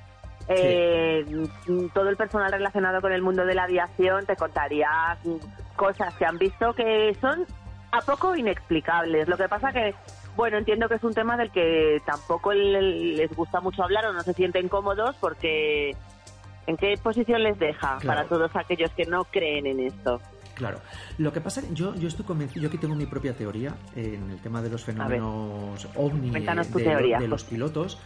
Eh, 0.49 1.25
todo 1.93 2.09
el 2.09 2.17
personal 2.17 2.51
relacionado 2.51 2.99
con 3.01 3.13
el 3.13 3.21
mundo 3.21 3.45
de 3.45 3.55
la 3.55 3.63
aviación 3.63 4.25
te 4.25 4.35
contaría 4.35 5.17
cosas 5.77 6.13
que 6.15 6.25
han 6.25 6.37
visto 6.37 6.73
que 6.73 7.15
son 7.21 7.45
a 7.91 8.01
poco 8.01 8.35
inexplicables. 8.35 9.27
Lo 9.29 9.37
que 9.37 9.47
pasa 9.47 9.71
que, 9.71 9.95
bueno, 10.35 10.57
entiendo 10.57 10.89
que 10.89 10.95
es 10.95 11.03
un 11.03 11.13
tema 11.13 11.37
del 11.37 11.49
que 11.51 12.01
tampoco 12.05 12.51
le- 12.53 12.81
les 12.81 13.33
gusta 13.33 13.61
mucho 13.61 13.83
hablar 13.83 14.05
o 14.07 14.13
no 14.13 14.21
se 14.21 14.33
sienten 14.33 14.67
cómodos 14.67 15.15
porque 15.21 15.95
¿en 16.67 16.75
qué 16.75 16.95
posición 17.01 17.43
les 17.43 17.57
deja 17.57 17.97
Claro. 17.99 18.05
para 18.07 18.23
todos 18.27 18.55
aquellos 18.55 18.91
que 18.91 19.05
no 19.05 19.23
creen 19.25 19.65
en 19.67 19.79
esto? 19.79 20.19
Claro. 20.53 20.81
Lo 21.17 21.33
que 21.33 21.41
pasa, 21.41 21.61
yo, 21.71 21.95
yo 21.95 22.07
estoy 22.07 22.25
convencido, 22.25 22.63
yo 22.63 22.67
aquí 22.69 22.77
tengo 22.77 22.95
mi 22.95 23.05
propia 23.05 23.35
teoría 23.35 23.75
en 23.95 24.29
el 24.29 24.39
tema 24.39 24.61
de 24.61 24.69
los 24.69 24.83
fenómenos 24.83 25.87
ovni 25.95 26.29
de, 26.29 26.41
teoría, 26.83 27.19
de 27.19 27.27
los 27.27 27.43
pilotos, 27.43 27.97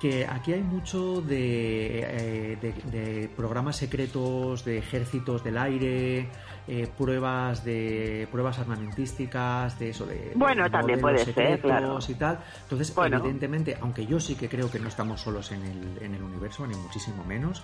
que 0.00 0.26
aquí 0.26 0.52
hay 0.52 0.62
mucho 0.62 1.22
de, 1.22 2.00
eh, 2.00 2.58
de, 2.60 2.72
de 2.90 3.28
programas 3.28 3.76
secretos, 3.76 4.64
de 4.64 4.78
ejércitos 4.78 5.42
del 5.44 5.56
aire, 5.56 6.28
eh, 6.66 6.88
pruebas 6.96 7.62
de 7.62 8.26
pruebas 8.30 8.58
armamentísticas, 8.58 9.78
de 9.78 9.90
eso, 9.90 10.06
de, 10.06 10.32
Bueno, 10.34 10.70
también 10.70 10.98
puede 10.98 11.18
ser, 11.18 11.60
claro. 11.60 11.98
y 12.08 12.14
tal. 12.14 12.38
Entonces, 12.62 12.94
Bueno. 12.94 13.18
evidentemente, 13.18 13.76
aunque 13.82 14.06
yo 14.06 14.18
sí 14.18 14.34
que 14.34 14.48
creo 14.48 14.70
que 14.70 14.78
no 14.78 14.88
estamos 14.88 15.20
solos 15.20 15.52
en 15.52 15.62
el, 15.62 16.02
en 16.02 16.14
el 16.14 16.22
universo, 16.22 16.66
ni 16.66 16.74
muchísimo 16.74 17.22
menos, 17.24 17.62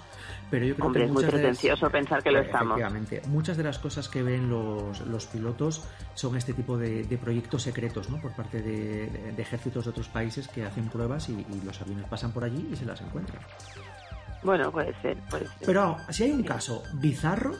pero 0.50 0.66
yo 0.66 0.74
creo 0.74 0.86
Hombre, 0.86 1.02
que 1.02 1.06
es 1.06 1.12
muy 1.12 1.22
de 1.22 1.26
las- 1.28 1.34
pretencioso 1.34 1.90
pensar 1.90 2.22
que 2.22 2.30
lo 2.30 2.40
estamos. 2.40 2.78
Efectivamente. 2.78 3.22
Muchas 3.28 3.56
de 3.56 3.62
las 3.62 3.78
cosas 3.78 4.08
que 4.08 4.22
ven 4.22 4.50
los, 4.50 5.00
los 5.02 5.26
pilotos 5.26 5.82
son 6.14 6.36
este 6.36 6.52
tipo 6.54 6.76
de, 6.76 7.04
de 7.04 7.18
proyectos 7.18 7.62
secretos, 7.62 8.10
¿no? 8.10 8.20
Por 8.20 8.32
parte 8.34 8.60
de, 8.62 9.32
ejércitos 9.38 9.84
de 9.84 9.90
otros 9.90 10.08
países 10.08 10.48
que 10.48 10.64
hacen 10.64 10.88
pruebas 10.88 11.28
y, 11.28 11.32
y 11.32 11.62
los 11.64 11.80
aviones 11.80 12.06
pasan 12.06 12.32
por 12.32 12.44
allí 12.44 12.68
y 12.72 12.76
se 12.76 12.84
las 12.84 13.00
encuentran. 13.00 13.40
Bueno, 14.42 14.70
puede 14.72 14.94
ser, 15.02 15.16
puede 15.28 15.44
ser. 15.46 15.66
Pero 15.66 15.96
si 16.08 16.24
hay 16.24 16.30
un 16.32 16.42
caso 16.42 16.82
bizarro 16.94 17.54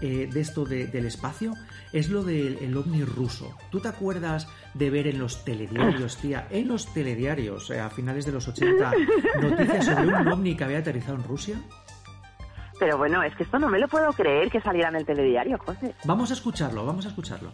eh, 0.00 0.28
de 0.32 0.40
esto 0.40 0.64
de- 0.64 0.86
del 0.86 1.06
espacio, 1.06 1.54
es 1.92 2.08
lo 2.08 2.22
del 2.24 2.58
el 2.58 2.76
ovni 2.76 3.04
ruso. 3.04 3.56
¿Tú 3.70 3.80
te 3.80 3.88
acuerdas 3.88 4.48
de 4.74 4.90
ver 4.90 5.06
en 5.06 5.18
los 5.18 5.44
telediarios, 5.44 6.16
tía, 6.16 6.46
en 6.50 6.68
los 6.68 6.92
telediarios, 6.92 7.70
eh, 7.70 7.80
a 7.80 7.90
finales 7.90 8.26
de 8.26 8.32
los 8.32 8.46
80, 8.48 8.92
noticias 9.40 9.84
sobre 9.86 10.06
un 10.08 10.28
ovni 10.28 10.56
que 10.56 10.64
había 10.64 10.78
aterrizado 10.78 11.16
en 11.16 11.24
Rusia? 11.24 11.56
Pero 12.78 12.98
bueno, 12.98 13.22
es 13.22 13.34
que 13.36 13.44
esto 13.44 13.58
no 13.58 13.68
me 13.68 13.78
lo 13.78 13.88
puedo 13.88 14.12
creer 14.12 14.50
que 14.50 14.60
saliera 14.60 14.88
en 14.88 14.96
el 14.96 15.06
telediario, 15.06 15.58
José. 15.58 15.94
Vamos 16.04 16.30
a 16.30 16.34
escucharlo, 16.34 16.84
vamos 16.84 17.06
a 17.06 17.08
escucharlo. 17.08 17.52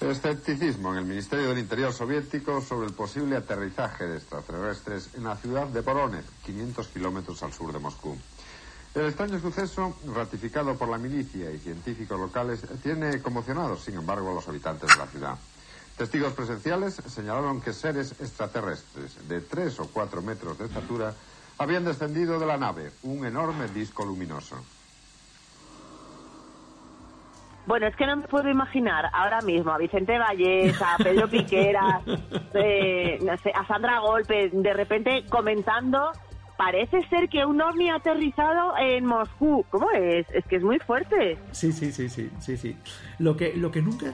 Escepticismo 0.00 0.92
en 0.92 0.98
el 0.98 1.04
Ministerio 1.06 1.48
del 1.48 1.58
Interior 1.58 1.92
soviético 1.92 2.60
sobre 2.60 2.88
el 2.88 2.92
posible 2.92 3.36
aterrizaje 3.36 4.06
de 4.06 4.18
extraterrestres 4.18 5.14
en 5.14 5.24
la 5.24 5.36
ciudad 5.36 5.66
de 5.66 5.80
Voronezh, 5.80 6.26
500 6.44 6.88
kilómetros 6.88 7.42
al 7.42 7.52
sur 7.52 7.72
de 7.72 7.78
Moscú. 7.78 8.16
El 8.94 9.06
extraño 9.06 9.40
suceso, 9.40 9.96
ratificado 10.14 10.76
por 10.76 10.88
la 10.88 10.98
milicia 10.98 11.50
y 11.50 11.58
científicos 11.58 12.20
locales, 12.20 12.64
tiene 12.82 13.22
conmocionados, 13.22 13.82
sin 13.82 13.94
embargo, 13.94 14.30
a 14.30 14.34
los 14.34 14.46
habitantes 14.46 14.90
de 14.90 14.96
la 14.96 15.06
ciudad. 15.06 15.38
Testigos 15.96 16.32
presenciales 16.32 17.00
señalaron 17.06 17.60
que 17.60 17.72
seres 17.72 18.12
extraterrestres 18.20 19.26
de 19.26 19.40
3 19.40 19.80
o 19.80 19.88
4 19.88 20.22
metros 20.22 20.58
de 20.58 20.66
estatura 20.66 21.14
habían 21.58 21.84
descendido 21.84 22.38
de 22.38 22.46
la 22.46 22.56
nave, 22.56 22.90
un 23.02 23.24
enorme 23.24 23.68
disco 23.68 24.04
luminoso. 24.04 24.56
Bueno, 27.66 27.86
es 27.86 27.96
que 27.96 28.06
no 28.06 28.16
me 28.16 28.28
puedo 28.28 28.50
imaginar 28.50 29.08
ahora 29.12 29.40
mismo 29.40 29.72
a 29.72 29.78
Vicente 29.78 30.18
Vallés, 30.18 30.80
a 30.82 30.96
Pedro 30.98 31.28
Piquera, 31.30 32.02
eh, 32.52 33.18
no 33.22 33.36
sé, 33.38 33.52
a 33.54 33.66
Sandra 33.66 34.00
Golpe, 34.00 34.50
de 34.52 34.74
repente 34.74 35.24
comentando, 35.30 36.12
parece 36.56 37.02
ser 37.08 37.28
que 37.28 37.44
un 37.44 37.60
ovni 37.60 37.90
ha 37.90 37.96
aterrizado 37.96 38.74
en 38.78 39.04
Moscú. 39.06 39.64
¿Cómo 39.70 39.90
es? 39.90 40.26
Es 40.32 40.44
que 40.46 40.56
es 40.56 40.62
muy 40.62 40.78
fuerte. 40.78 41.36
Sí, 41.52 41.72
sí, 41.72 41.90
sí, 41.92 42.08
sí, 42.08 42.30
sí, 42.38 42.56
sí. 42.56 42.76
Lo 43.18 43.36
que, 43.36 43.54
lo 43.56 43.70
que 43.70 43.82
nunca... 43.82 44.06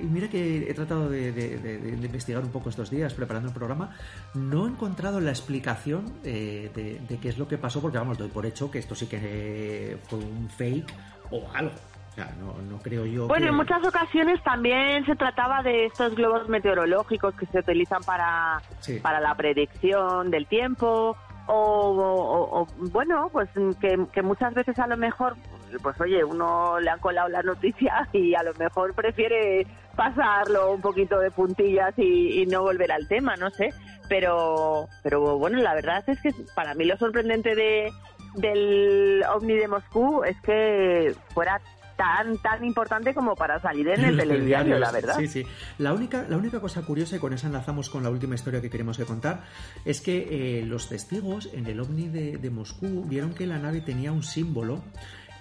Y 0.00 0.04
mira 0.04 0.28
que 0.28 0.70
he 0.70 0.74
tratado 0.74 1.08
de, 1.08 1.32
de- 1.32 1.58
de- 1.58 1.78
de 1.78 2.06
investigar 2.06 2.42
un 2.42 2.52
poco 2.52 2.68
estos 2.68 2.90
días 2.90 3.14
preparando 3.14 3.48
el 3.48 3.54
programa. 3.54 3.90
No 4.34 4.66
he 4.66 4.70
encontrado 4.70 5.20
la 5.20 5.30
explicación 5.30 6.04
eh, 6.24 6.70
de, 6.74 7.18
qué 7.18 7.28
es 7.28 7.38
lo 7.38 7.48
que 7.48 7.58
pasó, 7.58 7.80
porque 7.80 7.98
vamos, 7.98 8.18
doy 8.18 8.28
por 8.28 8.44
hecho 8.46 8.70
que 8.70 8.78
esto 8.78 8.94
sí 8.94 9.06
que 9.08 9.18
eh, 9.22 9.96
fue 10.08 10.18
un 10.18 10.48
fake 10.50 10.92
o 11.30 11.48
algo. 11.54 11.72
O 12.10 12.14
sea, 12.16 12.34
no, 12.40 12.54
no 12.62 12.78
creo 12.78 13.04
yo 13.04 13.28
Bueno, 13.28 13.44
que... 13.44 13.50
en 13.50 13.56
muchas 13.56 13.86
ocasiones 13.86 14.42
también 14.42 15.04
se 15.04 15.14
trataba 15.16 15.62
de 15.62 15.84
estos 15.84 16.14
globos 16.14 16.48
meteorológicos 16.48 17.34
que 17.34 17.44
se 17.46 17.58
utilizan 17.58 18.02
para, 18.04 18.62
Sí. 18.80 19.00
para 19.00 19.20
la 19.20 19.34
predicción 19.34 20.30
del 20.30 20.46
tiempo. 20.46 21.14
O, 21.48 22.66
bueno, 22.76 23.28
pues 23.32 23.48
que, 23.80 24.22
muchas 24.22 24.54
veces 24.54 24.78
a 24.78 24.86
lo 24.86 24.96
mejor, 24.96 25.36
pues 25.82 26.00
oye, 26.00 26.24
uno 26.24 26.80
le 26.80 26.90
han 26.90 26.98
colado 26.98 27.28
la 27.28 27.42
noticia 27.42 28.08
y 28.12 28.34
a 28.34 28.42
lo 28.42 28.54
mejor 28.54 28.94
prefiere 28.94 29.66
pasarlo 29.94 30.72
un 30.72 30.80
poquito 30.80 31.18
de 31.18 31.30
puntillas 31.30 31.94
y, 31.96 32.42
y 32.42 32.46
no 32.46 32.62
volver 32.62 32.92
al 32.92 33.06
tema, 33.08 33.36
no 33.36 33.50
sé. 33.50 33.72
Pero, 34.08 34.88
pero 35.02 35.38
bueno, 35.38 35.58
la 35.58 35.74
verdad 35.74 36.04
es 36.06 36.20
que 36.20 36.30
para 36.54 36.74
mí 36.74 36.84
lo 36.84 36.96
sorprendente 36.96 37.54
de, 37.54 37.92
del 38.36 39.24
OVNI 39.34 39.54
de 39.56 39.68
Moscú 39.68 40.22
es 40.24 40.40
que 40.42 41.14
fuera 41.34 41.60
tan 41.96 42.38
tan 42.38 42.64
importante 42.64 43.14
como 43.14 43.34
para 43.34 43.60
salir 43.60 43.88
en 43.88 44.04
el 44.04 44.16
telediario, 44.18 44.78
la 44.78 44.92
verdad. 44.92 45.16
Sí, 45.18 45.28
sí. 45.28 45.46
La 45.78 45.92
única, 45.92 46.26
la 46.28 46.36
única 46.36 46.60
cosa 46.60 46.82
curiosa, 46.82 47.16
y 47.16 47.18
con 47.18 47.32
esa 47.32 47.46
enlazamos 47.46 47.90
con 47.90 48.02
la 48.02 48.10
última 48.10 48.34
historia 48.34 48.60
que 48.60 48.70
queremos 48.70 48.96
que 48.96 49.04
contar, 49.04 49.44
es 49.84 50.00
que 50.00 50.60
eh, 50.60 50.64
los 50.64 50.88
testigos 50.88 51.48
en 51.52 51.66
el 51.66 51.80
ovni 51.80 52.08
de, 52.08 52.36
de 52.36 52.50
Moscú 52.50 53.04
vieron 53.06 53.34
que 53.34 53.46
la 53.46 53.58
nave 53.58 53.80
tenía 53.80 54.12
un 54.12 54.22
símbolo 54.22 54.82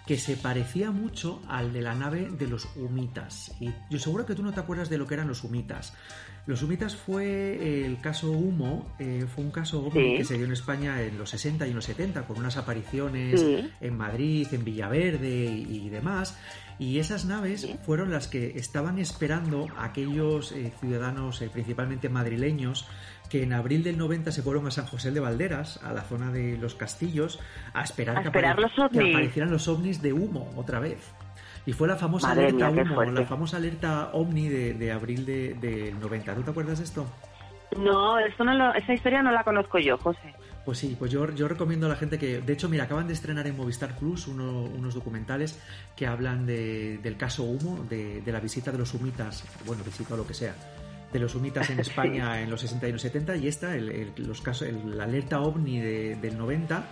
que 0.05 0.17
se 0.17 0.37
parecía 0.37 0.91
mucho 0.91 1.41
al 1.47 1.73
de 1.73 1.81
la 1.81 1.95
nave 1.95 2.29
de 2.29 2.47
los 2.47 2.67
humitas. 2.75 3.51
Y 3.59 3.73
yo 3.89 3.99
seguro 3.99 4.25
que 4.25 4.35
tú 4.35 4.43
no 4.43 4.53
te 4.53 4.59
acuerdas 4.59 4.89
de 4.89 4.97
lo 4.97 5.07
que 5.07 5.15
eran 5.15 5.27
los 5.27 5.43
humitas. 5.43 5.93
Los 6.47 6.61
humitas 6.61 6.95
fue 6.95 7.85
el 7.85 7.99
caso 8.01 8.31
Humo, 8.31 8.87
eh, 8.99 9.25
fue 9.33 9.43
un 9.43 9.49
caso 9.51 9.89
Sí. 9.91 10.17
que 10.17 10.23
se 10.25 10.35
dio 10.35 10.45
en 10.45 10.51
España 10.51 11.01
en 11.01 11.17
los 11.17 11.31
60 11.31 11.65
y 11.65 11.71
en 11.71 11.75
los 11.75 11.85
70, 11.85 12.27
con 12.27 12.37
unas 12.37 12.55
apariciones 12.57 13.39
Sí. 13.41 13.67
en 13.81 13.97
Madrid, 13.97 14.47
en 14.51 14.63
Villaverde 14.63 15.45
y, 15.45 15.85
y 15.85 15.89
demás. 15.89 16.37
Y 16.77 16.99
esas 16.99 17.25
naves 17.25 17.67
fueron 17.85 18.11
las 18.11 18.27
que 18.27 18.57
estaban 18.59 18.99
esperando 18.99 19.67
a 19.77 19.85
aquellos 19.85 20.51
eh, 20.51 20.71
ciudadanos, 20.79 21.41
eh, 21.41 21.49
principalmente 21.51 22.09
madrileños, 22.09 22.85
que 23.29 23.41
en 23.41 23.53
abril 23.53 23.83
del 23.83 23.97
90 23.97 24.31
se 24.31 24.43
fueron 24.43 24.67
a 24.67 24.71
San 24.71 24.85
José 24.85 25.09
de 25.11 25.19
Valderas, 25.19 25.79
a 25.83 25.93
la 25.93 26.03
zona 26.03 26.31
de 26.31 26.57
los 26.59 26.75
castillos, 26.75 27.39
a 27.73 27.81
esperar, 27.83 28.17
A 28.17 28.21
que, 28.21 28.27
esperar 28.27 28.59
los 28.59 28.71
que 28.91 29.09
aparecieran 29.09 29.49
los 29.51 29.67
ovnis 29.67 29.99
de 30.01 30.13
humo 30.13 30.51
otra 30.55 30.79
vez. 30.79 30.99
Y 31.65 31.73
fue 31.73 31.87
la 31.87 31.95
famosa 31.95 32.27
Madre 32.29 32.47
alerta 32.47 32.69
mía, 32.71 32.83
humo, 32.83 33.03
la 33.03 33.25
famosa 33.25 33.57
alerta 33.57 34.09
ovni 34.13 34.47
de, 34.49 34.73
de 34.75 34.91
abril 34.91 35.25
de- 35.25 35.55
del 35.55 35.99
90. 35.99 36.35
¿Tú 36.35 36.43
te 36.43 36.51
acuerdas 36.51 36.77
de 36.79 36.83
esto? 36.85 37.05
No, 37.77 38.19
esto 38.19 38.43
no 38.43 38.53
lo- 38.53 38.73
esa 38.75 38.93
historia 38.93 39.21
no 39.23 39.31
la 39.31 39.43
conozco 39.43 39.79
yo, 39.79 39.97
José. 39.97 40.33
Pues 40.63 40.77
sí, 40.79 40.95
pues 40.97 41.11
yo, 41.11 41.29
yo 41.33 41.47
recomiendo 41.47 41.85
a 41.87 41.89
la 41.89 41.95
gente 41.95 42.17
que, 42.17 42.41
de 42.41 42.53
hecho, 42.53 42.69
mira, 42.69 42.85
acaban 42.85 43.07
de 43.07 43.13
estrenar 43.13 43.45
en 43.47 43.55
Movistar 43.57 43.97
Plus 43.97 44.27
uno- 44.27 44.63
unos 44.63 44.93
documentales 44.95 45.59
que 45.95 46.07
hablan 46.07 46.45
de- 46.45 46.99
del 47.03 47.17
caso 47.17 47.43
Humo, 47.43 47.83
de, 47.89 48.21
de 48.21 48.31
la 48.31 48.39
visita 48.39 48.71
de 48.71 48.77
los 48.77 48.93
humitas, 48.93 49.43
bueno, 49.65 49.83
visita 49.83 50.13
o 50.13 50.17
lo 50.17 50.25
que 50.25 50.33
sea, 50.33 50.53
de 51.11 51.19
los 51.19 51.33
humitas 51.35 51.69
en 51.69 51.79
España 52.19 52.41
en 52.41 52.49
los 52.49 52.61
60 52.61 52.87
y 52.87 52.91
los 52.91 53.01
70 53.01 53.35
y 53.37 53.47
esta, 53.47 53.75
el, 53.75 53.89
el- 53.89 54.13
los 54.27 54.41
casos, 54.41 54.67
el- 54.67 54.97
la 54.97 55.03
alerta 55.03 55.39
ovni 55.41 55.79
de- 55.81 56.15
del 56.15 56.37
90 56.37 56.85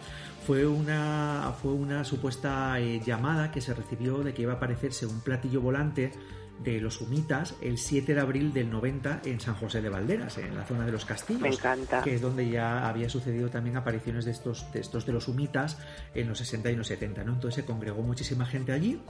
fue 0.46 0.66
una, 0.66 1.54
fue 1.62 1.72
una 1.72 2.04
supuesta 2.04 2.80
eh, 2.80 3.02
llamada 3.06 3.52
que 3.52 3.62
se 3.62 3.74
recibió 3.74 4.20
de 4.20 4.34
que 4.34 4.42
iba 4.42 4.54
a 4.54 4.56
aparecerse 4.58 5.06
un 5.06 5.22
platillo 5.22 5.62
volante 5.62 6.12
de 6.60 6.80
los 6.80 7.02
humitas 7.02 7.56
el 7.62 7.78
7 7.78 8.14
de 8.14 8.22
abril 8.22 8.54
del 8.54 8.70
90 8.70 9.22
en 9.26 9.40
San 9.40 9.56
José 9.56 9.82
de 9.82 9.90
Valderas, 9.90 10.38
en 10.38 10.56
la 10.56 10.64
zona 10.64 10.86
de 10.86 10.92
los 10.94 11.04
castillos. 11.04 11.42
Me 11.42 11.50
encanta. 11.50 12.02
Que 12.04 12.16
es 12.16 12.22
donde 12.22 12.50
ya 12.50 12.88
había 12.88 13.10
sucedido 13.10 13.50
también 13.50 13.76
apariciones 13.76 14.24
de 14.24 14.32
estos, 14.32 14.72
de 14.72 14.80
estos 14.80 15.06
de 15.06 15.12
los 15.14 15.28
humitas 15.28 15.78
en 16.14 16.30
los 16.30 16.38
60 16.38 16.72
y 16.72 16.76
los 16.76 16.88
70, 16.88 17.24
¿no? 17.24 17.34
Entonces 17.34 17.64
se 17.64 17.66
congregó 17.66 18.02
muchísima 18.02 18.46
gente 18.46 18.72
allí 18.72 19.02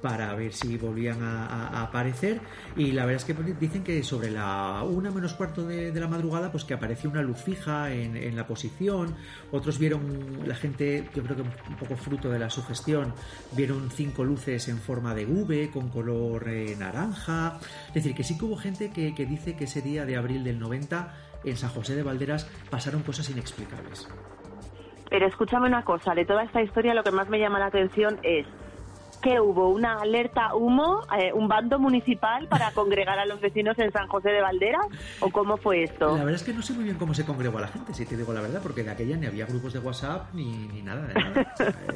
para 0.00 0.32
ver 0.34 0.52
si 0.54 0.76
volvían 0.78 1.22
a, 1.22 1.46
a- 1.46 1.68
a 1.68 1.82
aparecer 1.82 2.40
y 2.76 2.92
la 2.92 3.04
verdad 3.04 3.22
es 3.28 3.34
que 3.36 3.42
dicen 3.60 3.82
que 3.84 4.02
sobre 4.02 4.30
la 4.30 4.82
una 4.82 5.10
menos 5.10 5.34
cuarto 5.34 5.66
de, 5.66 5.92
de 5.92 6.00
la 6.00 6.08
madrugada 6.08 6.50
pues 6.50 6.64
que 6.64 6.72
apareció 6.74 7.10
una 7.10 7.22
luz 7.22 7.38
fija 7.42 7.92
en, 7.92 8.16
en 8.16 8.36
la 8.36 8.46
posición, 8.46 9.14
otros 9.50 9.78
vieron 9.78 10.38
la 10.46 10.54
gente, 10.54 11.08
yo 11.14 11.22
creo 11.22 11.36
que 11.36 11.42
un 11.42 11.76
poco 11.78 11.96
fruto 11.96 12.30
de 12.30 12.38
la 12.38 12.48
sugestión, 12.48 13.12
vieron 13.54 13.90
cinco 13.90 14.24
luces 14.24 14.68
en 14.68 14.78
forma 14.78 15.14
de 15.14 15.26
V 15.26 15.70
con 15.70 15.88
color 15.90 16.48
eh, 16.48 16.74
naranja, 16.78 16.91
es 16.92 17.94
decir, 17.94 18.14
que 18.14 18.24
sí 18.24 18.38
que 18.38 18.44
hubo 18.44 18.56
gente 18.56 18.90
que, 18.90 19.14
que 19.14 19.26
dice 19.26 19.56
que 19.56 19.64
ese 19.64 19.82
día 19.82 20.04
de 20.04 20.16
abril 20.16 20.44
del 20.44 20.58
90 20.58 21.14
en 21.44 21.56
San 21.56 21.70
José 21.70 21.94
de 21.94 22.02
Valderas 22.02 22.48
pasaron 22.70 23.02
cosas 23.02 23.28
inexplicables. 23.30 24.08
Pero 25.10 25.26
escúchame 25.26 25.68
una 25.68 25.84
cosa, 25.84 26.14
de 26.14 26.24
toda 26.24 26.44
esta 26.44 26.62
historia 26.62 26.94
lo 26.94 27.02
que 27.02 27.10
más 27.10 27.28
me 27.28 27.38
llama 27.38 27.58
la 27.58 27.66
atención 27.66 28.18
es 28.22 28.46
que 29.22 29.40
hubo 29.40 29.68
una 29.70 30.00
alerta 30.00 30.54
humo, 30.54 31.00
eh, 31.18 31.32
un 31.32 31.48
bando 31.48 31.78
municipal 31.78 32.48
para 32.48 32.70
congregar 32.74 33.18
a 33.18 33.24
los 33.26 33.40
vecinos 33.40 33.78
en 33.78 33.90
San 33.92 34.06
José 34.08 34.30
de 34.30 34.40
Valderas, 34.42 34.86
o 35.20 35.30
cómo 35.30 35.56
fue 35.56 35.84
esto. 35.84 36.08
La 36.08 36.24
verdad 36.24 36.34
es 36.34 36.42
que 36.42 36.52
no 36.52 36.60
sé 36.62 36.72
muy 36.74 36.84
bien 36.84 36.96
cómo 36.98 37.14
se 37.14 37.24
congregó 37.24 37.58
a 37.58 37.62
la 37.62 37.68
gente, 37.68 37.94
si 37.94 38.04
te 38.04 38.16
digo 38.16 38.32
la 38.32 38.40
verdad, 38.40 38.60
porque 38.62 38.82
de 38.82 38.90
aquella 38.90 39.16
ni 39.16 39.26
había 39.26 39.46
grupos 39.46 39.72
de 39.72 39.78
WhatsApp 39.78 40.26
ni, 40.34 40.44
ni 40.68 40.82
nada 40.82 41.06
de 41.06 41.14
nada. 41.14 41.46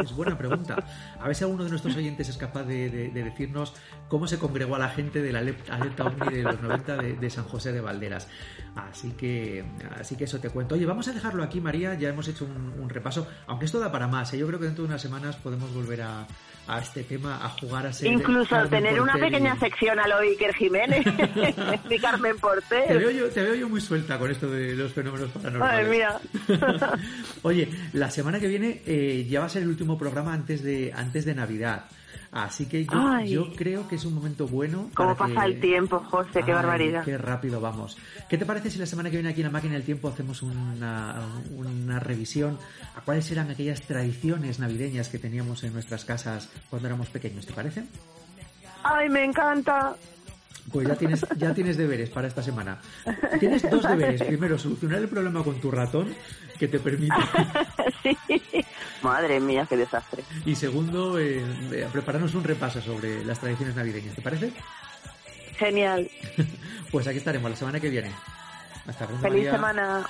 Es 0.03 0.15
buena 0.15 0.39
pregunta. 0.39 0.77
A 1.21 1.27
ver 1.27 1.35
si 1.35 1.45
alguno 1.45 1.65
de 1.65 1.71
nuestros 1.71 1.97
oyentes 1.97 2.29
es 2.29 2.37
capaz 2.37 2.63
de, 2.63 2.89
de- 2.91 3.09
de 3.09 3.23
decirnos 3.25 3.75
cómo 4.09 4.27
se 4.27 4.39
congregó 4.39 4.77
a 4.77 4.79
la 4.79 4.89
gente 4.89 5.21
de 5.23 5.33
la 5.33 5.41
ale- 5.41 5.57
alerta 5.71 6.05
OVNI 6.05 6.37
de 6.37 6.43
los 6.45 6.61
90 6.63 6.97
de, 6.97 7.13
de 7.15 7.31
San 7.31 7.45
José 7.45 7.73
de 7.73 7.81
Valderas. 7.81 8.29
Así 8.77 9.13
que, 9.13 9.65
así 9.99 10.17
que 10.17 10.25
eso 10.25 10.39
te 10.39 10.51
cuento. 10.51 10.75
Oye, 10.75 10.85
vamos 10.85 11.09
a 11.09 11.13
dejarlo 11.13 11.43
aquí, 11.43 11.61
María. 11.63 11.95
Ya 11.95 12.11
hemos 12.11 12.29
hecho 12.29 12.45
un, 12.45 12.75
un 12.79 12.89
repaso, 12.91 13.27
aunque 13.47 13.65
esto 13.65 13.81
da 13.81 13.91
para 13.91 14.07
más. 14.07 14.33
¿eh? 14.35 14.39
Yo 14.39 14.47
creo 14.47 14.59
que 14.59 14.67
dentro 14.67 14.85
de 14.85 14.89
unas 14.89 15.01
semanas 15.01 15.35
podemos 15.37 15.73
volver 15.73 16.03
a, 16.03 16.27
a 16.69 16.79
este 16.81 17.03
tema, 17.05 17.43
a 17.43 17.49
jugar 17.49 17.87
a 17.87 17.93
ser 17.95 18.09
Incluso 18.13 18.51
Carmen 18.51 18.71
tener 18.85 19.01
una 19.01 19.17
y- 19.17 19.21
pequeña 19.23 19.59
sección 19.59 19.99
a 19.99 20.07
lo 20.07 20.19
Iker 20.19 20.55
Jiménez 20.55 21.07
y 21.91 21.99
Carmen 21.99 22.35
Te 22.35 22.41
Porter. 22.41 22.99
veo, 22.99 23.11
yo, 23.11 23.29
te 23.31 23.43
veo 23.43 23.55
yo 23.55 23.69
muy 23.69 23.81
suelta 23.81 24.19
con 24.19 24.31
esto 24.31 24.51
de 24.51 24.75
los 24.77 24.93
fenómenos 24.93 25.31
paranormales. 25.31 25.87
Ay, 25.87 25.91
mira. 25.91 26.21
Oye, 27.43 27.69
la 27.95 28.11
semana 28.11 28.39
que 28.41 28.49
viene 28.49 28.83
eh, 28.87 29.27
ya 29.29 29.41
va 29.41 29.47
a 29.47 29.49
ser 29.49 29.63
el 29.63 29.69
último 29.69 29.97
programa 29.97 30.35
antes 30.35 30.63
de 30.63 30.93
antes 30.95 31.25
de 31.25 31.35
Navidad. 31.35 31.87
Así 32.37 32.67
que 32.67 32.85
yo, 32.85 33.51
creo 33.57 33.89
que 33.89 33.95
es 33.95 34.05
un 34.05 34.15
momento 34.15 34.47
bueno. 34.47 34.91
¿Cómo 34.95 35.17
pasa 35.17 35.41
que- 35.41 35.47
el 35.47 35.61
tiempo, 35.61 36.01
José? 36.01 36.31
Qué 36.35 36.43
Ay, 36.43 36.53
barbaridad. 36.53 37.03
Qué 37.03 37.17
rápido 37.17 37.63
vamos. 37.63 37.97
¿Qué 38.29 38.37
te 38.37 38.45
parece 38.45 38.71
si 38.71 38.79
la 38.79 38.85
semana 38.85 39.09
que 39.11 39.17
viene 39.17 39.31
aquí 39.31 39.41
en 39.41 39.47
la 39.47 39.53
máquina 39.53 39.73
del 39.73 39.85
tiempo 39.85 40.09
hacemos 40.09 40.43
una, 40.43 41.17
una 41.57 41.99
revisión 41.99 42.59
a 42.95 43.01
cuáles 43.01 43.31
eran 43.31 43.51
aquellas 43.51 43.81
tradiciones 43.81 44.59
navideñas 44.59 45.09
que 45.09 45.19
teníamos 45.19 45.65
en 45.65 45.73
nuestras 45.73 46.05
casas 46.05 46.51
cuando 46.69 46.89
éramos 46.89 47.09
pequeños? 47.09 47.47
¿Te 47.47 47.55
parece? 47.55 47.85
Ay, 48.83 49.09
me 49.09 49.25
encanta. 49.25 49.97
Pues 50.73 50.89
ya 50.89 50.95
tienes, 50.97 51.25
ya 51.37 51.55
tienes 51.55 51.77
deberes 51.77 52.11
para 52.11 52.27
esta 52.29 52.43
semana. 52.43 52.79
Tienes 53.39 53.69
dos 53.71 53.83
deberes. 53.89 54.23
Primero, 54.23 54.59
solucionar 54.59 54.99
el 55.01 55.09
problema 55.09 55.43
con 55.45 55.61
tu 55.61 55.71
ratón, 55.71 56.15
que 56.59 56.69
te 56.69 56.79
permite. 56.81 57.15
sí. 58.03 58.17
Madre 59.03 59.39
mía, 59.41 59.67
qué 59.69 59.77
desastre. 59.77 60.25
Y 60.45 60.55
segundo, 60.57 61.19
eh, 61.19 61.43
eh, 61.73 61.87
prepararnos 61.93 62.35
un 62.35 62.43
repaso 62.45 62.81
sobre 62.81 63.25
las 63.25 63.39
tradiciones 63.39 63.77
navideñas. 63.77 64.15
¿Te 64.15 64.23
parece? 64.23 64.53
Genial. 65.59 66.11
Pues 66.93 67.07
aquí 67.09 67.19
estaremos 67.19 67.51
la 67.51 67.57
semana 67.57 67.81
que 67.81 67.91
viene. 67.91 68.13
Hasta 68.87 69.07
pronto. 69.07 69.23
Feliz 69.23 69.45
María. 69.45 69.53
semana. 69.53 70.07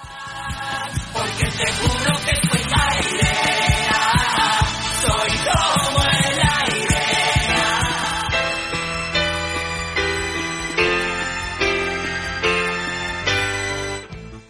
Soy 5.02 5.30
como 5.52 6.02
el 6.02 6.40
aire. 6.40 6.75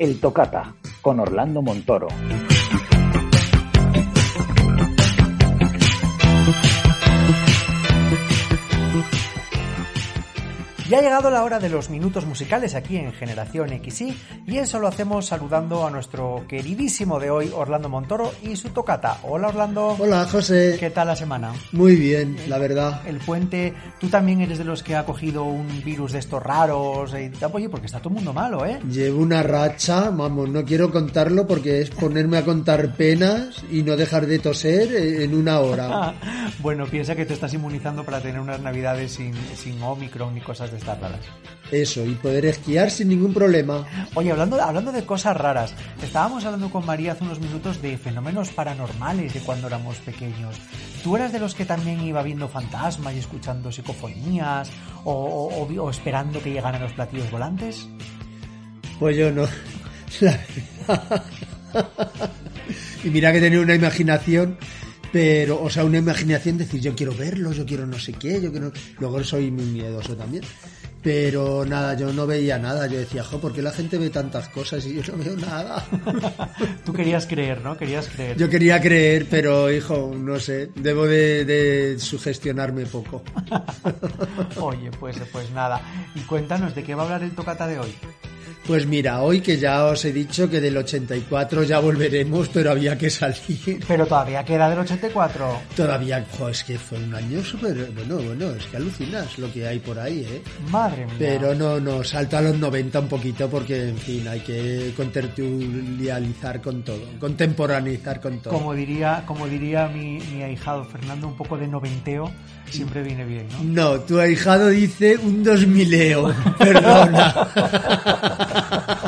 El 0.07 0.21
Tocata, 0.21 0.73
con 1.03 1.19
Orlando 1.19 1.63
Montoro. 1.63 2.07
Ya 10.89 10.99
ha 10.99 11.03
llegado 11.03 11.33
la 11.33 11.43
hora 11.43 11.59
de 11.59 11.69
los 11.69 11.91
minutos 11.91 12.27
musicales 12.27 12.77
aquí 12.77 12.97
en 12.97 13.13
Generación 13.13 13.71
XY 13.71 14.17
y 14.47 14.59
eso 14.59 14.79
lo 14.79 14.87
hacemos 14.87 15.27
saludando 15.27 15.85
a 15.85 15.91
nuestro 15.91 16.45
queridísimo 16.47 17.19
de 17.19 17.29
hoy, 17.29 17.51
Orlando 17.53 17.89
Montoro 17.89 18.33
y 18.41 18.55
su 18.55 18.69
tocata. 18.69 19.19
Hola 19.25 19.49
Orlando. 19.49 19.97
Hola 19.99 20.25
José. 20.27 20.77
¿Qué 20.79 20.91
tal 20.91 21.09
la 21.09 21.17
semana? 21.17 21.53
Muy 21.73 21.97
bien, 21.97 22.37
la 22.47 22.59
verdad. 22.59 23.01
El 23.05 23.19
puente, 23.19 23.75
tú 23.99 24.09
también 24.09 24.43
eres 24.43 24.59
de 24.59 24.65
los 24.65 24.85
que 24.85 24.95
ha 24.95 25.05
cogido 25.05 25.43
un 25.43 25.67
virus 25.85 26.13
de 26.13 26.21
estos 26.21 26.41
raros. 26.41 27.13
y. 27.15 27.33
Oye, 27.53 27.69
porque 27.69 27.87
está 27.87 27.99
todo 27.99 28.11
el 28.11 28.17
mundo 28.17 28.33
malo, 28.33 28.65
¿eh? 28.65 28.79
Llevo 28.89 29.23
una 29.23 29.43
racha, 29.43 30.11
vamos, 30.11 30.49
no 30.49 30.65
quiero 30.65 30.93
contarlo 30.93 31.49
porque 31.49 31.81
es 31.81 31.91
ponerme 31.91 32.37
a 32.37 32.45
contar 32.45 32.95
penas 32.95 33.65
y 33.73 33.83
no 33.83 33.97
dejar 33.97 34.27
de 34.27 34.39
toser 34.39 34.95
en 34.95 35.35
una 35.35 35.59
hora. 35.59 36.15
bueno, 36.61 36.87
piensa 36.87 37.17
que 37.17 37.27
te 37.27 37.35
estás 37.35 37.53
inmunizando 37.55 38.05
para 38.05 38.21
tener 38.21 38.39
unas 38.39 38.61
navidades 38.61 39.15
sin, 39.15 39.35
sin 39.57 39.83
Omicron 39.83 40.33
ni 40.33 40.41
cosas 40.41 40.71
de 40.71 40.76
estas 40.77 40.99
raras. 41.01 41.21
Eso, 41.73 42.05
y 42.07 42.13
poder 42.15 42.47
esquiar 42.47 42.93
sin 42.93 43.09
ningún 43.09 43.35
problema. 43.35 43.85
Oye, 44.15 44.31
hablando, 44.31 44.63
hablando 44.63 44.93
de 44.93 45.05
cosas 45.05 45.37
raras, 45.37 45.75
estábamos 46.01 46.45
hablando 46.45 46.71
con 46.71 46.87
María 46.87 47.11
hace 47.13 47.25
unos 47.25 47.41
minutos 47.41 47.83
de 47.83 47.99
fenómenos 47.99 48.51
paranormales 48.51 49.35
de 49.35 49.41
cuando 49.41 49.67
éramos 49.67 49.97
pequeños. 49.97 50.55
¿Tú 51.03 51.17
eras 51.17 51.33
de 51.33 51.41
los 51.41 51.57
que 51.57 51.65
también 51.65 52.01
iba 52.03 52.23
viendo 52.23 52.47
fantasmas 52.49 53.15
y 53.15 53.19
escuchando 53.19 53.73
psicofonías 53.73 54.71
o, 55.05 55.13
o- 55.13 55.65
o 55.65 55.83
o 55.87 55.91
esperando 55.91 56.41
que 56.41 56.53
llegaran 56.53 56.81
los 56.83 56.93
platillos 56.93 57.31
volantes? 57.33 57.89
Pues 59.01 59.17
yo 59.17 59.33
no. 59.33 59.43
La 60.21 60.39
verdad. 60.87 61.25
y 63.05 63.11
mira 63.11 63.33
que 63.33 63.41
tenía 63.41 63.61
una 63.61 63.75
imaginación, 63.75 64.57
pero, 65.17 65.63
o 65.63 65.71
sea, 65.71 65.83
una 65.83 65.97
imaginación 65.97 66.59
de 66.59 66.67
decir, 66.67 66.79
yo 66.83 66.95
quiero 66.95 67.15
verlo, 67.15 67.51
yo 67.51 67.65
quiero 67.65 67.87
no 67.87 67.99
sé 67.99 68.13
qué, 68.13 68.39
yo 68.39 68.51
quiero. 68.51 68.71
Luego 68.99 69.25
soy 69.25 69.51
muy 69.51 69.65
miedoso 69.65 70.15
también. 70.15 70.45
Pero 71.03 71.65
nada, 71.65 71.95
yo 71.95 72.13
no 72.13 72.27
veía 72.27 72.59
nada. 72.59 72.87
Yo 72.87 72.99
decía, 72.99 73.25
jo, 73.25 73.41
¿por 73.41 73.55
qué 73.55 73.63
la 73.63 73.73
gente 73.73 73.97
ve 73.97 74.11
tantas 74.11 74.51
cosas 74.51 74.85
y 74.85 75.01
yo 75.01 75.17
no 75.17 75.25
veo 75.25 75.35
nada? 75.35 75.83
Tú 76.85 76.93
querías 76.93 77.27
creer, 77.27 77.63
¿no? 77.63 77.79
Querías 77.79 78.09
creer. 78.09 78.37
Yo 78.37 78.51
quería 78.51 78.79
creer, 78.79 79.27
pero 79.31 79.73
hijo, 79.73 80.15
no 80.15 80.39
sé, 80.39 80.69
debo 80.75 81.07
de, 81.07 81.47
de 81.47 81.99
sugestionarme 81.99 82.85
poco. 82.85 83.23
Oye, 84.61 84.91
pues, 85.01 85.17
pues 85.33 85.51
nada. 85.53 85.81
Y 86.15 86.21
cuéntanos, 86.25 86.75
¿de 86.75 86.85
qué 86.85 86.95
va 86.95 87.05
a 87.05 87.07
hablar 87.07 87.23
el 87.23 87.35
tocata 87.35 87.67
de 87.67 87.79
hoy? 87.79 87.95
Pues 88.67 88.85
mira, 88.85 89.23
hoy 89.23 89.41
que 89.41 89.59
ya 89.59 89.85
os 89.85 90.05
he 90.05 90.13
dicho 90.13 90.51
que 90.51 90.61
del 90.61 90.77
84 90.77 91.63
ya 91.63 91.79
volveremos, 91.79 92.49
pero 92.49 92.73
había 92.73 92.99
que 92.99 93.11
salir. 93.11 93.81
Pero 93.87 94.07
todavía 94.07 94.45
queda 94.45 94.69
del 94.69 94.81
84. 94.81 95.61
Todavía, 95.77 96.27
jo, 96.37 96.49
es 96.49 96.65
que 96.65 96.77
fue 96.77 96.99
un 96.99 97.15
año 97.15 97.45
súper, 97.45 97.93
bueno, 97.93 98.17
bueno, 98.17 98.51
es 98.51 98.67
que 98.67 98.77
alucinas 98.79 99.39
lo 99.39 99.53
que 99.53 99.69
hay 99.69 99.79
por 99.79 100.01
ahí, 100.01 100.27
¿eh? 100.29 100.43
Madre 100.69 101.07
mía. 101.07 101.15
Pero 101.17 101.55
no, 101.55 101.79
no, 101.79 102.03
salto 102.03 102.39
a 102.39 102.41
los 102.41 102.59
90 102.59 102.99
un 102.99 103.09
poquito 103.09 103.49
porque, 103.49 103.91
en 103.91 103.99
fin, 103.99 104.27
hay 104.27 104.41
que 104.41 104.93
contertulializar 104.97 106.61
con 106.61 106.83
todo, 106.83 107.05
contemporaneizar 107.21 108.21
con 108.21 108.41
todo. 108.41 108.53
Como 108.53 108.75
diría, 108.75 109.23
como 109.27 109.47
diría 109.47 109.87
mi, 109.87 110.19
mi 110.19 110.43
ahijado 110.43 110.85
Fernando, 110.85 111.29
un 111.29 111.37
poco 111.37 111.57
de 111.57 111.69
noventeo 111.69 112.33
siempre 112.71 113.03
viene 113.03 113.25
bien, 113.25 113.47
¿no? 113.51 113.65
No, 113.95 114.01
tu 114.01 114.19
ahijado 114.21 114.69
dice 114.69 115.17
un 115.17 115.45
2000eo, 115.45 116.35
perdona. 116.59 117.49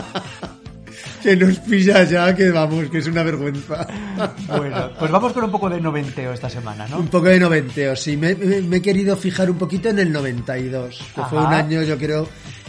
que 1.23 1.37
nos 1.37 1.59
pilla 1.59 2.05
ya, 2.05 2.35
que 2.35 2.51
vamos, 2.51 2.89
que 2.91 2.99
es 2.99 3.07
una 3.07 3.23
vergüenza. 3.23 3.87
Bueno, 4.47 4.91
pues 4.99 5.11
vamos 5.11 5.33
con 5.33 5.45
un 5.45 5.51
poco 5.51 5.69
de 5.69 5.81
noventeo 5.81 6.33
esta 6.33 6.49
semana, 6.49 6.87
¿no? 6.89 6.99
Un 6.99 7.09
poco 7.09 7.27
de 7.27 7.41
noventeo, 7.41 7.97
sí. 7.97 8.17
Me, 8.17 8.35
me- 8.35 8.61
me 8.63 8.77
he 8.77 8.83
querido 8.83 9.17
fijar 9.17 9.51
un 9.51 9.59
poquito 9.59 9.89
en 9.89 9.99
el 9.99 10.13
92, 10.13 10.99
que 11.15 11.23
fue 11.25 11.39
un 11.41 11.53
año, 11.53 11.83
yo 11.83 11.99
creo, 11.99 12.29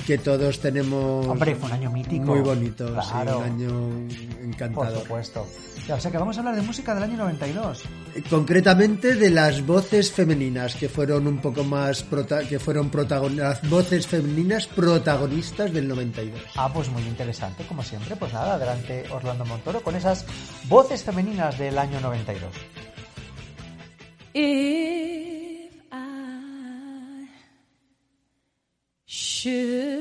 que 0.10 0.18
todos 0.18 0.60
tenemos 0.60 1.28
Hombre, 1.28 1.56
fue 1.56 1.68
un 1.68 1.74
año 1.74 1.92
mítico. 1.92 2.26
muy 2.26 2.40
bonito, 2.40 2.88
sí, 2.88 3.10
Claro. 3.12 3.38
un 3.38 3.44
año 3.44 3.70
Por 3.70 4.44
encantador. 4.44 5.04
supuesto. 5.04 5.46
O 5.94 6.00
sea 6.00 6.10
que 6.12 6.18
vamos 6.18 6.36
a 6.36 6.40
hablar 6.40 6.56
de 6.56 6.64
música 6.64 6.96
del 6.96 7.04
año 7.04 7.18
92. 7.18 7.84
Concretamente 8.28 9.14
de 9.16 9.30
las 9.30 9.64
voces 9.64 10.12
femeninas 10.12 10.74
que 10.76 10.90
fueron 10.90 11.28
un 11.28 11.38
poco 11.38 11.64
más 11.64 12.02
prota- 12.04 12.44
que 12.48 12.58
fueron 12.58 12.90
protagonistas, 12.90 13.62
las 13.62 13.70
voces 13.70 14.08
femeninas 14.08 14.66
protagonistas 14.66 15.72
del 15.72 15.88
92. 15.88 16.42
Ah, 16.56 16.72
pues 16.74 16.90
muy 16.90 17.04
interesante, 17.04 17.64
como 17.68 17.84
siempre. 17.84 18.16
Pues 18.16 18.34
nada, 18.34 18.56
adelante 18.56 19.04
Orlando 19.12 19.46
Montoro 19.46 19.84
con 19.84 19.96
esas 19.96 20.26
voces 20.68 21.04
femeninas 21.04 21.56
del 21.60 21.78
año 21.78 22.00
92. 22.02 22.50
If 24.34 25.72
I 25.92 27.28
should 29.06 29.99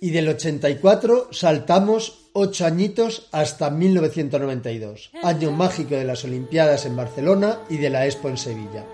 Y 0.00 0.10
del 0.10 0.28
84 0.28 1.28
saltamos 1.32 2.28
ocho 2.32 2.66
añitos 2.66 3.28
hasta 3.32 3.70
1992, 3.70 5.10
año 5.22 5.52
mágico 5.52 5.94
de 5.94 6.04
las 6.04 6.24
Olimpiadas 6.24 6.84
en 6.84 6.96
Barcelona 6.96 7.60
y 7.70 7.78
de 7.78 7.90
la 7.90 8.04
Expo 8.06 8.28
en 8.28 8.36
Sevilla. 8.36 8.84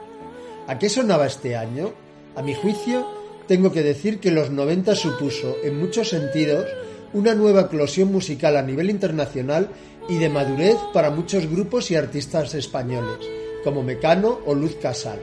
¿A 0.69 0.79
qué 0.79 0.89
sonaba 0.89 1.27
este 1.27 1.57
año? 1.57 1.93
A 2.37 2.43
mi 2.43 2.55
juicio, 2.55 3.07
tengo 3.49 3.73
que 3.73 3.83
decir 3.83 4.21
que 4.21 4.31
los 4.31 4.51
90 4.51 4.95
supuso, 4.95 5.57
en 5.65 5.79
muchos 5.79 6.09
sentidos, 6.11 6.67
una 7.13 7.35
nueva 7.35 7.63
eclosión 7.63 8.13
musical 8.13 8.57
a 8.57 8.63
nivel 8.63 8.89
internacional 8.89 9.69
y 10.09 10.19
de 10.19 10.29
madurez 10.29 10.77
para 10.93 11.11
muchos 11.11 11.47
grupos 11.51 11.91
y 11.91 11.97
artistas 11.97 12.55
españoles, 12.55 13.19
como 13.65 13.83
Mecano 13.83 14.41
o 14.47 14.55
Luz 14.55 14.77
Casal. 14.77 15.21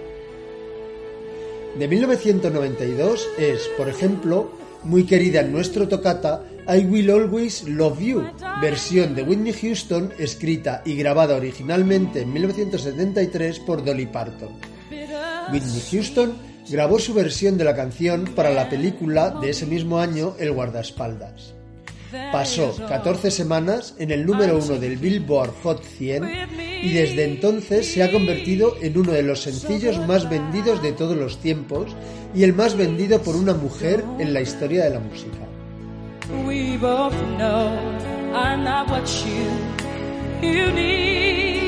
De 1.78 1.88
1992 1.88 3.28
es, 3.38 3.70
por 3.78 3.88
ejemplo, 3.90 4.52
muy 4.84 5.06
querida 5.06 5.42
en 5.42 5.52
nuestro 5.52 5.88
tocata 5.88 6.44
I 6.68 6.86
Will 6.86 7.10
Always 7.10 7.64
Love 7.68 8.00
You, 8.00 8.24
versión 8.62 9.16
de 9.16 9.24
Whitney 9.24 9.54
Houston 9.54 10.14
escrita 10.18 10.82
y 10.86 10.96
grabada 10.96 11.36
originalmente 11.36 12.22
en 12.22 12.34
1973 12.34 13.60
por 13.60 13.84
Dolly 13.84 14.06
Parton. 14.08 14.50
Whitney 15.52 15.82
Houston 15.92 16.34
grabó 16.70 17.00
su 17.00 17.14
versión 17.14 17.58
de 17.58 17.64
la 17.64 17.76
canción 17.76 18.26
para 18.36 18.52
la 18.52 18.70
película 18.70 19.32
de 19.42 19.50
ese 19.50 19.66
mismo 19.66 20.00
año 20.00 20.36
El 20.40 20.52
guardaespaldas. 20.52 21.59
Pasó 22.32 22.76
14 22.88 23.32
semanas 23.32 23.96
en 24.00 24.12
el 24.12 24.26
número 24.26 24.58
uno 24.58 24.80
del 24.80 24.98
Billboard 24.98 25.54
Hot 25.64 25.84
100 25.84 26.24
y 26.82 26.92
desde 26.94 27.26
entonces 27.26 27.92
se 27.92 28.04
ha 28.04 28.12
convertido 28.12 28.76
en 28.82 28.98
uno 28.98 29.12
de 29.12 29.24
los 29.24 29.42
sencillos 29.42 30.00
más 30.08 30.30
vendidos 30.30 30.82
de 30.82 30.94
todos 30.94 31.16
los 31.16 31.38
tiempos 31.40 31.96
y 32.34 32.44
el 32.44 32.54
más 32.54 32.76
vendido 32.76 33.22
por 33.22 33.36
una 33.36 33.54
mujer 33.54 34.04
en 34.20 34.34
la 34.34 34.42
historia 34.42 34.86
de 34.86 34.90
la 34.92 35.00
música. 35.00 35.38
We 36.46 36.78
both 36.78 37.14
know 37.38 37.74
I'm 38.34 38.64
not 38.64 38.90
what 38.90 39.06
you 39.26 40.48
you 40.48 40.72
need, 40.72 41.59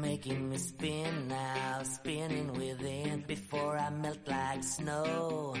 making 0.00 0.48
me 0.50 0.56
spin 0.58 1.28
now, 1.28 1.82
spinning 1.82 2.52
within. 2.52 3.24
Before 3.26 3.76
I 3.78 3.90
melt 3.90 4.18
like 4.26 4.62
snow, 4.62 5.54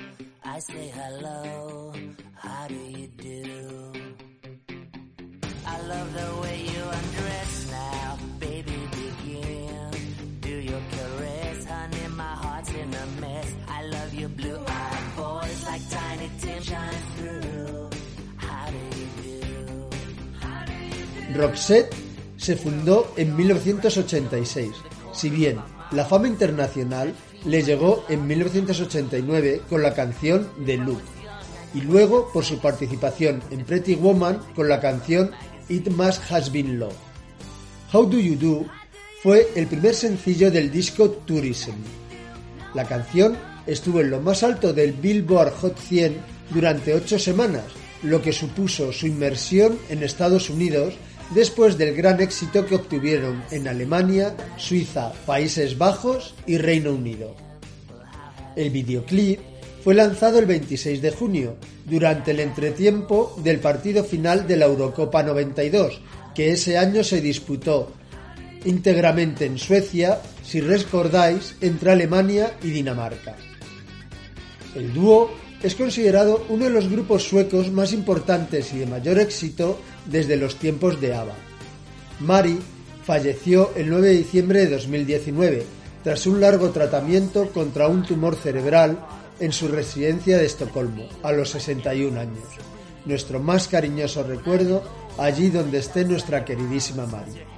I 0.44 0.58
say 0.58 0.88
hello. 0.88 1.92
How 2.34 2.68
do 2.68 2.74
you 2.74 3.08
do? 3.08 3.92
I 5.66 5.80
love 5.82 6.12
the 6.14 6.40
way 6.42 6.60
you 6.62 6.82
undress 6.98 7.70
now, 7.70 8.18
baby. 8.38 8.78
Begin. 8.92 9.90
Do 10.40 10.54
your 10.70 10.82
caress, 10.90 11.64
honey. 11.64 12.08
My 12.14 12.34
heart's 12.42 12.70
in 12.70 12.94
a 12.94 13.06
mess. 13.20 13.54
I 13.68 13.82
love 13.86 14.14
your 14.14 14.28
blue-eyed 14.28 15.04
voice 15.16 15.66
like 15.66 15.90
tiny 15.90 16.30
Tim 16.40 16.62
shine 16.62 17.02
through. 17.16 17.90
How 18.36 18.70
do 18.70 18.78
you 18.98 19.08
do? 19.22 19.36
Roxette 21.40 22.05
se 22.46 22.54
fundó 22.54 23.12
en 23.16 23.34
1986, 23.34 24.70
si 25.12 25.30
bien 25.30 25.58
la 25.90 26.04
fama 26.04 26.28
internacional 26.28 27.12
le 27.44 27.60
llegó 27.60 28.04
en 28.08 28.24
1989 28.24 29.62
con 29.68 29.82
la 29.82 29.92
canción 29.92 30.48
The 30.64 30.76
Look, 30.76 31.02
y 31.74 31.80
luego 31.80 32.30
por 32.32 32.44
su 32.44 32.60
participación 32.60 33.42
en 33.50 33.64
Pretty 33.64 33.96
Woman 33.96 34.38
con 34.54 34.68
la 34.68 34.78
canción 34.78 35.32
It 35.68 35.88
Must 35.88 36.30
Has 36.30 36.52
Been 36.52 36.78
Love. 36.78 36.94
How 37.92 38.06
Do 38.06 38.20
You 38.20 38.36
Do 38.36 38.66
fue 39.24 39.48
el 39.56 39.66
primer 39.66 39.96
sencillo 39.96 40.48
del 40.48 40.70
disco 40.70 41.10
Tourism. 41.10 41.74
La 42.74 42.84
canción 42.84 43.36
estuvo 43.66 44.02
en 44.02 44.10
lo 44.10 44.20
más 44.20 44.44
alto 44.44 44.72
del 44.72 44.92
Billboard 44.92 45.52
Hot 45.54 45.76
100 45.76 46.16
durante 46.50 46.94
ocho 46.94 47.18
semanas, 47.18 47.64
lo 48.04 48.22
que 48.22 48.32
supuso 48.32 48.92
su 48.92 49.08
inmersión 49.08 49.80
en 49.88 50.04
Estados 50.04 50.48
Unidos 50.48 50.94
después 51.30 51.76
del 51.78 51.94
gran 51.94 52.20
éxito 52.20 52.66
que 52.66 52.76
obtuvieron 52.76 53.42
en 53.50 53.68
Alemania, 53.68 54.34
Suiza, 54.56 55.12
Países 55.26 55.78
Bajos 55.78 56.34
y 56.46 56.58
Reino 56.58 56.92
Unido. 56.92 57.34
El 58.54 58.70
videoclip 58.70 59.40
fue 59.82 59.94
lanzado 59.94 60.38
el 60.38 60.46
26 60.46 61.02
de 61.02 61.10
junio, 61.10 61.56
durante 61.84 62.32
el 62.32 62.40
entretiempo 62.40 63.36
del 63.42 63.60
partido 63.60 64.02
final 64.02 64.46
de 64.46 64.56
la 64.56 64.66
Eurocopa 64.66 65.22
92, 65.22 66.00
que 66.34 66.52
ese 66.52 66.76
año 66.76 67.04
se 67.04 67.20
disputó 67.20 67.92
íntegramente 68.64 69.46
en 69.46 69.58
Suecia, 69.58 70.20
si 70.42 70.60
recordáis, 70.60 71.54
entre 71.60 71.92
Alemania 71.92 72.56
y 72.62 72.70
Dinamarca. 72.70 73.36
El 74.74 74.92
dúo 74.92 75.30
es 75.62 75.74
considerado 75.74 76.44
uno 76.48 76.64
de 76.64 76.70
los 76.70 76.88
grupos 76.90 77.24
suecos 77.24 77.70
más 77.72 77.92
importantes 77.92 78.72
y 78.74 78.78
de 78.78 78.86
mayor 78.86 79.18
éxito 79.18 79.78
desde 80.04 80.36
los 80.36 80.56
tiempos 80.56 81.00
de 81.00 81.14
ABBA. 81.14 81.34
Mari 82.20 82.58
falleció 83.04 83.72
el 83.76 83.88
9 83.88 84.08
de 84.08 84.16
diciembre 84.16 84.60
de 84.60 84.70
2019 84.76 85.64
tras 86.02 86.26
un 86.26 86.40
largo 86.40 86.70
tratamiento 86.70 87.50
contra 87.50 87.88
un 87.88 88.04
tumor 88.04 88.36
cerebral 88.36 88.98
en 89.40 89.52
su 89.52 89.68
residencia 89.68 90.38
de 90.38 90.46
Estocolmo 90.46 91.08
a 91.22 91.32
los 91.32 91.50
61 91.50 92.18
años. 92.18 92.44
Nuestro 93.04 93.40
más 93.40 93.68
cariñoso 93.68 94.22
recuerdo 94.22 94.82
allí 95.18 95.50
donde 95.50 95.78
esté 95.78 96.04
nuestra 96.04 96.44
queridísima 96.44 97.06
Mari. 97.06 97.55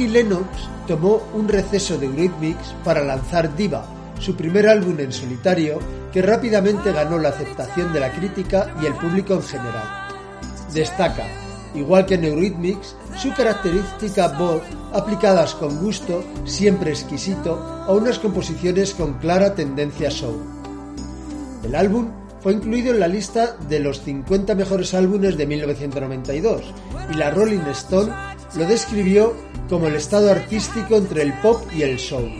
Annie 0.00 0.12
Lennox 0.12 0.46
tomó 0.88 1.20
un 1.34 1.46
receso 1.46 1.98
de 1.98 2.06
Eurythmics 2.06 2.74
para 2.82 3.04
lanzar 3.04 3.54
Diva, 3.54 3.84
su 4.18 4.34
primer 4.34 4.66
álbum 4.66 4.98
en 4.98 5.12
solitario 5.12 5.78
que 6.10 6.22
rápidamente 6.22 6.90
ganó 6.90 7.18
la 7.18 7.28
aceptación 7.28 7.92
de 7.92 8.00
la 8.00 8.10
crítica 8.10 8.74
y 8.80 8.86
el 8.86 8.94
público 8.94 9.34
en 9.34 9.42
general. 9.42 10.08
Destaca, 10.72 11.26
igual 11.74 12.06
que 12.06 12.14
en 12.14 12.24
Eurythmics, 12.24 12.96
su 13.18 13.34
característica 13.34 14.28
voz 14.28 14.62
aplicadas 14.94 15.54
con 15.54 15.78
gusto, 15.78 16.24
siempre 16.46 16.92
exquisito, 16.92 17.56
a 17.86 17.92
unas 17.92 18.18
composiciones 18.18 18.94
con 18.94 19.18
clara 19.18 19.54
tendencia 19.54 20.10
soul. 20.10 20.40
El 21.62 21.74
álbum 21.74 22.08
fue 22.42 22.54
incluido 22.54 22.94
en 22.94 23.00
la 23.00 23.08
lista 23.08 23.54
de 23.68 23.80
los 23.80 24.00
50 24.00 24.54
mejores 24.54 24.94
álbumes 24.94 25.36
de 25.36 25.46
1992 25.46 26.62
y 27.12 27.18
la 27.18 27.30
Rolling 27.32 27.68
Stone 27.72 28.29
lo 28.56 28.66
describió 28.66 29.34
como 29.68 29.86
el 29.86 29.94
estado 29.94 30.30
artístico 30.30 30.96
entre 30.96 31.22
el 31.22 31.32
pop 31.34 31.62
y 31.72 31.82
el 31.82 31.98
soul, 31.98 32.30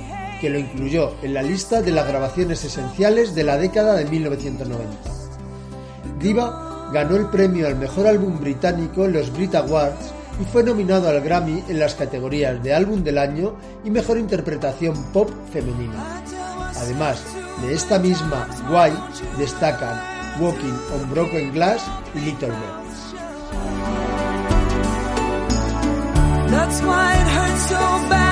que 0.41 0.51
lo 0.51 0.59
incluyó 0.59 1.15
en 1.23 1.35
la 1.35 1.43
lista 1.43 1.83
de 1.83 1.93
las 1.93 2.07
grabaciones 2.07 2.65
esenciales 2.65 3.35
de 3.35 3.45
la 3.45 3.57
década 3.57 3.95
de 3.95 4.05
1990. 4.07 4.91
Diva 6.19 6.91
ganó 6.93 7.17
el 7.17 7.27
premio 7.27 7.67
al 7.67 7.77
mejor 7.77 8.07
álbum 8.07 8.41
británico 8.41 9.05
en 9.05 9.13
los 9.13 9.33
Brit 9.33 9.55
Awards 9.55 10.13
y 10.41 10.45
fue 10.45 10.65
nominado 10.65 11.09
al 11.09 11.21
Grammy 11.21 11.63
en 11.69 11.79
las 11.79 11.95
categorías 11.95 12.63
de 12.63 12.75
álbum 12.75 13.03
del 13.03 13.19
año 13.19 13.55
y 13.85 13.91
mejor 13.91 14.19
interpretación 14.19 14.95
pop 15.13 15.31
femenina. 15.53 16.23
Además 16.77 17.23
de 17.63 17.75
esta 17.75 17.99
misma 17.99 18.49
Guay 18.69 18.93
destacan 19.39 20.01
Walking 20.41 20.77
on 20.95 21.11
Broken 21.11 21.53
Glass 21.53 21.83
y 22.15 22.21
Little 22.21 22.49
Birds. 22.49 22.80
That's 26.51 26.83
why 26.83 27.13
it 27.15 27.29
hurts 27.29 27.69
so 27.69 27.79
bad 28.11 28.30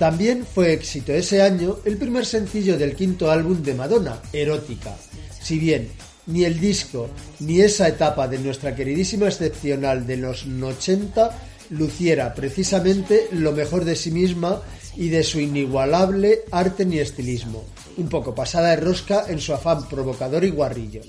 También 0.00 0.46
fue 0.46 0.72
éxito 0.72 1.12
ese 1.12 1.42
año 1.42 1.76
el 1.84 1.98
primer 1.98 2.24
sencillo 2.24 2.78
del 2.78 2.96
quinto 2.96 3.30
álbum 3.30 3.62
de 3.62 3.74
Madonna, 3.74 4.18
Erótica. 4.32 4.96
Si 5.42 5.58
bien 5.58 5.90
ni 6.26 6.44
el 6.44 6.58
disco 6.58 7.10
ni 7.40 7.60
esa 7.60 7.86
etapa 7.86 8.26
de 8.26 8.38
nuestra 8.38 8.74
queridísima 8.74 9.26
excepcional 9.26 10.06
de 10.06 10.16
los 10.16 10.46
80 10.46 11.38
luciera 11.68 12.34
precisamente 12.34 13.28
lo 13.32 13.52
mejor 13.52 13.84
de 13.84 13.94
sí 13.94 14.10
misma 14.10 14.62
y 14.96 15.10
de 15.10 15.22
su 15.22 15.38
inigualable 15.38 16.44
arte 16.50 16.86
ni 16.86 16.98
estilismo, 16.98 17.62
un 17.98 18.08
poco 18.08 18.34
pasada 18.34 18.70
de 18.70 18.76
rosca 18.76 19.26
en 19.28 19.38
su 19.38 19.52
afán 19.52 19.86
provocador 19.86 20.44
y 20.44 20.50
guarrillo. 20.50 21.02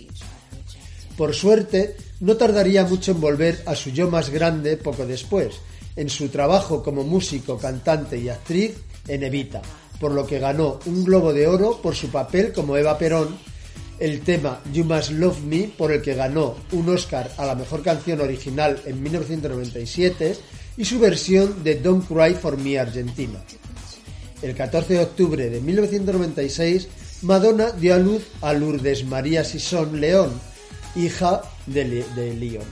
Por 1.15 1.33
suerte, 1.33 1.95
no 2.19 2.35
tardaría 2.35 2.83
mucho 2.83 3.13
en 3.13 3.21
volver 3.21 3.63
a 3.65 3.73
su 3.73 3.91
yo 3.91 4.11
más 4.11 4.29
grande 4.31 4.75
poco 4.75 5.05
después, 5.05 5.61
en 5.95 6.09
su 6.09 6.29
trabajo 6.29 6.81
como 6.83 7.03
músico, 7.03 7.57
cantante 7.57 8.17
y 8.17 8.29
actriz 8.29 8.73
en 9.07 9.23
Evita, 9.23 9.61
por 9.99 10.11
lo 10.11 10.25
que 10.25 10.39
ganó 10.39 10.79
un 10.85 11.03
Globo 11.03 11.33
de 11.33 11.47
Oro 11.47 11.79
por 11.81 11.95
su 11.95 12.09
papel 12.09 12.53
como 12.53 12.77
Eva 12.77 12.97
Perón, 12.97 13.37
el 13.99 14.21
tema 14.21 14.61
You 14.73 14.83
Must 14.83 15.11
Love 15.11 15.41
Me, 15.41 15.71
por 15.77 15.91
el 15.91 16.01
que 16.01 16.15
ganó 16.15 16.55
un 16.71 16.89
Oscar 16.89 17.31
a 17.37 17.45
la 17.45 17.53
mejor 17.55 17.83
canción 17.83 18.19
original 18.21 18.81
en 18.85 19.01
1997, 19.03 20.35
y 20.77 20.85
su 20.85 20.99
versión 20.99 21.63
de 21.63 21.75
Don't 21.75 22.07
Cry 22.07 22.33
for 22.33 22.57
Me 22.57 22.79
Argentina. 22.79 23.39
El 24.41 24.55
14 24.55 24.93
de 24.95 24.99
octubre 25.01 25.49
de 25.51 25.61
1996, 25.61 26.87
Madonna 27.21 27.69
dio 27.71 27.93
a 27.93 27.99
luz 27.99 28.23
a 28.41 28.53
Lourdes 28.53 29.05
María 29.05 29.43
Sison 29.43 30.01
León, 30.01 30.31
hija 30.95 31.43
de, 31.67 31.85
Le- 31.85 32.05
de 32.15 32.33
León. 32.33 32.63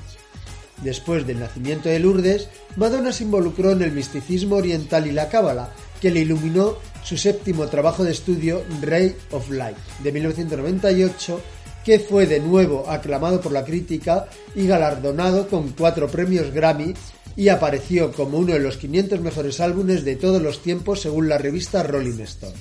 Después 0.84 1.28
del 1.28 1.40
nacimiento 1.40 1.90
de 1.90 2.00
Lourdes, 2.00 2.48
Madonna 2.76 3.12
se 3.12 3.24
involucró 3.24 3.72
en 3.72 3.82
el 3.82 3.92
misticismo 3.92 4.56
oriental 4.56 5.08
y 5.08 5.12
la 5.12 5.30
cábala, 5.30 5.72
que 6.00 6.12
le 6.12 6.22
iluminó 6.22 6.78
su 7.04 7.18
séptimo 7.18 7.68
trabajo 7.68 8.04
de 8.04 8.12
estudio 8.12 8.64
Ray 8.82 9.16
of 9.32 9.50
Light 9.50 9.78
de 10.04 10.12
1998, 10.12 11.42
que 11.84 12.00
fue 12.00 12.26
de 12.26 12.40
nuevo 12.40 12.90
aclamado 12.90 13.42
por 13.42 13.52
la 13.52 13.66
crítica 13.66 14.28
y 14.56 14.68
galardonado 14.68 15.48
con 15.48 15.70
cuatro 15.70 16.08
premios 16.08 16.52
Grammy 16.52 16.94
y 17.36 17.50
apareció 17.50 18.12
como 18.12 18.38
uno 18.38 18.54
de 18.54 18.60
los 18.60 18.78
500 18.78 19.22
mejores 19.22 19.60
álbumes 19.60 20.04
de 20.04 20.16
todos 20.16 20.42
los 20.42 20.62
tiempos 20.62 21.02
según 21.02 21.30
la 21.30 21.38
revista 21.38 21.84
Rolling 21.84 22.20
Stone. 22.22 22.56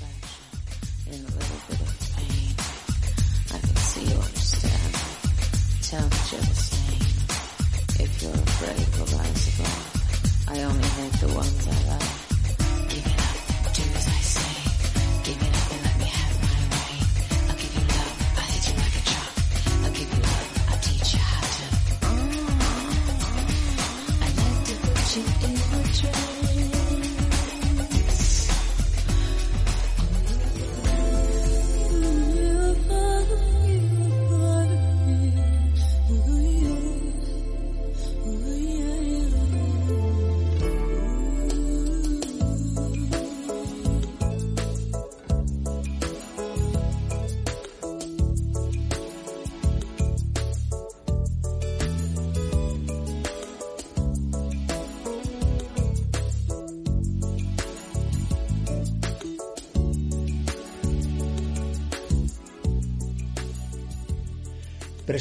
اليوم 10.58 10.80
إذا 10.80 11.08
سوى 11.20 12.07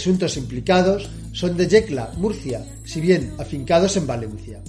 Presuntos 0.08 0.38
implicados 0.38 1.10
son 1.34 1.58
de 1.58 1.68
Yecla, 1.68 2.14
Murcia, 2.16 2.64
si 2.86 3.01
bien 3.01 3.34
afincados 3.39 3.97
en 3.97 4.08
Valencia. 4.08 4.62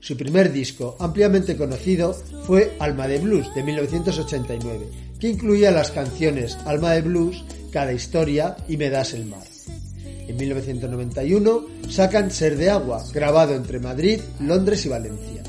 Su 0.00 0.16
primer 0.16 0.50
disco, 0.50 0.96
ampliamente 0.98 1.54
conocido, 1.54 2.14
fue 2.46 2.78
Alma 2.78 3.06
de 3.06 3.18
Blues 3.18 3.54
de 3.54 3.62
1989, 3.62 4.86
que 5.20 5.28
incluía 5.28 5.70
las 5.70 5.90
canciones 5.90 6.56
Alma 6.64 6.92
de 6.92 7.02
Blues, 7.02 7.44
Cada 7.70 7.92
Historia 7.92 8.56
y 8.68 8.78
Me 8.78 8.88
das 8.88 9.12
el 9.12 9.26
mar. 9.26 9.44
En 10.26 10.34
1991 10.34 11.66
sacan 11.90 12.30
Ser 12.30 12.56
de 12.56 12.70
Agua, 12.70 13.04
grabado 13.12 13.54
entre 13.54 13.78
Madrid, 13.78 14.20
Londres 14.40 14.86
y 14.86 14.88
Valencia. 14.88 15.42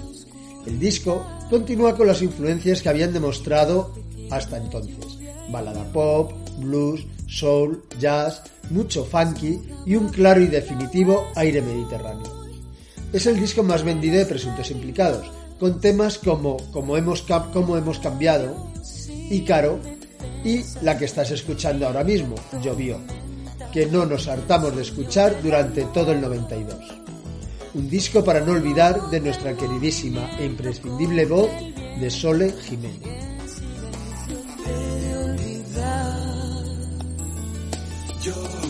El 0.65 0.77
disco 0.77 1.25
continúa 1.49 1.95
con 1.95 2.07
las 2.07 2.21
influencias 2.21 2.81
que 2.81 2.89
habían 2.89 3.13
demostrado 3.13 3.95
hasta 4.29 4.57
entonces. 4.57 5.19
Balada 5.49 5.85
pop, 5.93 6.33
blues, 6.59 7.05
soul, 7.27 7.83
jazz, 7.99 8.43
mucho 8.69 9.05
funky 9.05 9.59
y 9.85 9.95
un 9.95 10.09
claro 10.09 10.41
y 10.41 10.47
definitivo 10.47 11.27
aire 11.35 11.61
mediterráneo. 11.61 12.47
Es 13.13 13.25
el 13.25 13.39
disco 13.39 13.63
más 13.63 13.83
vendido 13.83 14.17
de 14.17 14.25
Presuntos 14.25 14.71
Implicados, 14.71 15.29
con 15.59 15.79
temas 15.79 16.17
como 16.17 16.57
Como 16.71 16.97
hemos, 16.97 17.25
hemos 17.29 17.99
cambiado, 17.99 18.71
Ícaro 19.29 19.79
y 20.43 20.63
la 20.81 20.97
que 20.97 21.05
estás 21.05 21.31
escuchando 21.31 21.87
ahora 21.87 22.03
mismo, 22.03 22.35
Llovió, 22.61 22.99
que 23.71 23.85
no 23.85 24.05
nos 24.05 24.27
hartamos 24.27 24.75
de 24.75 24.81
escuchar 24.81 25.41
durante 25.41 25.83
todo 25.85 26.11
el 26.11 26.21
92. 26.21 26.75
Un 27.73 27.89
disco 27.89 28.23
para 28.23 28.41
no 28.41 28.53
olvidar 28.53 29.09
de 29.09 29.19
nuestra 29.19 29.55
queridísima 29.55 30.29
e 30.39 30.45
imprescindible 30.45 31.25
voz 31.25 31.49
de 31.99 32.09
Sole 32.09 32.53
Jiménez. 32.63 33.36
Yo. 38.23 38.66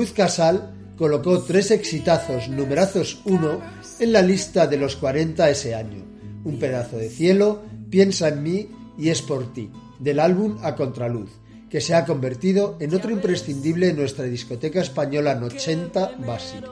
Luz 0.00 0.12
Casal 0.12 0.94
colocó 0.96 1.42
tres 1.42 1.70
exitazos 1.70 2.48
numerazos 2.48 3.20
1 3.26 3.60
en 3.98 4.12
la 4.14 4.22
lista 4.22 4.66
de 4.66 4.78
los 4.78 4.96
40 4.96 5.50
ese 5.50 5.74
año. 5.74 6.02
Un 6.42 6.58
pedazo 6.58 6.96
de 6.96 7.10
cielo, 7.10 7.60
Piensa 7.90 8.28
en 8.28 8.42
mí 8.42 8.68
y 8.96 9.10
Es 9.10 9.20
por 9.20 9.52
ti, 9.52 9.70
del 9.98 10.20
álbum 10.20 10.56
A 10.62 10.74
Contraluz, 10.74 11.28
que 11.68 11.82
se 11.82 11.94
ha 11.94 12.06
convertido 12.06 12.78
en 12.80 12.94
otro 12.94 13.10
imprescindible 13.10 13.90
en 13.90 13.96
nuestra 13.96 14.24
discoteca 14.24 14.80
española 14.80 15.38
80 15.38 16.12
básica. 16.26 16.70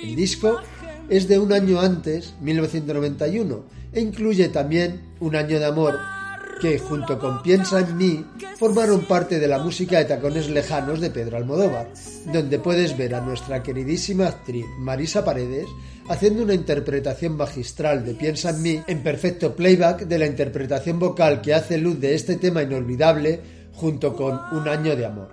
El 0.00 0.14
disco 0.14 0.60
es 1.08 1.26
de 1.26 1.40
un 1.40 1.52
año 1.52 1.80
antes, 1.80 2.34
1991, 2.42 3.64
e 3.92 4.00
incluye 4.00 4.50
también 4.50 5.00
Un 5.18 5.34
año 5.34 5.58
de 5.58 5.64
amor, 5.64 5.98
que 6.60 6.78
junto 6.78 7.18
con 7.18 7.42
Piensa 7.42 7.80
en 7.80 7.96
mí 7.96 8.24
formaron 8.58 9.02
parte 9.02 9.38
de 9.38 9.48
la 9.48 9.58
música 9.58 9.98
de 9.98 10.06
tacones 10.06 10.48
lejanos 10.48 11.00
de 11.00 11.10
Pedro 11.10 11.36
Almodóvar, 11.36 11.88
donde 12.32 12.58
puedes 12.58 12.96
ver 12.96 13.14
a 13.14 13.20
nuestra 13.20 13.62
queridísima 13.62 14.26
actriz 14.26 14.64
Marisa 14.78 15.24
Paredes 15.24 15.66
haciendo 16.08 16.42
una 16.42 16.54
interpretación 16.54 17.36
magistral 17.36 18.04
de 18.04 18.14
Piensa 18.14 18.50
en 18.50 18.62
mí 18.62 18.82
en 18.86 19.02
perfecto 19.02 19.54
playback 19.54 20.06
de 20.06 20.18
la 20.18 20.26
interpretación 20.26 20.98
vocal 20.98 21.40
que 21.40 21.54
hace 21.54 21.78
luz 21.78 22.00
de 22.00 22.14
este 22.14 22.36
tema 22.36 22.62
inolvidable 22.62 23.40
junto 23.74 24.14
con 24.14 24.38
Un 24.52 24.68
año 24.68 24.96
de 24.96 25.06
amor. 25.06 25.28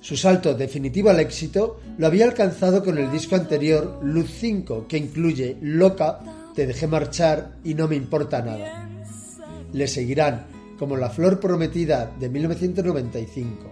Su 0.00 0.16
salto 0.16 0.54
definitivo 0.54 1.10
al 1.10 1.18
éxito 1.18 1.80
lo 1.98 2.06
había 2.06 2.26
alcanzado 2.26 2.84
con 2.84 2.96
el 2.96 3.10
disco 3.10 3.34
anterior 3.34 3.98
Luz 4.04 4.30
5, 4.38 4.86
que 4.86 4.98
incluye 4.98 5.56
Loca, 5.60 6.20
Te 6.56 6.66
dejé 6.66 6.86
marchar 6.86 7.58
y 7.64 7.74
No 7.74 7.86
me 7.86 7.96
importa 7.96 8.40
nada. 8.40 8.88
Le 9.74 9.86
seguirán 9.86 10.46
como 10.78 10.96
La 10.96 11.10
flor 11.10 11.38
prometida 11.38 12.10
de 12.18 12.30
1995. 12.30 13.70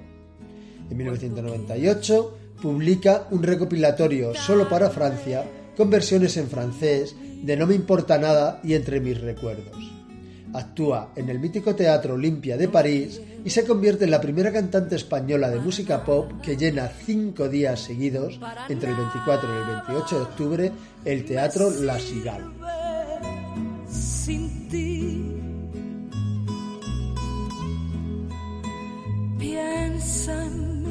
En 0.90 0.96
1998 0.96 2.38
publica 2.60 3.26
un 3.30 3.42
recopilatorio 3.42 4.34
solo 4.34 4.68
para 4.68 4.90
Francia 4.90 5.44
con 5.74 5.88
versiones 5.88 6.36
en 6.36 6.48
francés 6.48 7.16
de 7.42 7.56
No 7.56 7.66
me 7.66 7.74
importa 7.74 8.18
nada 8.18 8.60
y 8.62 8.74
Entre 8.74 9.00
mis 9.00 9.18
recuerdos. 9.18 9.93
Actúa 10.54 11.10
en 11.16 11.28
el 11.28 11.40
mítico 11.40 11.74
Teatro 11.74 12.14
Olimpia 12.14 12.56
de 12.56 12.68
París 12.68 13.20
y 13.44 13.50
se 13.50 13.66
convierte 13.66 14.04
en 14.04 14.12
la 14.12 14.20
primera 14.20 14.52
cantante 14.52 14.96
española 14.96 15.50
de 15.50 15.58
música 15.58 16.04
pop 16.04 16.40
que 16.40 16.56
llena 16.56 16.88
cinco 16.88 17.48
días 17.48 17.80
seguidos, 17.80 18.38
entre 18.68 18.90
el 18.90 18.96
24 18.96 19.48
y 19.48 19.58
el 19.58 19.82
28 19.86 20.16
de 20.16 20.22
octubre, 20.22 20.72
el 21.04 21.24
Teatro 21.24 21.70
La 21.80 21.98
Cigale. 21.98 22.44
sin 23.88 24.68
ti. 24.68 25.30
Piensa 29.38 30.44
en 30.44 30.82
mí. 30.82 30.84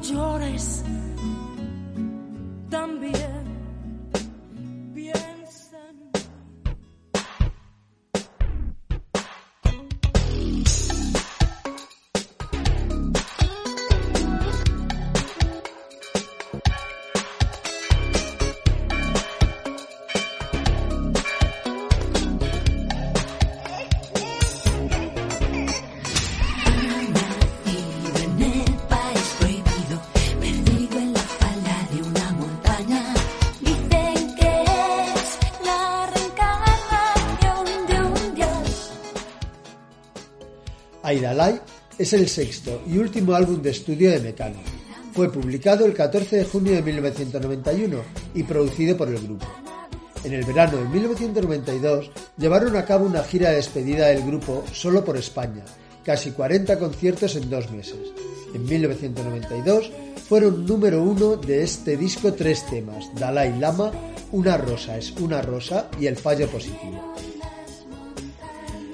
Llores. 0.00 0.84
También. 2.70 3.17
Airalai 41.18 41.60
es 41.98 42.12
el 42.12 42.28
sexto 42.28 42.80
y 42.86 42.96
último 42.96 43.34
álbum 43.34 43.60
de 43.60 43.70
estudio 43.70 44.12
de 44.12 44.20
Mecano. 44.20 44.58
Fue 45.12 45.32
publicado 45.32 45.84
el 45.84 45.92
14 45.92 46.36
de 46.36 46.44
junio 46.44 46.74
de 46.74 46.82
1991 46.82 47.98
y 48.34 48.44
producido 48.44 48.96
por 48.96 49.08
el 49.08 49.18
grupo. 49.18 49.46
En 50.22 50.32
el 50.32 50.44
verano 50.44 50.76
de 50.76 50.88
1992 50.88 52.10
llevaron 52.36 52.76
a 52.76 52.84
cabo 52.84 53.04
una 53.04 53.24
gira 53.24 53.50
de 53.50 53.56
despedida 53.56 54.06
del 54.06 54.24
grupo 54.24 54.64
solo 54.72 55.04
por 55.04 55.16
España, 55.16 55.64
casi 56.04 56.30
40 56.30 56.78
conciertos 56.78 57.34
en 57.34 57.50
dos 57.50 57.68
meses. 57.72 58.12
En 58.54 58.64
1992 58.64 59.90
fueron 60.28 60.66
número 60.66 61.02
uno 61.02 61.34
de 61.34 61.64
este 61.64 61.96
disco 61.96 62.32
tres 62.32 62.64
temas, 62.66 63.06
Dalai 63.16 63.58
Lama, 63.58 63.90
Una 64.30 64.56
rosa 64.56 64.98
es 64.98 65.10
una 65.18 65.42
rosa 65.42 65.88
y 65.98 66.06
El 66.06 66.16
fallo 66.16 66.46
positivo. 66.48 67.14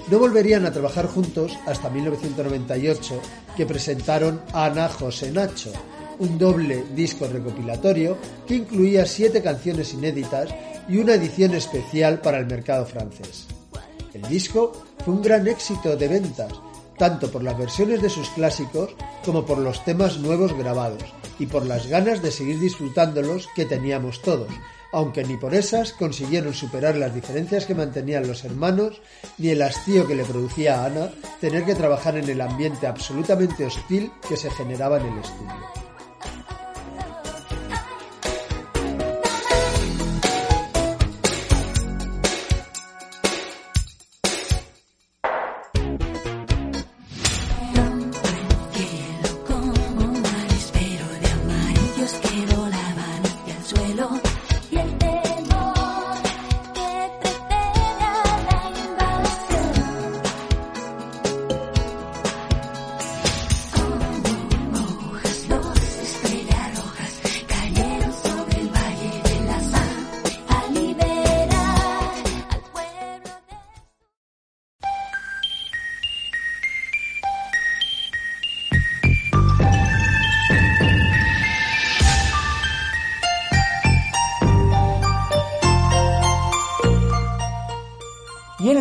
No 0.08 0.18
volverían 0.18 0.66
a 0.66 0.72
trabajar 0.72 1.06
juntos 1.06 1.58
hasta 1.66 1.88
1998, 1.88 3.20
que 3.56 3.66
presentaron 3.66 4.40
Ana 4.52 4.88
José 4.88 5.30
Nacho, 5.30 5.72
un 6.18 6.38
doble 6.38 6.84
disco 6.94 7.26
recopilatorio 7.26 8.18
que 8.46 8.56
incluía 8.56 9.06
siete 9.06 9.42
canciones 9.42 9.94
inéditas 9.94 10.50
y 10.88 10.98
una 10.98 11.14
edición 11.14 11.54
especial 11.54 12.20
para 12.20 12.38
el 12.38 12.46
mercado 12.46 12.84
francés. 12.84 13.46
El 14.12 14.22
disco 14.22 14.72
fue 15.04 15.14
un 15.14 15.22
gran 15.22 15.48
éxito 15.48 15.96
de 15.96 16.08
ventas, 16.08 16.52
tanto 16.98 17.30
por 17.30 17.42
las 17.42 17.58
versiones 17.58 18.02
de 18.02 18.10
sus 18.10 18.28
clásicos 18.30 18.94
como 19.24 19.44
por 19.44 19.58
los 19.58 19.84
temas 19.84 20.18
nuevos 20.18 20.52
grabados 20.56 21.02
y 21.38 21.46
por 21.46 21.66
las 21.66 21.86
ganas 21.86 22.22
de 22.22 22.30
seguir 22.30 22.60
disfrutándolos 22.60 23.48
que 23.56 23.64
teníamos 23.64 24.22
todos, 24.22 24.48
aunque 24.94 25.24
ni 25.24 25.36
por 25.36 25.54
esas 25.54 25.92
consiguieron 25.92 26.54
superar 26.54 26.96
las 26.96 27.12
diferencias 27.12 27.66
que 27.66 27.74
mantenían 27.74 28.28
los 28.28 28.44
hermanos 28.44 29.02
ni 29.38 29.48
el 29.48 29.62
hastío 29.62 30.06
que 30.06 30.14
le 30.14 30.24
producía 30.24 30.80
a 30.80 30.86
Ana 30.86 31.10
tener 31.40 31.64
que 31.64 31.74
trabajar 31.74 32.16
en 32.16 32.28
el 32.28 32.40
ambiente 32.40 32.86
absolutamente 32.86 33.66
hostil 33.66 34.12
que 34.28 34.36
se 34.36 34.50
generaba 34.50 34.98
en 34.98 35.06
el 35.06 35.18
estudio. 35.18 35.83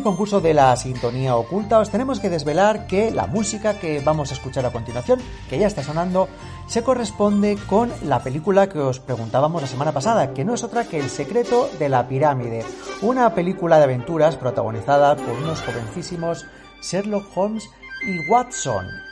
Concurso 0.04 0.42
de 0.42 0.54
la 0.54 0.76
sintonía 0.76 1.36
oculta 1.36 1.80
os 1.80 1.90
tenemos 1.90 2.20
que 2.20 2.30
desvelar 2.30 2.88
que 2.88 3.12
la 3.12 3.28
música 3.28 3.80
que 3.80 4.02
vamos 4.02 4.30
a 4.30 4.34
escuchar 4.34 4.66
a 4.66 4.72
continuación, 4.72 5.20
que 5.50 5.58
ya 5.58 5.68
está 5.68 5.84
sonando, 5.84 6.28
se 6.68 6.84
corresponde 6.84 7.58
con 7.68 7.92
la 8.04 8.22
película 8.22 8.70
que 8.70 8.80
os 8.80 9.00
preguntábamos 9.00 9.62
la 9.62 9.68
semana 9.68 9.92
pasada, 9.92 10.34
que 10.34 10.46
no 10.46 10.54
es 10.54 10.64
otra 10.64 10.86
que 10.86 11.00
El 11.00 11.10
secreto 11.10 11.70
de 11.80 11.90
la 11.90 12.08
pirámide, 12.08 12.66
una 13.02 13.34
película 13.34 13.78
de 13.78 13.86
aventuras 13.86 14.36
protagonizada 14.36 15.16
por 15.16 15.36
unos 15.36 15.62
jovencísimos 15.62 16.46
Sherlock 16.82 17.26
Holmes 17.36 17.64
y 18.06 18.30
Watson. 18.30 19.03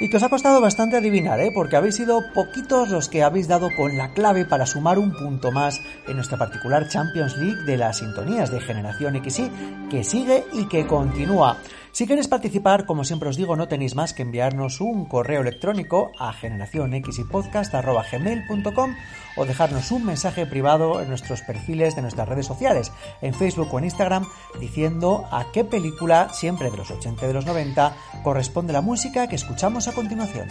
Y 0.00 0.08
que 0.08 0.16
os 0.16 0.22
ha 0.22 0.28
costado 0.28 0.60
bastante 0.60 0.96
adivinar, 0.96 1.40
¿eh? 1.40 1.50
porque 1.52 1.74
habéis 1.74 1.96
sido 1.96 2.22
poquitos 2.32 2.88
los 2.90 3.08
que 3.08 3.24
habéis 3.24 3.48
dado 3.48 3.68
con 3.76 3.96
la 3.96 4.12
clave 4.12 4.44
para 4.44 4.64
sumar 4.64 4.96
un 4.98 5.12
punto 5.12 5.50
más 5.50 5.80
en 6.06 6.14
nuestra 6.14 6.38
particular 6.38 6.88
Champions 6.88 7.36
League 7.36 7.64
de 7.64 7.76
las 7.76 7.98
sintonías 7.98 8.52
de 8.52 8.60
Generación 8.60 9.20
XY, 9.20 9.50
que 9.90 10.04
sigue 10.04 10.44
y 10.52 10.66
que 10.66 10.86
continúa. 10.86 11.58
Si 11.92 12.06
queréis 12.06 12.28
participar, 12.28 12.86
como 12.86 13.04
siempre 13.04 13.28
os 13.28 13.36
digo, 13.36 13.56
no 13.56 13.68
tenéis 13.68 13.94
más 13.94 14.14
que 14.14 14.22
enviarnos 14.22 14.80
un 14.80 15.04
correo 15.06 15.40
electrónico 15.40 16.12
a 16.18 16.32
generacionxypodcast.gmail.com 16.32 18.94
o 19.36 19.44
dejarnos 19.44 19.90
un 19.90 20.04
mensaje 20.04 20.46
privado 20.46 21.00
en 21.00 21.08
nuestros 21.08 21.42
perfiles 21.42 21.96
de 21.96 22.02
nuestras 22.02 22.28
redes 22.28 22.46
sociales, 22.46 22.92
en 23.22 23.34
Facebook 23.34 23.72
o 23.72 23.78
en 23.78 23.84
Instagram, 23.84 24.26
diciendo 24.60 25.26
a 25.30 25.46
qué 25.52 25.64
película, 25.64 26.28
siempre 26.32 26.70
de 26.70 26.76
los 26.76 26.90
80 26.90 27.24
y 27.24 27.28
de 27.28 27.34
los 27.34 27.46
90, 27.46 27.96
corresponde 28.22 28.72
la 28.72 28.80
música 28.80 29.28
que 29.28 29.36
escuchamos 29.36 29.88
a 29.88 29.92
continuación. 29.92 30.48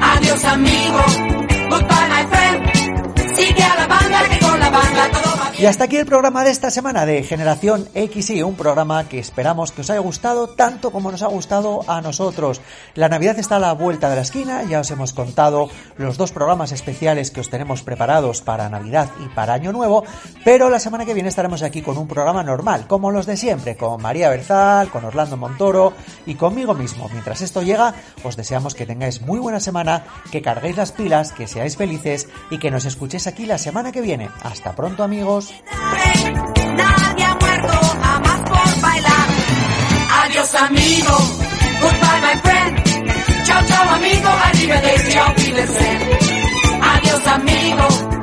Adiós 0.00 0.44
amigo, 0.44 1.02
goodbye 1.70 2.17
Y 5.58 5.66
hasta 5.66 5.84
aquí 5.84 5.96
el 5.96 6.06
programa 6.06 6.44
de 6.44 6.52
esta 6.52 6.70
semana 6.70 7.04
de 7.04 7.24
Generación 7.24 7.88
XY, 7.92 8.44
un 8.44 8.54
programa 8.54 9.08
que 9.08 9.18
esperamos 9.18 9.72
que 9.72 9.80
os 9.80 9.90
haya 9.90 9.98
gustado 9.98 10.50
tanto 10.50 10.92
como 10.92 11.10
nos 11.10 11.22
ha 11.22 11.26
gustado 11.26 11.80
a 11.88 12.00
nosotros. 12.00 12.60
La 12.94 13.08
Navidad 13.08 13.40
está 13.40 13.56
a 13.56 13.58
la 13.58 13.72
vuelta 13.72 14.08
de 14.08 14.14
la 14.14 14.22
esquina, 14.22 14.62
ya 14.62 14.78
os 14.78 14.90
hemos 14.92 15.12
contado 15.12 15.68
los 15.96 16.16
dos 16.16 16.30
programas 16.30 16.70
especiales 16.70 17.32
que 17.32 17.40
os 17.40 17.50
tenemos 17.50 17.82
preparados 17.82 18.40
para 18.40 18.68
Navidad 18.68 19.10
y 19.18 19.28
para 19.34 19.54
Año 19.54 19.72
Nuevo, 19.72 20.04
pero 20.44 20.70
la 20.70 20.78
semana 20.78 21.04
que 21.04 21.12
viene 21.12 21.28
estaremos 21.28 21.62
aquí 21.62 21.82
con 21.82 21.98
un 21.98 22.06
programa 22.06 22.44
normal, 22.44 22.86
como 22.86 23.10
los 23.10 23.26
de 23.26 23.36
siempre, 23.36 23.76
con 23.76 24.00
María 24.00 24.30
Berzal, 24.30 24.90
con 24.90 25.04
Orlando 25.04 25.36
Montoro 25.36 25.92
y 26.24 26.36
conmigo 26.36 26.74
mismo. 26.74 27.08
Mientras 27.10 27.40
esto 27.40 27.62
llega, 27.62 27.94
os 28.22 28.36
deseamos 28.36 28.76
que 28.76 28.86
tengáis 28.86 29.22
muy 29.22 29.40
buena 29.40 29.58
semana, 29.58 30.04
que 30.30 30.40
carguéis 30.40 30.76
las 30.76 30.92
pilas, 30.92 31.32
que 31.32 31.48
seáis 31.48 31.76
felices 31.76 32.28
y 32.48 32.58
que 32.58 32.70
nos 32.70 32.84
escuchéis 32.84 33.26
aquí 33.26 33.44
la 33.44 33.58
semana 33.58 33.90
que 33.90 34.02
viene. 34.02 34.30
Hasta 34.44 34.76
pronto 34.76 35.02
amigos. 35.02 35.47
Nadie 36.76 37.24
ha 37.24 37.34
muerto 37.40 37.72
jamás 38.02 38.40
por 38.40 38.80
bailar. 38.80 39.26
Adiós 40.24 40.54
amigo, 40.54 41.16
goodbye 41.80 42.20
my 42.20 42.40
friend. 42.42 43.44
Chao 43.46 43.62
chao 43.66 43.94
amigo, 43.94 44.28
arrivederci, 44.28 45.18
Adiós 46.80 47.26
amigo. 47.26 48.17